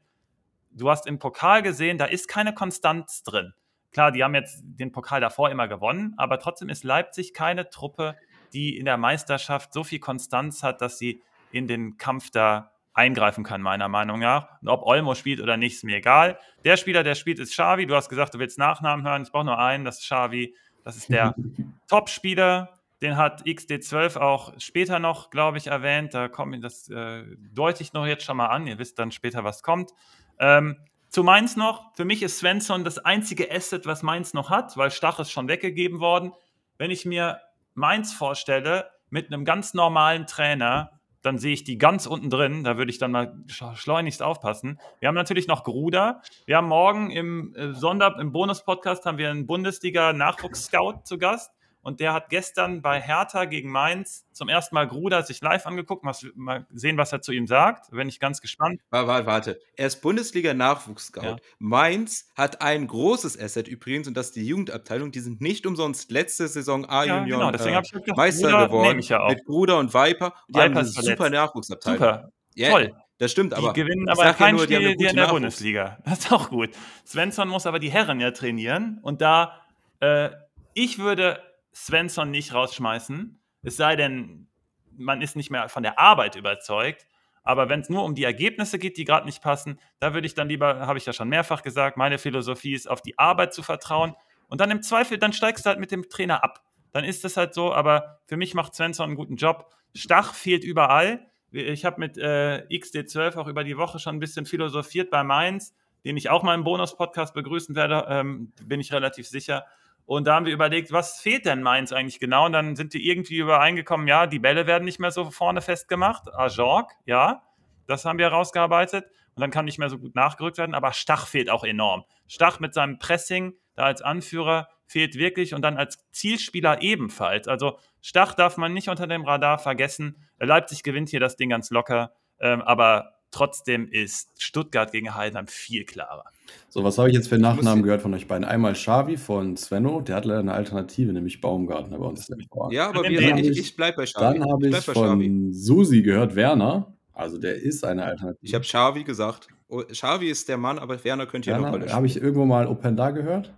[0.70, 3.54] du hast im Pokal gesehen, da ist keine Konstanz drin.
[3.90, 8.16] Klar, die haben jetzt den Pokal davor immer gewonnen, aber trotzdem ist Leipzig keine Truppe,
[8.52, 11.22] die in der Meisterschaft so viel Konstanz hat, dass sie
[11.52, 14.60] in den Kampf da eingreifen kann, meiner Meinung nach.
[14.60, 16.38] Und ob Olmo spielt oder nicht, ist mir egal.
[16.64, 17.86] Der Spieler, der spielt, ist Xavi.
[17.86, 19.22] Du hast gesagt, du willst Nachnamen hören.
[19.22, 20.54] Ich brauche nur einen, das ist Xavi.
[20.84, 21.34] Das ist der
[21.88, 22.74] Top-Spieler.
[23.00, 26.12] Den hat XD12 auch später noch, glaube ich, erwähnt.
[26.12, 27.22] Da kommt das äh,
[27.52, 28.66] deute ich noch jetzt schon mal an.
[28.66, 29.92] Ihr wisst dann später, was kommt.
[30.40, 30.76] Ähm,
[31.08, 31.94] zu Mainz noch.
[31.94, 35.46] Für mich ist Svensson das einzige Asset, was Mainz noch hat, weil Stach ist schon
[35.46, 36.32] weggegeben worden.
[36.76, 37.40] Wenn ich mir
[37.74, 42.64] Mainz vorstelle, mit einem ganz normalen Trainer, dann sehe ich die ganz unten drin.
[42.64, 44.78] Da würde ich dann mal schleunigst aufpassen.
[45.00, 46.22] Wir haben natürlich noch Gruder.
[46.46, 51.52] Wir haben morgen im äh, Sonder, im Bonus-Podcast haben wir einen Bundesliga-Nachwuchs-Scout zu Gast.
[51.88, 56.04] Und der hat gestern bei Hertha gegen Mainz zum ersten Mal Gruder sich live angeguckt.
[56.04, 57.90] Mal, mal sehen, was er zu ihm sagt.
[57.90, 58.82] Bin ich ganz gespannt.
[58.90, 59.60] Warte, warte.
[59.74, 61.22] Er ist Bundesliga-Nachwuchsscout.
[61.22, 61.36] Ja.
[61.58, 65.12] Mainz hat ein großes Asset übrigens und das ist die Jugendabteilung.
[65.12, 67.80] Die sind nicht umsonst letzte Saison A-Junioren ja, genau.
[67.80, 69.00] äh, Meister Gruder geworden.
[69.00, 70.26] Ja mit Gruder und Viper.
[70.26, 71.98] Und die Viper haben eine super Nachwuchsabteilung.
[71.98, 72.32] Super.
[72.56, 72.70] Yeah.
[72.70, 72.94] Toll.
[73.18, 73.72] Das stimmt, aber.
[73.72, 75.98] Die gewinnen aber kein nur, Spiel in der Bundesliga.
[76.04, 76.70] Das ist auch gut.
[77.06, 78.98] Svensson muss aber die Herren ja trainieren.
[79.02, 79.60] Und da,
[80.00, 80.30] äh,
[80.74, 81.40] ich würde
[81.86, 83.38] Svensson nicht rausschmeißen.
[83.62, 84.48] Es sei denn,
[84.96, 87.06] man ist nicht mehr von der Arbeit überzeugt.
[87.42, 90.34] Aber wenn es nur um die Ergebnisse geht, die gerade nicht passen, da würde ich
[90.34, 93.62] dann lieber, habe ich ja schon mehrfach gesagt, meine Philosophie ist, auf die Arbeit zu
[93.62, 94.14] vertrauen.
[94.48, 96.62] Und dann im Zweifel, dann steigst du halt mit dem Trainer ab.
[96.92, 99.72] Dann ist es halt so, aber für mich macht Svensson einen guten Job.
[99.94, 101.26] Stach fehlt überall.
[101.50, 105.74] Ich habe mit äh, XD12 auch über die Woche schon ein bisschen philosophiert bei Mainz,
[106.04, 109.64] den ich auch mal im Bonus-Podcast begrüßen werde, ähm, bin ich relativ sicher.
[110.08, 112.46] Und da haben wir überlegt, was fehlt denn Mainz eigentlich genau?
[112.46, 116.34] Und dann sind wir irgendwie übereingekommen, ja, die Bälle werden nicht mehr so vorne festgemacht.
[116.34, 117.42] Ajorg, ja,
[117.86, 119.04] das haben wir herausgearbeitet.
[119.34, 120.74] Und dann kann nicht mehr so gut nachgerückt werden.
[120.74, 122.04] Aber Stach fehlt auch enorm.
[122.26, 125.52] Stach mit seinem Pressing, da als Anführer, fehlt wirklich.
[125.52, 127.46] Und dann als Zielspieler ebenfalls.
[127.46, 130.26] Also Stach darf man nicht unter dem Radar vergessen.
[130.38, 132.14] Leipzig gewinnt hier das Ding ganz locker.
[132.40, 136.24] Ähm, aber trotzdem ist Stuttgart gegen Heidenheim viel klarer.
[136.68, 138.44] So, was habe ich jetzt für Nachnamen gehört von euch beiden?
[138.44, 142.28] Einmal Xavi von Svenno, der hat leider eine Alternative, nämlich Baumgartner bei uns.
[142.70, 144.38] Ja, aber wir, ich, ich bleibe bei Xavi.
[144.38, 146.92] Dann habe ich, ich von Susi gehört, Werner.
[147.12, 148.46] Also der ist eine Alternative.
[148.46, 149.48] Ich habe Xavi gesagt.
[149.68, 152.66] Oh, Xavi ist der Mann, aber Werner könnte ja noch Rolle Habe ich irgendwo mal
[152.66, 153.52] Openda gehört?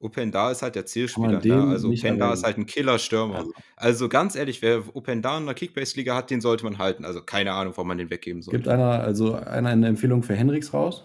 [0.00, 1.40] Openda ist halt der Zielspieler.
[1.44, 1.70] Ne?
[1.70, 3.36] Also Openda ist halt ein Killer-Stürmer.
[3.36, 3.52] Also.
[3.76, 4.08] also.
[4.08, 7.04] ganz ehrlich, wer Openda in der Kickbase-Liga hat, den sollte man halten.
[7.04, 8.52] Also keine Ahnung, warum man den weggeben soll.
[8.52, 11.04] Gibt einer also einer eine Empfehlung für Henriks raus?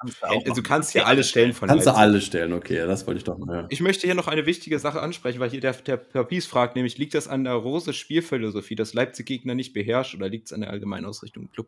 [0.00, 1.98] Kannst du, also, du kannst hier alle stellen von Kannst Leipzig.
[1.98, 3.66] du alle stellen, okay, das wollte ich doch mal hören.
[3.70, 6.98] Ich möchte hier noch eine wichtige Sache ansprechen, weil hier der, der Papies fragt, nämlich
[6.98, 10.60] liegt das an der Rose Spielphilosophie, dass Leipzig Gegner nicht beherrscht oder liegt es an
[10.60, 11.66] der allgemeinen Ausrichtung im Club?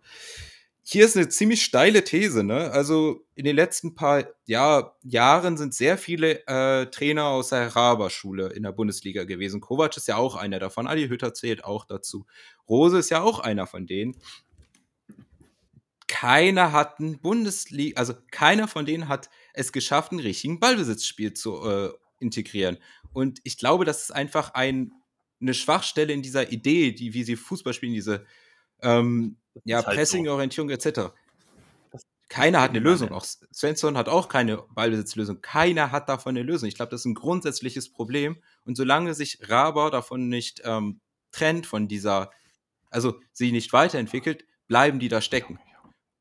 [0.93, 2.73] Hier ist eine ziemlich steile These, ne?
[2.73, 8.49] Also in den letzten paar Jahr, Jahren sind sehr viele äh, Trainer aus der Raber-Schule
[8.49, 9.61] in der Bundesliga gewesen.
[9.61, 12.27] Kovac ist ja auch einer davon, Adi Hütter zählt auch dazu.
[12.69, 14.17] Rose ist ja auch einer von denen
[16.11, 21.65] keiner hat ein Bundesliga, also keiner von denen hat es geschafft, einen richtigen Ballbesitzspiel zu
[21.65, 22.79] äh, integrieren.
[23.13, 24.91] Und ich glaube, das ist einfach ein,
[25.41, 28.27] eine Schwachstelle in dieser Idee, die, wie sie Fußball spielen, diese
[28.83, 31.13] ähm, ja, halt Pressing-Orientierung etc.
[32.29, 33.11] Keiner hat eine Lösung.
[33.11, 35.43] Auch Svensson hat auch keine Ballbesitzlösung.
[35.43, 36.69] Keiner hat davon eine Lösung.
[36.69, 38.41] Ich glaube, das ist ein grundsätzliches Problem.
[38.65, 41.01] Und solange sich Raber davon nicht ähm,
[41.33, 42.31] trennt, von dieser,
[42.89, 45.59] also sie nicht weiterentwickelt, bleiben die da stecken.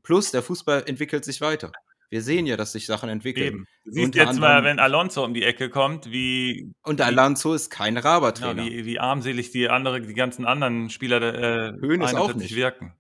[0.01, 1.71] Plus, der Fußball entwickelt sich weiter.
[2.09, 3.45] Wir sehen ja, dass sich Sachen entwickeln.
[3.45, 3.67] Eben.
[3.85, 6.71] Du siehst Unter jetzt mal, wenn Alonso um die Ecke kommt, wie.
[6.83, 8.63] Und Alonso ist kein Raber-Trainer.
[8.63, 12.55] Ja, wie, wie, armselig die, andere, die ganzen anderen Spieler äh, Höhen ist auch nicht
[12.55, 12.93] wirken.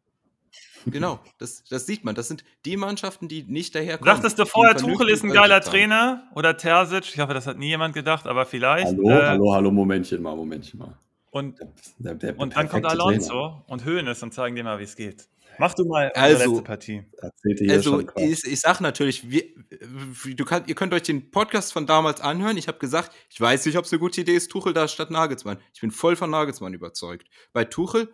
[0.85, 2.15] Genau, das, das sieht man.
[2.15, 4.13] Das sind die Mannschaften, die nicht daherkommen.
[4.13, 7.13] Dachtest du vorher, Tuchel ist ein geiler Trainer oder Terzic?
[7.13, 8.87] Ich hoffe, das hat nie jemand gedacht, aber vielleicht.
[8.87, 10.97] Hallo, äh, hallo, hallo, Momentchen mal, Momentchen mal.
[11.31, 13.63] Und, der, der, der und dann kommt Alonso Trainer.
[13.67, 15.27] und Höhnes und zeigen dir mal, wie es geht.
[15.59, 17.03] Mach du mal also, letzte Partie.
[17.69, 19.43] Also, ich, ich sag natürlich, wir,
[20.35, 22.57] du kann, ihr könnt euch den Podcast von damals anhören.
[22.57, 25.11] Ich habe gesagt, ich weiß nicht, ob es eine gute Idee ist, Tuchel da statt
[25.11, 25.57] Nagelsmann.
[25.73, 27.27] Ich bin voll von Nagelsmann überzeugt.
[27.51, 28.13] Bei Tuchel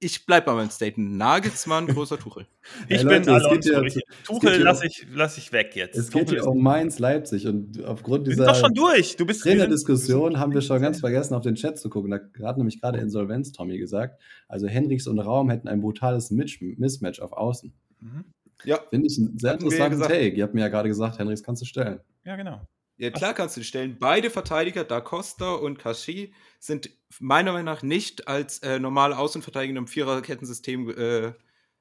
[0.00, 1.16] ich bleibe bei meinem Statement.
[1.16, 2.46] Nagelsmann, großer Tuchel.
[2.88, 3.70] ich hey, Leute, bin Alonso.
[3.70, 5.96] Ja, Tuchel lasse ich, lass ich weg jetzt.
[5.96, 9.16] Es geht hier um Mainz, Leipzig und aufgrund dieser doch schon durch.
[9.16, 12.10] Du bist Trainerdiskussion haben wir schon ganz vergessen, auf den Chat zu gucken.
[12.10, 14.20] Da hat nämlich gerade Insolvenz Tommy gesagt.
[14.48, 17.72] Also Henrichs und Raum hätten ein brutales Mismatch auf Außen.
[18.00, 18.24] Mhm.
[18.64, 18.80] Ja.
[18.90, 20.30] Finde ich ein sehr interessanter Take.
[20.30, 22.00] Ihr habt mir ja gerade gesagt, Henrichs kannst du stellen.
[22.24, 22.60] Ja, genau.
[22.96, 23.96] Ja, klar kannst du stellen.
[23.98, 29.78] Beide Verteidiger, Da Costa und Kashi, sind meiner Meinung nach nicht als äh, normale Außenverteidiger
[29.78, 31.32] im Viererkettensystem äh,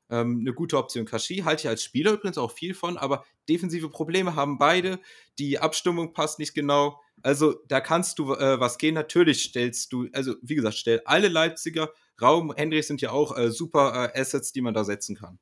[0.09, 1.05] ähm, eine gute Option.
[1.05, 4.99] Kashi halte ich als Spieler übrigens auch viel von, aber defensive Probleme haben beide.
[5.37, 6.99] Die Abstimmung passt nicht genau.
[7.21, 8.95] Also da kannst du äh, was gehen.
[8.95, 11.91] Natürlich stellst du, also wie gesagt, stell alle Leipziger.
[12.21, 15.39] Raum, Hendrich sind ja auch äh, super äh, Assets, die man da setzen kann.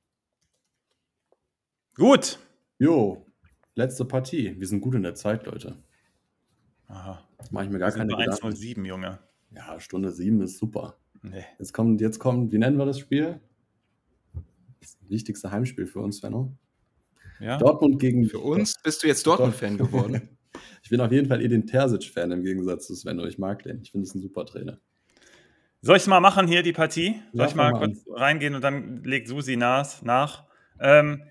[1.95, 2.37] Gut.
[2.77, 3.27] Jo,
[3.77, 4.59] Letzte Partie.
[4.59, 5.77] Wir sind gut in der Zeit, Leute.
[6.87, 7.23] Aha.
[7.37, 8.33] Das mache ich mir gar keine Gedanken.
[8.33, 9.19] 107, Junge.
[9.51, 10.97] Ja, Stunde 7 ist super.
[11.21, 11.45] Nee.
[11.59, 13.39] Jetzt kommt, jetzt kommt, wie nennen wir das Spiel?
[14.79, 16.55] Das wichtigste Heimspiel für uns, Svenno.
[17.39, 17.57] Ja?
[17.57, 18.25] Dortmund gegen.
[18.25, 20.29] Für uns bist du jetzt Dortmund-Fan geworden.
[20.83, 23.25] ich bin auf jeden Fall den Terzic-Fan im Gegensatz zu Svenno.
[23.25, 23.81] Ich mag den.
[23.81, 24.79] Ich finde es ein super Trainer.
[25.81, 27.21] Soll ich es mal machen hier, die Partie?
[27.33, 30.01] Soll ja, ich mal, mal kurz reingehen und dann legt Susi nach?
[30.01, 30.45] nach?
[30.79, 31.23] Ähm,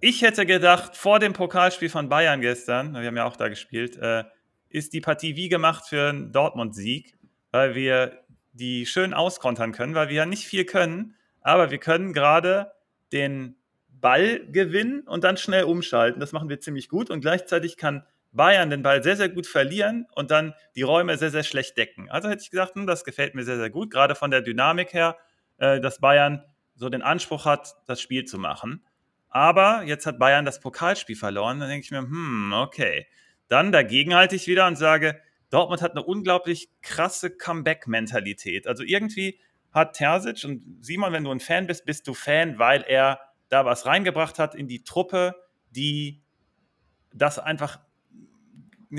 [0.00, 3.96] ich hätte gedacht, vor dem Pokalspiel von Bayern gestern, wir haben ja auch da gespielt,
[3.96, 4.24] äh,
[4.68, 7.16] ist die Partie wie gemacht für einen Dortmund-Sieg,
[7.50, 12.12] weil wir die schön auskontern können, weil wir ja nicht viel können, aber wir können
[12.12, 12.72] gerade
[13.12, 13.56] den
[13.88, 16.20] Ball gewinnen und dann schnell umschalten.
[16.20, 20.06] Das machen wir ziemlich gut und gleichzeitig kann Bayern den Ball sehr, sehr gut verlieren
[20.14, 22.08] und dann die Räume sehr, sehr schlecht decken.
[22.10, 24.92] Also hätte ich gesagt, hm, das gefällt mir sehr, sehr gut, gerade von der Dynamik
[24.92, 25.16] her,
[25.58, 26.44] äh, dass Bayern
[26.76, 28.84] so den Anspruch hat, das Spiel zu machen.
[29.28, 31.60] Aber jetzt hat Bayern das Pokalspiel verloren.
[31.60, 33.06] Dann denke ich mir, hm, okay.
[33.48, 35.20] Dann dagegen halte ich wieder und sage,
[35.50, 38.66] Dortmund hat eine unglaublich krasse Comeback-Mentalität.
[38.66, 39.38] Also irgendwie
[39.72, 43.64] hat Terzic und Simon, wenn du ein Fan bist, bist du Fan, weil er da
[43.64, 45.34] was reingebracht hat in die Truppe,
[45.70, 46.22] die
[47.12, 47.80] das einfach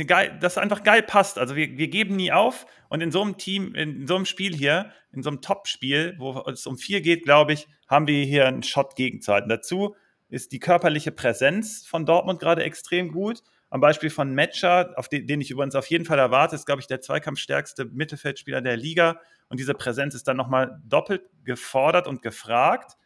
[0.07, 1.37] geil, das einfach geil passt.
[1.37, 4.55] Also wir, wir geben nie auf und in so einem Team, in so einem Spiel
[4.55, 8.47] hier, in so einem Top-Spiel, wo es um vier geht, glaube ich, haben wir hier
[8.47, 9.49] einen Shot gegenzuhalten.
[9.49, 9.95] Dazu
[10.29, 13.43] ist die körperliche Präsenz von Dortmund gerade extrem gut.
[13.71, 16.81] Am Beispiel von Metscher, auf den, den ich übrigens auf jeden Fall erwarte, ist, glaube
[16.81, 19.21] ich, der zweikampfstärkste Mittelfeldspieler der Liga.
[19.47, 22.97] Und diese Präsenz ist dann nochmal doppelt gefordert und gefragt.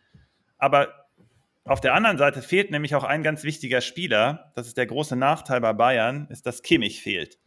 [0.57, 1.05] Aber
[1.65, 4.51] auf der anderen Seite fehlt nämlich auch ein ganz wichtiger Spieler.
[4.55, 7.37] Das ist der große Nachteil bei Bayern, ist, dass Kimmich fehlt.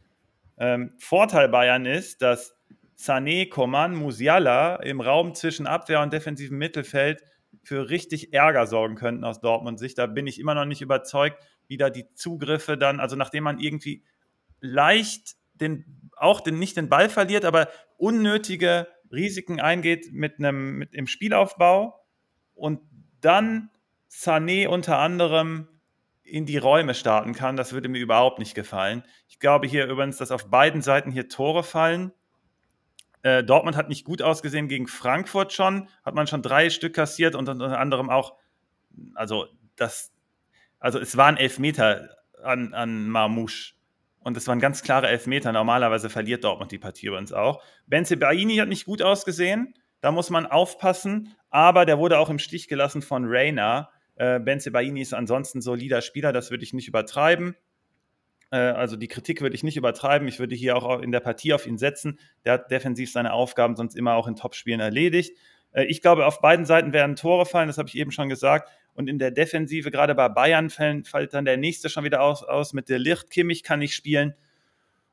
[0.57, 2.57] Ähm, Vorteil Bayern ist, dass
[2.97, 7.24] Sané, Coman, Musiala im Raum zwischen Abwehr und defensivem Mittelfeld
[7.65, 9.99] für richtig Ärger sorgen könnten aus Dortmund Sicht.
[9.99, 13.61] Da bin ich immer noch nicht überzeugt, wie da die Zugriffe dann, also nachdem man
[13.61, 14.03] irgendwie
[14.61, 20.95] leicht den, auch den, nicht den Ball verliert, aber unnötige Risiken eingeht mit einem, mit
[20.95, 21.99] im Spielaufbau
[22.55, 22.81] und
[23.20, 23.70] dann
[24.11, 25.69] Sané unter anderem
[26.23, 29.03] in die Räume starten kann, das würde mir überhaupt nicht gefallen.
[29.28, 32.12] Ich glaube hier übrigens, dass auf beiden Seiten hier Tore fallen.
[33.23, 37.35] Äh, Dortmund hat nicht gut ausgesehen gegen Frankfurt schon, hat man schon drei Stück kassiert
[37.35, 38.35] und unter anderem auch,
[39.15, 39.47] also
[39.77, 40.12] das,
[40.81, 43.75] also es waren Elfmeter an, an Marmouche.
[44.21, 45.53] Und es waren ganz klare Elfmeter.
[45.53, 47.63] Normalerweise verliert Dortmund die Partie übrigens auch.
[47.87, 49.75] Benze Baini hat nicht gut ausgesehen.
[50.01, 51.35] Da muss man aufpassen.
[51.51, 53.91] Aber der wurde auch im Stich gelassen von Reina.
[54.17, 56.33] Äh, Benze Baini ist ansonsten solider Spieler.
[56.33, 57.57] Das würde ich nicht übertreiben.
[58.51, 60.29] Äh, also die Kritik würde ich nicht übertreiben.
[60.29, 62.19] Ich würde hier auch in der Partie auf ihn setzen.
[62.45, 65.37] Der hat defensiv seine Aufgaben sonst immer auch in Topspielen erledigt.
[65.73, 67.69] Äh, ich glaube, auf beiden Seiten werden Tore fallen.
[67.69, 68.69] Das habe ich eben schon gesagt.
[68.99, 72.73] Und in der Defensive, gerade bei Bayern, fällt dann der nächste schon wieder aus, aus
[72.73, 73.31] mit der Licht.
[73.31, 74.35] Kimmich kann nicht spielen.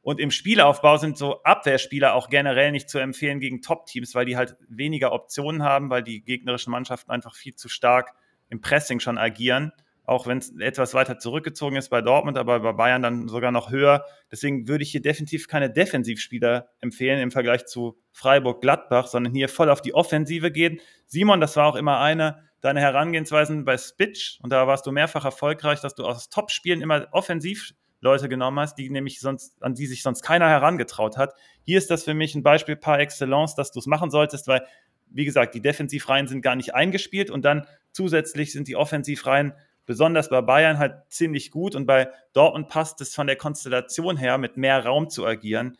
[0.01, 4.37] Und im Spielaufbau sind so Abwehrspieler auch generell nicht zu empfehlen gegen Top-Teams, weil die
[4.37, 8.15] halt weniger Optionen haben, weil die gegnerischen Mannschaften einfach viel zu stark
[8.49, 9.71] im Pressing schon agieren.
[10.03, 13.69] Auch wenn es etwas weiter zurückgezogen ist bei Dortmund, aber bei Bayern dann sogar noch
[13.69, 14.03] höher.
[14.31, 19.69] Deswegen würde ich hier definitiv keine Defensivspieler empfehlen im Vergleich zu Freiburg-Gladbach, sondern hier voll
[19.69, 20.81] auf die Offensive gehen.
[21.05, 25.23] Simon, das war auch immer eine deine Herangehensweisen bei Spitch, und da warst du mehrfach
[25.23, 29.85] erfolgreich, dass du aus Top-Spielen immer offensiv Leute genommen hast, die nämlich sonst, an die
[29.85, 31.33] sich sonst keiner herangetraut hat.
[31.61, 34.65] Hier ist das für mich ein Beispiel par excellence, dass du es machen solltest, weil,
[35.09, 39.53] wie gesagt, die Defensivreihen sind gar nicht eingespielt und dann zusätzlich sind die Offensivreihen
[39.85, 44.39] besonders bei Bayern halt ziemlich gut und bei Dortmund passt es von der Konstellation her,
[44.39, 45.77] mit mehr Raum zu agieren.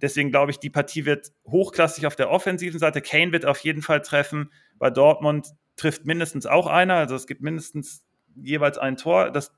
[0.00, 3.02] Deswegen glaube ich, die Partie wird hochklassig auf der offensiven Seite.
[3.02, 4.50] Kane wird auf jeden Fall treffen.
[4.78, 6.94] Bei Dortmund trifft mindestens auch einer.
[6.94, 8.04] Also es gibt mindestens
[8.36, 9.30] jeweils ein Tor.
[9.30, 9.52] Das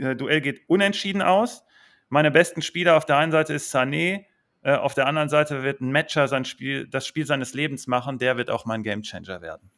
[0.00, 1.64] äh, Duell geht unentschieden aus.
[2.08, 4.24] Meine besten Spieler auf der einen Seite ist Sané,
[4.62, 8.18] äh, auf der anderen Seite wird ein Matcher sein Spiel, das Spiel seines Lebens machen.
[8.18, 9.70] Der wird auch mein Gamechanger werden.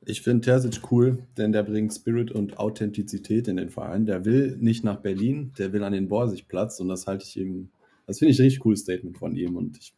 [0.00, 4.06] Ich finde Terzic cool, denn der bringt Spirit und Authentizität in den Verein.
[4.06, 7.68] Der will nicht nach Berlin, der will an den Borsigplatz und das halte ich ihm,
[8.06, 9.94] das finde ich ein richtig cooles Statement von ihm und ich,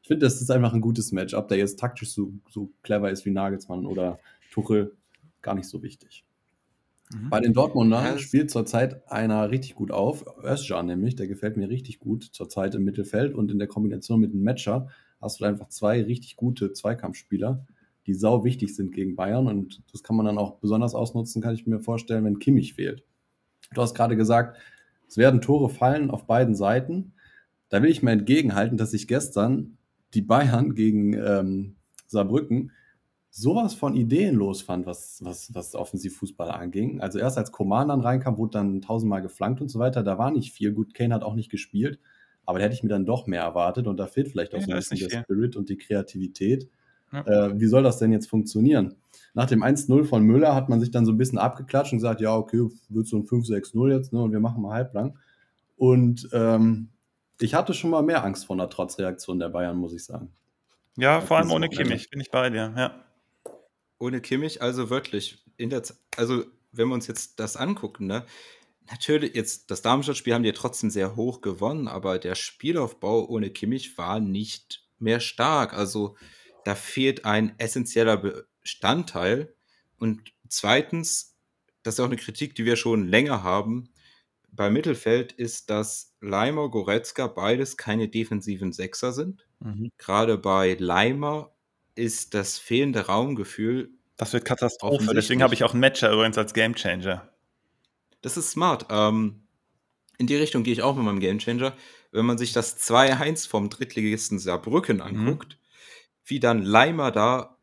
[0.00, 1.34] ich finde, das ist einfach ein gutes Match.
[1.34, 4.18] Ob der jetzt taktisch so, so clever ist wie Nagelsmann oder
[4.52, 4.96] Tuchel
[5.40, 6.24] gar nicht so wichtig.
[7.12, 7.30] Mhm.
[7.30, 11.98] Bei den Dortmunder spielt zurzeit einer richtig gut auf, Özcan nämlich, der gefällt mir richtig
[11.98, 14.88] gut zurzeit im Mittelfeld und in der Kombination mit dem Matcher
[15.20, 17.66] hast du einfach zwei richtig gute Zweikampfspieler,
[18.06, 21.54] die sau wichtig sind gegen Bayern und das kann man dann auch besonders ausnutzen, kann
[21.54, 23.04] ich mir vorstellen, wenn Kimmich fehlt.
[23.74, 24.58] Du hast gerade gesagt,
[25.08, 27.14] es werden Tore fallen auf beiden Seiten.
[27.68, 29.78] Da will ich mir entgegenhalten, dass ich gestern
[30.14, 31.76] die Bayern gegen ähm,
[32.06, 32.72] Saarbrücken
[33.34, 37.00] sowas von ideenlos fand, was, was, was Offensivfußball anging.
[37.00, 40.02] Also erst als Coman dann reinkam, wurde dann tausendmal geflankt und so weiter.
[40.02, 40.72] Da war nicht viel.
[40.72, 41.98] Gut, Kane hat auch nicht gespielt,
[42.44, 44.66] aber da hätte ich mir dann doch mehr erwartet und da fehlt vielleicht auch ja,
[44.66, 45.22] so ein bisschen der viel.
[45.22, 46.68] Spirit und die Kreativität.
[47.10, 47.26] Ja.
[47.26, 48.96] Äh, wie soll das denn jetzt funktionieren?
[49.32, 52.20] Nach dem 1-0 von Müller hat man sich dann so ein bisschen abgeklatscht und gesagt,
[52.20, 55.18] ja, okay, wird so ein 5-6-0 jetzt, ne, und wir machen mal halblang.
[55.76, 56.90] Und ähm,
[57.40, 60.32] ich hatte schon mal mehr Angst vor einer Trotzreaktion der Bayern, muss ich sagen.
[60.98, 63.02] Ja, vor allem ohne Kimmich, bin ich bei dir, ja
[64.02, 65.82] ohne Kimmich, also wirklich, in der
[66.16, 68.26] also wenn wir uns jetzt das angucken, ne,
[68.90, 73.96] natürlich, jetzt das Darmstadt-Spiel haben die trotzdem sehr hoch gewonnen, aber der Spielaufbau ohne Kimmich
[73.96, 75.72] war nicht mehr stark.
[75.72, 76.16] Also
[76.64, 79.54] da fehlt ein essentieller Bestandteil.
[79.98, 81.36] Und zweitens,
[81.82, 83.88] das ist auch eine Kritik, die wir schon länger haben,
[84.50, 89.46] beim Mittelfeld ist, dass Leimer, Goretzka beides keine defensiven Sechser sind.
[89.60, 89.90] Mhm.
[89.96, 91.51] Gerade bei Leimer
[91.94, 93.90] ist das fehlende Raumgefühl.
[94.16, 95.12] Das wird Katastrophe.
[95.14, 97.28] Deswegen habe ich auch einen Matcher übrigens als Gamechanger.
[98.20, 98.86] Das ist smart.
[98.90, 99.42] Ähm,
[100.18, 101.74] in die Richtung gehe ich auch mit meinem Gamechanger.
[102.12, 105.02] Wenn man sich das 2-1 vom Drittligisten Saarbrücken mhm.
[105.02, 105.58] anguckt, mhm.
[106.24, 107.58] wie dann Leimer da,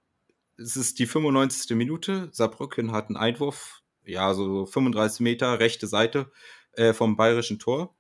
[0.58, 1.78] es ist die 95.
[1.78, 6.32] Minute, Saarbrücken hat einen Einwurf, ja, so 35 Meter, rechte Seite
[6.74, 7.96] äh, vom bayerischen Tor.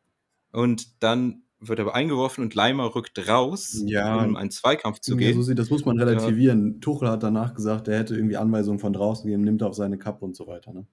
[0.51, 4.23] Und dann wird aber eingeworfen und Leimer rückt raus, ja.
[4.23, 5.41] um einen Zweikampf zu gehen.
[5.41, 6.73] So das muss man relativieren.
[6.73, 6.79] Ja.
[6.79, 10.23] Tuchel hat danach gesagt, er hätte irgendwie Anweisungen von draußen gegeben, nimmt auf seine Kappe
[10.23, 10.71] und so weiter.
[10.71, 10.87] Ne?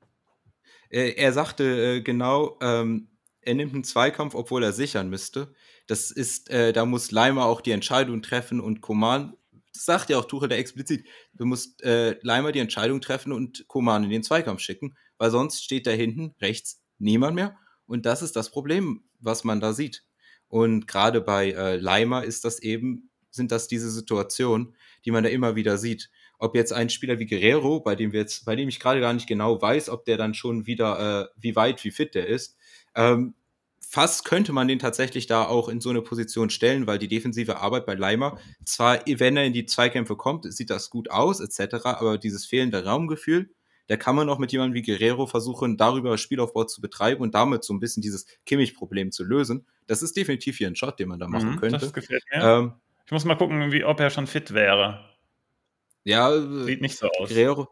[0.91, 3.09] Er, er, sagte äh, genau, ähm,
[3.43, 5.55] er nimmt einen Zweikampf, obwohl er sichern müsste.
[5.87, 9.35] Das ist, äh, da muss Leimer auch die Entscheidung treffen und Koman,
[9.73, 13.69] das sagt ja auch Tuchel der explizit, du musst äh, Leimer die Entscheidung treffen und
[13.69, 17.57] Koman in den Zweikampf schicken, weil sonst steht da hinten rechts niemand mehr.
[17.87, 20.06] Und das ist das Problem, was man da sieht.
[20.49, 24.75] Und gerade bei äh, Leimer ist das eben, sind das diese Situationen,
[25.05, 26.11] die man da immer wieder sieht.
[26.39, 29.13] ob jetzt ein Spieler wie Guerrero, bei dem wir jetzt, bei dem ich gerade gar
[29.13, 32.57] nicht genau weiß, ob der dann schon wieder, äh, wie weit, wie fit der ist,
[32.95, 33.35] ähm,
[33.81, 37.59] fast könnte man den tatsächlich da auch in so eine Position stellen, weil die defensive
[37.59, 41.85] Arbeit bei Leimer, zwar, wenn er in die Zweikämpfe kommt, sieht das gut aus, etc.,
[41.85, 43.51] aber dieses fehlende Raumgefühl,
[43.87, 47.63] da kann man auch mit jemandem wie Guerrero versuchen, darüber Spielaufbau zu betreiben und damit
[47.65, 49.67] so ein bisschen dieses Kimmich-Problem zu lösen.
[49.87, 51.79] Das ist definitiv hier ein Shot, den man da machen mhm, könnte.
[51.79, 52.43] Das gefällt mir.
[52.43, 52.73] Ähm,
[53.05, 55.05] ich muss mal gucken, wie, ob er schon fit wäre.
[56.05, 56.33] Ja,
[56.65, 57.29] sieht nicht so aus.
[57.29, 57.69] Guerrero.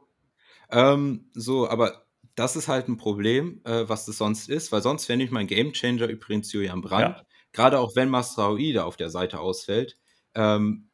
[0.70, 2.04] Ähm, so, aber
[2.34, 5.46] das ist halt ein Problem, äh, was das sonst ist, weil sonst wäre nicht mein
[5.46, 7.16] Gamechanger übrigens Julian Brandt.
[7.16, 7.26] Ja.
[7.52, 9.96] Gerade auch wenn Masraoui da auf der Seite ausfällt.
[10.34, 10.88] Ähm,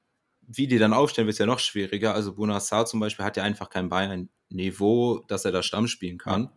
[0.47, 2.15] wie die dann aufstellen, wird es ja noch schwieriger.
[2.15, 6.51] Also Bonassar zum Beispiel hat ja einfach kein Bayern-Niveau, dass er da Stamm spielen kann.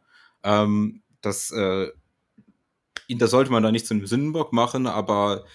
[0.43, 0.63] Ja.
[0.63, 1.89] Ähm, das, äh,
[3.17, 5.45] das sollte man da nicht zu einem Sündenbock machen, aber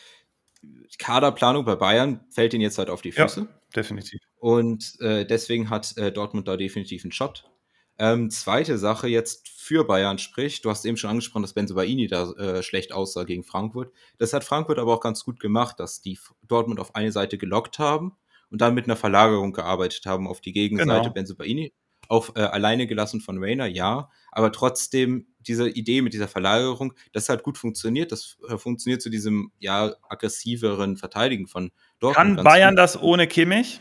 [0.99, 3.41] Kaderplanung bei Bayern fällt ihnen jetzt halt auf die Füße.
[3.41, 4.21] Ja, definitiv.
[4.37, 7.51] Und äh, deswegen hat äh, Dortmund da definitiv einen Shot.
[7.99, 12.07] Ähm, zweite Sache jetzt für Bayern spricht, du hast eben schon angesprochen, dass Benzo Baini
[12.07, 13.93] da äh, schlecht aussah gegen Frankfurt.
[14.19, 17.81] Das hat Frankfurt aber auch ganz gut gemacht, dass die Dortmund auf eine Seite gelockt
[17.81, 18.17] haben
[18.51, 21.13] und dann mit einer Verlagerung gearbeitet haben auf die Gegenseite genau.
[21.13, 21.35] Benzo
[22.09, 27.29] Auf äh, alleine gelassen von Rainer, ja, aber trotzdem diese Idee mit dieser Verlagerung, das
[27.29, 28.13] hat gut funktioniert.
[28.13, 31.71] Das äh, funktioniert zu diesem ja aggressiveren Verteidigen von
[32.01, 32.37] Dortmund.
[32.37, 32.79] Kann Bayern gut.
[32.79, 33.81] das ohne Kimmich?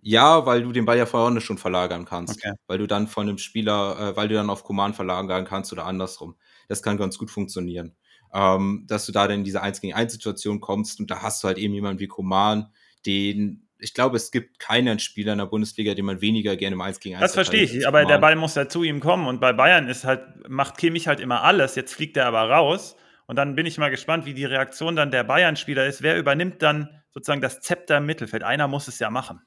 [0.00, 2.36] Ja, weil du den Ball ja vorne schon verlagern kannst.
[2.36, 2.54] Okay.
[2.66, 5.86] Weil du dann von dem Spieler, äh, weil du dann auf Command verlagern kannst oder
[5.86, 6.36] andersrum.
[6.68, 7.96] Das kann ganz gut funktionieren.
[8.32, 11.42] Ähm, dass du da dann in diese 1 gegen 1 Situation kommst und da hast
[11.42, 12.68] du halt eben jemanden wie Command,
[13.06, 16.80] den ich glaube, es gibt keinen Spieler in der Bundesliga, den man weniger gerne im
[16.80, 19.40] 1 gegen 1 Das verstehe ich, aber der Ball muss ja zu ihm kommen und
[19.40, 22.96] bei Bayern ist halt, macht Kimmich halt immer alles, jetzt fliegt er aber raus
[23.28, 26.02] und dann bin ich mal gespannt, wie die Reaktion dann der Bayern-Spieler ist.
[26.02, 28.42] Wer übernimmt dann sozusagen das Zepter im Mittelfeld?
[28.42, 29.42] Einer muss es ja machen.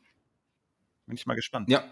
[1.07, 1.67] Bin ich mal gespannt.
[1.67, 1.83] Ja.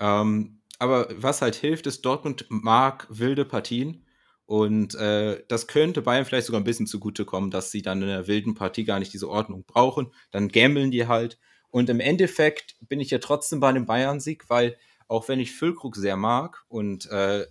[0.00, 4.06] Ähm, aber was halt hilft, ist, Dortmund mag wilde Partien.
[4.48, 8.26] Und äh, das könnte Bayern vielleicht sogar ein bisschen zugutekommen, dass sie dann in einer
[8.28, 10.10] wilden Partie gar nicht diese Ordnung brauchen.
[10.30, 11.38] Dann gambeln die halt.
[11.68, 15.96] Und im Endeffekt bin ich ja trotzdem bei einem Bayern-Sieg, weil auch wenn ich Füllkrug
[15.96, 17.44] sehr mag und äh,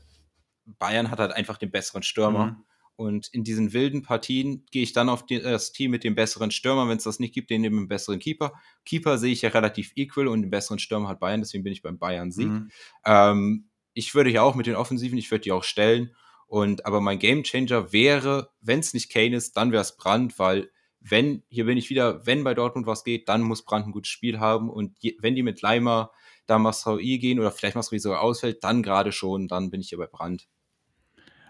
[0.65, 2.63] Bayern hat halt einfach den besseren Stürmer, mhm.
[2.99, 6.49] Und in diesen wilden Partien gehe ich dann auf die, das Team mit dem besseren
[6.49, 6.89] Stürmer.
[6.89, 8.53] Wenn es das nicht gibt, den neben dem besseren Keeper.
[8.85, 11.83] Keeper sehe ich ja relativ equal und den besseren Stürmer hat Bayern, deswegen bin ich
[11.83, 12.47] beim Bayern-Sieg.
[12.47, 12.71] Mhm.
[13.05, 16.15] Ähm, ich würde ja auch mit den Offensiven, ich würde die auch stellen.
[16.47, 20.69] Und aber mein Gamechanger wäre, wenn es nicht Kane ist, dann wäre es Brand, weil
[20.99, 24.09] wenn, hier bin ich wieder, wenn bei Dortmund was geht, dann muss Brand ein gutes
[24.09, 24.69] Spiel haben.
[24.69, 26.11] Und je, wenn die mit Leimer
[26.47, 29.97] da Masraoui gehen oder vielleicht Masraoui sogar ausfällt, dann gerade schon, dann bin ich hier
[29.97, 30.47] bei Brand.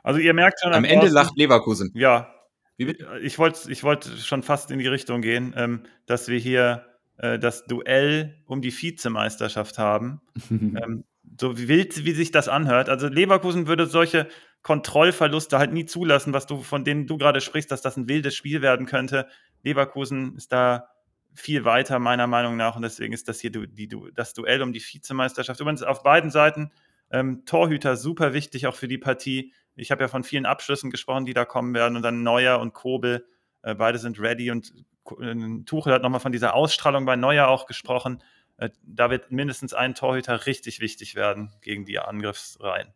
[0.04, 0.74] Also ihr merkt schon.
[0.74, 1.92] Am Ende lacht Leverkusen.
[1.94, 2.34] Ja.
[2.78, 6.86] Ich wollte ich wollt schon fast in die Richtung gehen, ähm, dass wir hier
[7.18, 10.22] äh, das Duell um die Vizemeisterschaft haben.
[10.52, 11.04] ähm,
[11.40, 12.90] so wild, wie sich das anhört.
[12.90, 14.28] Also Leverkusen würde solche
[14.68, 18.36] Kontrollverluste halt nie zulassen, was du, von denen du gerade sprichst, dass das ein wildes
[18.36, 19.30] Spiel werden könnte.
[19.64, 20.90] Leverkusen ist da
[21.34, 24.74] viel weiter, meiner Meinung nach, und deswegen ist das hier die, die, das Duell um
[24.74, 25.62] die Vizemeisterschaft.
[25.62, 26.74] Übrigens auf beiden Seiten
[27.12, 29.54] ähm, Torhüter super wichtig auch für die Partie.
[29.78, 32.74] Ich habe ja von vielen Abschlüssen gesprochen, die da kommen werden und dann Neuer und
[32.74, 33.26] Kobel,
[33.62, 34.74] äh, beide sind ready und
[35.22, 38.22] äh, Tuchel hat nochmal von dieser Ausstrahlung bei Neuer auch gesprochen.
[38.58, 42.94] Äh, da wird mindestens ein Torhüter richtig wichtig werden gegen die Angriffsreihen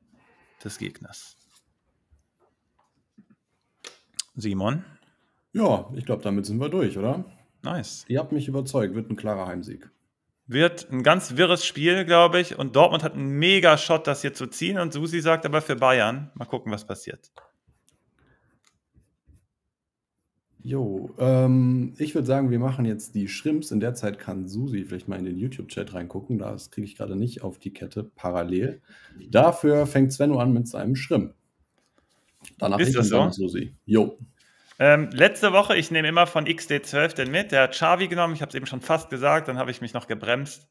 [0.61, 1.37] des Gegners.
[4.35, 4.85] Simon?
[5.53, 7.25] Ja, ich glaube, damit sind wir durch, oder?
[7.63, 8.05] Nice.
[8.07, 9.91] Ihr habt mich überzeugt, wird ein klarer Heimsieg
[10.51, 12.57] wird ein ganz wirres Spiel, glaube ich.
[12.59, 14.77] Und Dortmund hat einen mega Shot, das hier zu ziehen.
[14.77, 16.29] Und Susi sagt aber für Bayern.
[16.35, 17.31] Mal gucken, was passiert.
[20.63, 23.71] Jo, ähm, ich würde sagen, wir machen jetzt die Shrimps.
[23.71, 26.37] In der Zeit kann Susi vielleicht mal in den YouTube-Chat reingucken.
[26.37, 28.81] Das kriege ich gerade nicht auf die Kette parallel.
[29.29, 31.33] Dafür fängt Svenno an mit seinem Shrimp.
[32.61, 33.29] Danach Ist das so?
[33.31, 33.75] Susi.
[33.85, 34.17] Jo.
[34.77, 37.51] Ähm, letzte Woche, ich nehme immer von XD12 den mit.
[37.51, 39.93] Der hat Xavi genommen, ich habe es eben schon fast gesagt, dann habe ich mich
[39.93, 40.69] noch gebremst.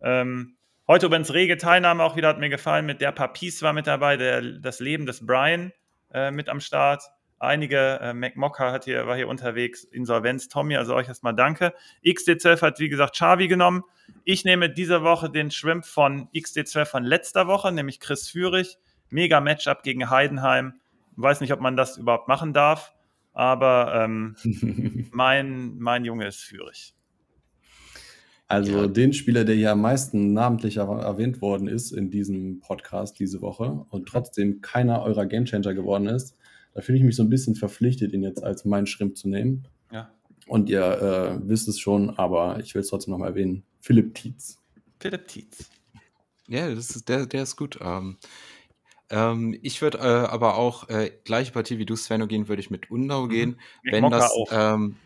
[0.00, 0.56] Ähm,
[0.86, 2.86] heute übrigens rege Teilnahme auch wieder, hat mir gefallen.
[2.86, 5.72] Mit der Papis war mit dabei, der, das Leben des Brian
[6.12, 7.02] äh, mit am Start.
[7.40, 11.74] Einige, äh, McMocker hat hier, war hier unterwegs, Insolvenz, Tommy, also euch erstmal danke.
[12.04, 13.82] XD12 hat, wie gesagt, Xavi genommen.
[14.22, 18.78] Ich nehme diese Woche den Shrimp von XD12 von letzter Woche, nämlich Chris Führig.
[19.10, 20.80] Mega Matchup gegen Heidenheim.
[21.16, 22.94] Weiß nicht, ob man das überhaupt machen darf
[23.32, 24.36] aber ähm,
[25.12, 26.94] mein, mein Junge ist führig.
[28.48, 28.86] Also ja.
[28.86, 33.86] den Spieler, der hier am meisten namentlich erwähnt worden ist in diesem Podcast diese Woche
[33.88, 36.36] und trotzdem keiner eurer Gamechanger geworden ist,
[36.74, 39.68] da fühle ich mich so ein bisschen verpflichtet, ihn jetzt als mein Schrimp zu nehmen.
[39.90, 40.10] Ja.
[40.46, 43.62] Und ihr äh, wisst es schon, aber ich will es trotzdem nochmal erwähnen.
[43.80, 44.58] Philipp Tietz.
[44.98, 45.70] Philipp Tietz.
[46.46, 47.78] Ja, das ist, der, der ist gut.
[47.80, 48.18] Ähm,
[49.12, 52.70] ähm, ich würde äh, aber auch äh, gleiche Partie wie du, Svenno, gehen, würde ich
[52.70, 53.28] mit Undau mhm.
[53.28, 53.60] gehen.
[53.84, 54.96] Ich wenn das, ähm,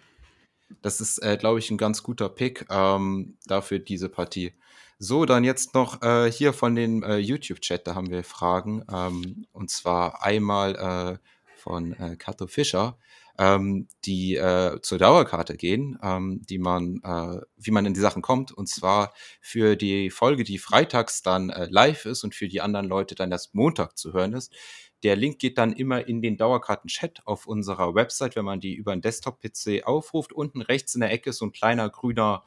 [0.80, 4.52] das ist, äh, glaube ich, ein ganz guter Pick ähm, dafür diese Partie.
[4.98, 8.84] So, dann jetzt noch äh, hier von den äh, YouTube-Chat, da haben wir Fragen.
[8.90, 12.96] Ähm, und zwar einmal äh, von äh, Kato Fischer
[13.38, 18.22] ähm, die äh, zur Dauerkarte gehen, ähm, die man, äh, wie man in die Sachen
[18.22, 18.52] kommt.
[18.52, 22.86] Und zwar für die Folge, die freitags dann äh, live ist und für die anderen
[22.86, 24.52] Leute dann erst Montag zu hören ist.
[25.02, 28.92] Der Link geht dann immer in den Dauerkarten-Chat auf unserer Website, wenn man die über
[28.92, 30.32] einen Desktop-PC aufruft.
[30.32, 32.44] Unten rechts in der Ecke ist so ein kleiner grüner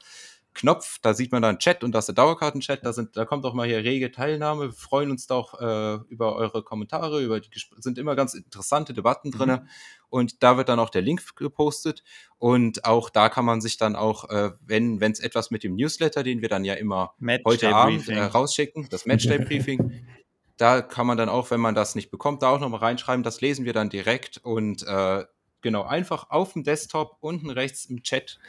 [0.54, 3.54] Knopf, da sieht man dann Chat und das ist der Dauerkarten-Chat, da, da kommt auch
[3.54, 4.64] mal hier rege Teilnahme.
[4.64, 8.94] Wir freuen uns da auch äh, über eure Kommentare, über die sind immer ganz interessante
[8.94, 9.50] Debatten drin.
[9.50, 9.70] Mhm.
[10.10, 12.04] Und da wird dann auch der Link gepostet.
[12.38, 16.24] Und auch da kann man sich dann auch, äh, wenn es etwas mit dem Newsletter,
[16.24, 20.08] den wir dann ja immer Match heute Abend äh, rausschicken, das Matchday-Briefing,
[20.58, 23.24] da kann man dann auch, wenn man das nicht bekommt, da auch nochmal reinschreiben.
[23.24, 25.26] Das lesen wir dann direkt und äh,
[25.62, 28.40] genau einfach auf dem Desktop unten rechts im Chat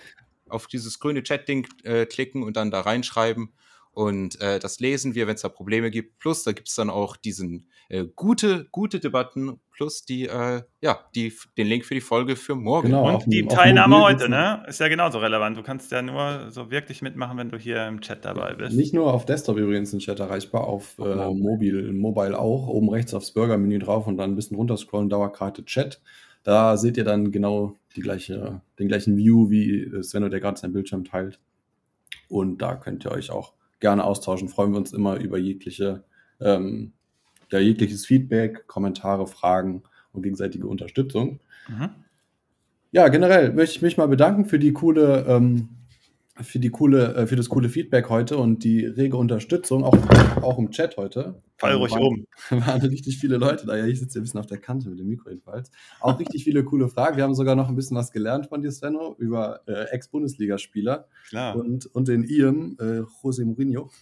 [0.51, 3.53] auf dieses grüne Chat-Ding äh, klicken und dann da reinschreiben.
[3.93, 6.19] Und äh, das lesen wir, wenn es da Probleme gibt.
[6.19, 11.01] Plus, da gibt es dann auch diesen äh, gute, gute Debatten, plus die, äh, ja,
[11.17, 12.89] die, den Link für die Folge für morgen.
[12.89, 14.63] Genau, und die Teilnahme heute, ne?
[14.69, 15.59] Ist ja genauso relevant.
[15.59, 18.77] Du kannst ja nur so wirklich mitmachen, wenn du hier im Chat dabei bist.
[18.77, 22.69] Nicht nur auf Desktop übrigens im Chat erreichbar, auf äh, Mobil, Mobile auch.
[22.69, 26.01] Oben rechts aufs Burger-Menü drauf und dann ein bisschen runterscrollen, Dauerkarte Chat.
[26.45, 30.73] Da seht ihr dann genau die gleiche, den gleichen View, wie Svenno, der gerade seinen
[30.73, 31.41] Bildschirm teilt.
[32.29, 34.49] Und da könnt ihr euch auch gerne austauschen.
[34.49, 36.05] Freuen wir uns immer über jegliche,
[36.41, 36.93] ähm,
[37.51, 41.41] ja, jegliches Feedback, Kommentare, Fragen und gegenseitige Unterstützung.
[41.69, 41.91] Mhm.
[42.93, 45.69] Ja, generell möchte ich mich mal bedanken für die coole ähm,
[46.43, 49.97] für die coole, äh, für das coole Feedback heute und die rege Unterstützung, auch,
[50.43, 51.43] auch im Chat heute.
[51.59, 52.27] Fall ruhig waren, um.
[52.67, 53.77] Waren richtig viele Leute da.
[53.77, 55.71] Ja, ich sitze ja ein bisschen auf der Kante mit dem Mikro jedenfalls.
[56.01, 57.17] Auch richtig viele coole Fragen.
[57.17, 61.07] Wir haben sogar noch ein bisschen was gelernt von dir, Svenno, über äh, Ex-Bundesligaspieler
[61.55, 63.91] und, und den Ian, äh, José Mourinho.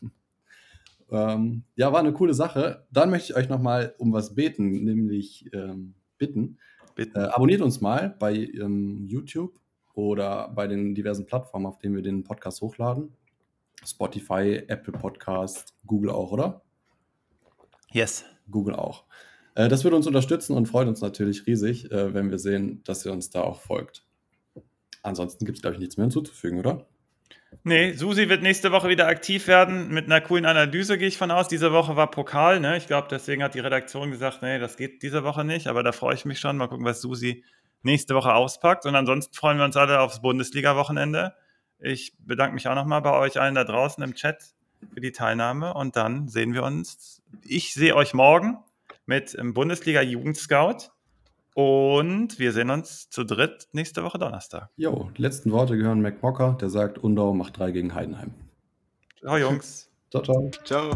[1.10, 2.84] Ähm, ja, war eine coole Sache.
[2.92, 6.58] Dann möchte ich euch nochmal um was beten, nämlich ähm, bitten.
[6.94, 7.16] bitten.
[7.16, 9.58] Äh, abonniert uns mal bei ähm, YouTube
[9.98, 13.12] oder bei den diversen Plattformen, auf denen wir den Podcast hochladen.
[13.84, 16.62] Spotify, Apple Podcast, Google auch, oder?
[17.90, 18.24] Yes.
[18.48, 19.06] Google auch.
[19.56, 23.04] Äh, das würde uns unterstützen und freut uns natürlich riesig, äh, wenn wir sehen, dass
[23.04, 24.06] ihr uns da auch folgt.
[25.02, 26.86] Ansonsten gibt es, glaube ich, nichts mehr hinzuzufügen, oder?
[27.64, 31.32] Nee, Susi wird nächste Woche wieder aktiv werden mit einer coolen Analyse, gehe ich von
[31.32, 31.48] aus.
[31.48, 32.76] Diese Woche war Pokal, ne?
[32.76, 35.90] Ich glaube, deswegen hat die Redaktion gesagt, nee, das geht diese Woche nicht, aber da
[35.90, 36.56] freue ich mich schon.
[36.56, 37.42] Mal gucken, was Susi
[37.82, 38.86] nächste Woche auspackt.
[38.86, 41.34] Und ansonsten freuen wir uns alle aufs Bundesliga-Wochenende.
[41.78, 44.54] Ich bedanke mich auch nochmal bei euch allen da draußen im Chat
[44.92, 45.74] für die Teilnahme.
[45.74, 47.22] Und dann sehen wir uns.
[47.44, 48.58] Ich sehe euch morgen
[49.06, 50.90] mit dem Bundesliga Jugendscout.
[51.54, 54.70] Und wir sehen uns zu dritt nächste Woche Donnerstag.
[54.76, 58.32] Jo, die letzten Worte gehören Mac Mocker, der sagt, Undau macht drei gegen Heidenheim.
[59.18, 59.90] Ciao, Jungs.
[60.10, 60.50] ciao, ciao.
[60.62, 60.90] Ciao.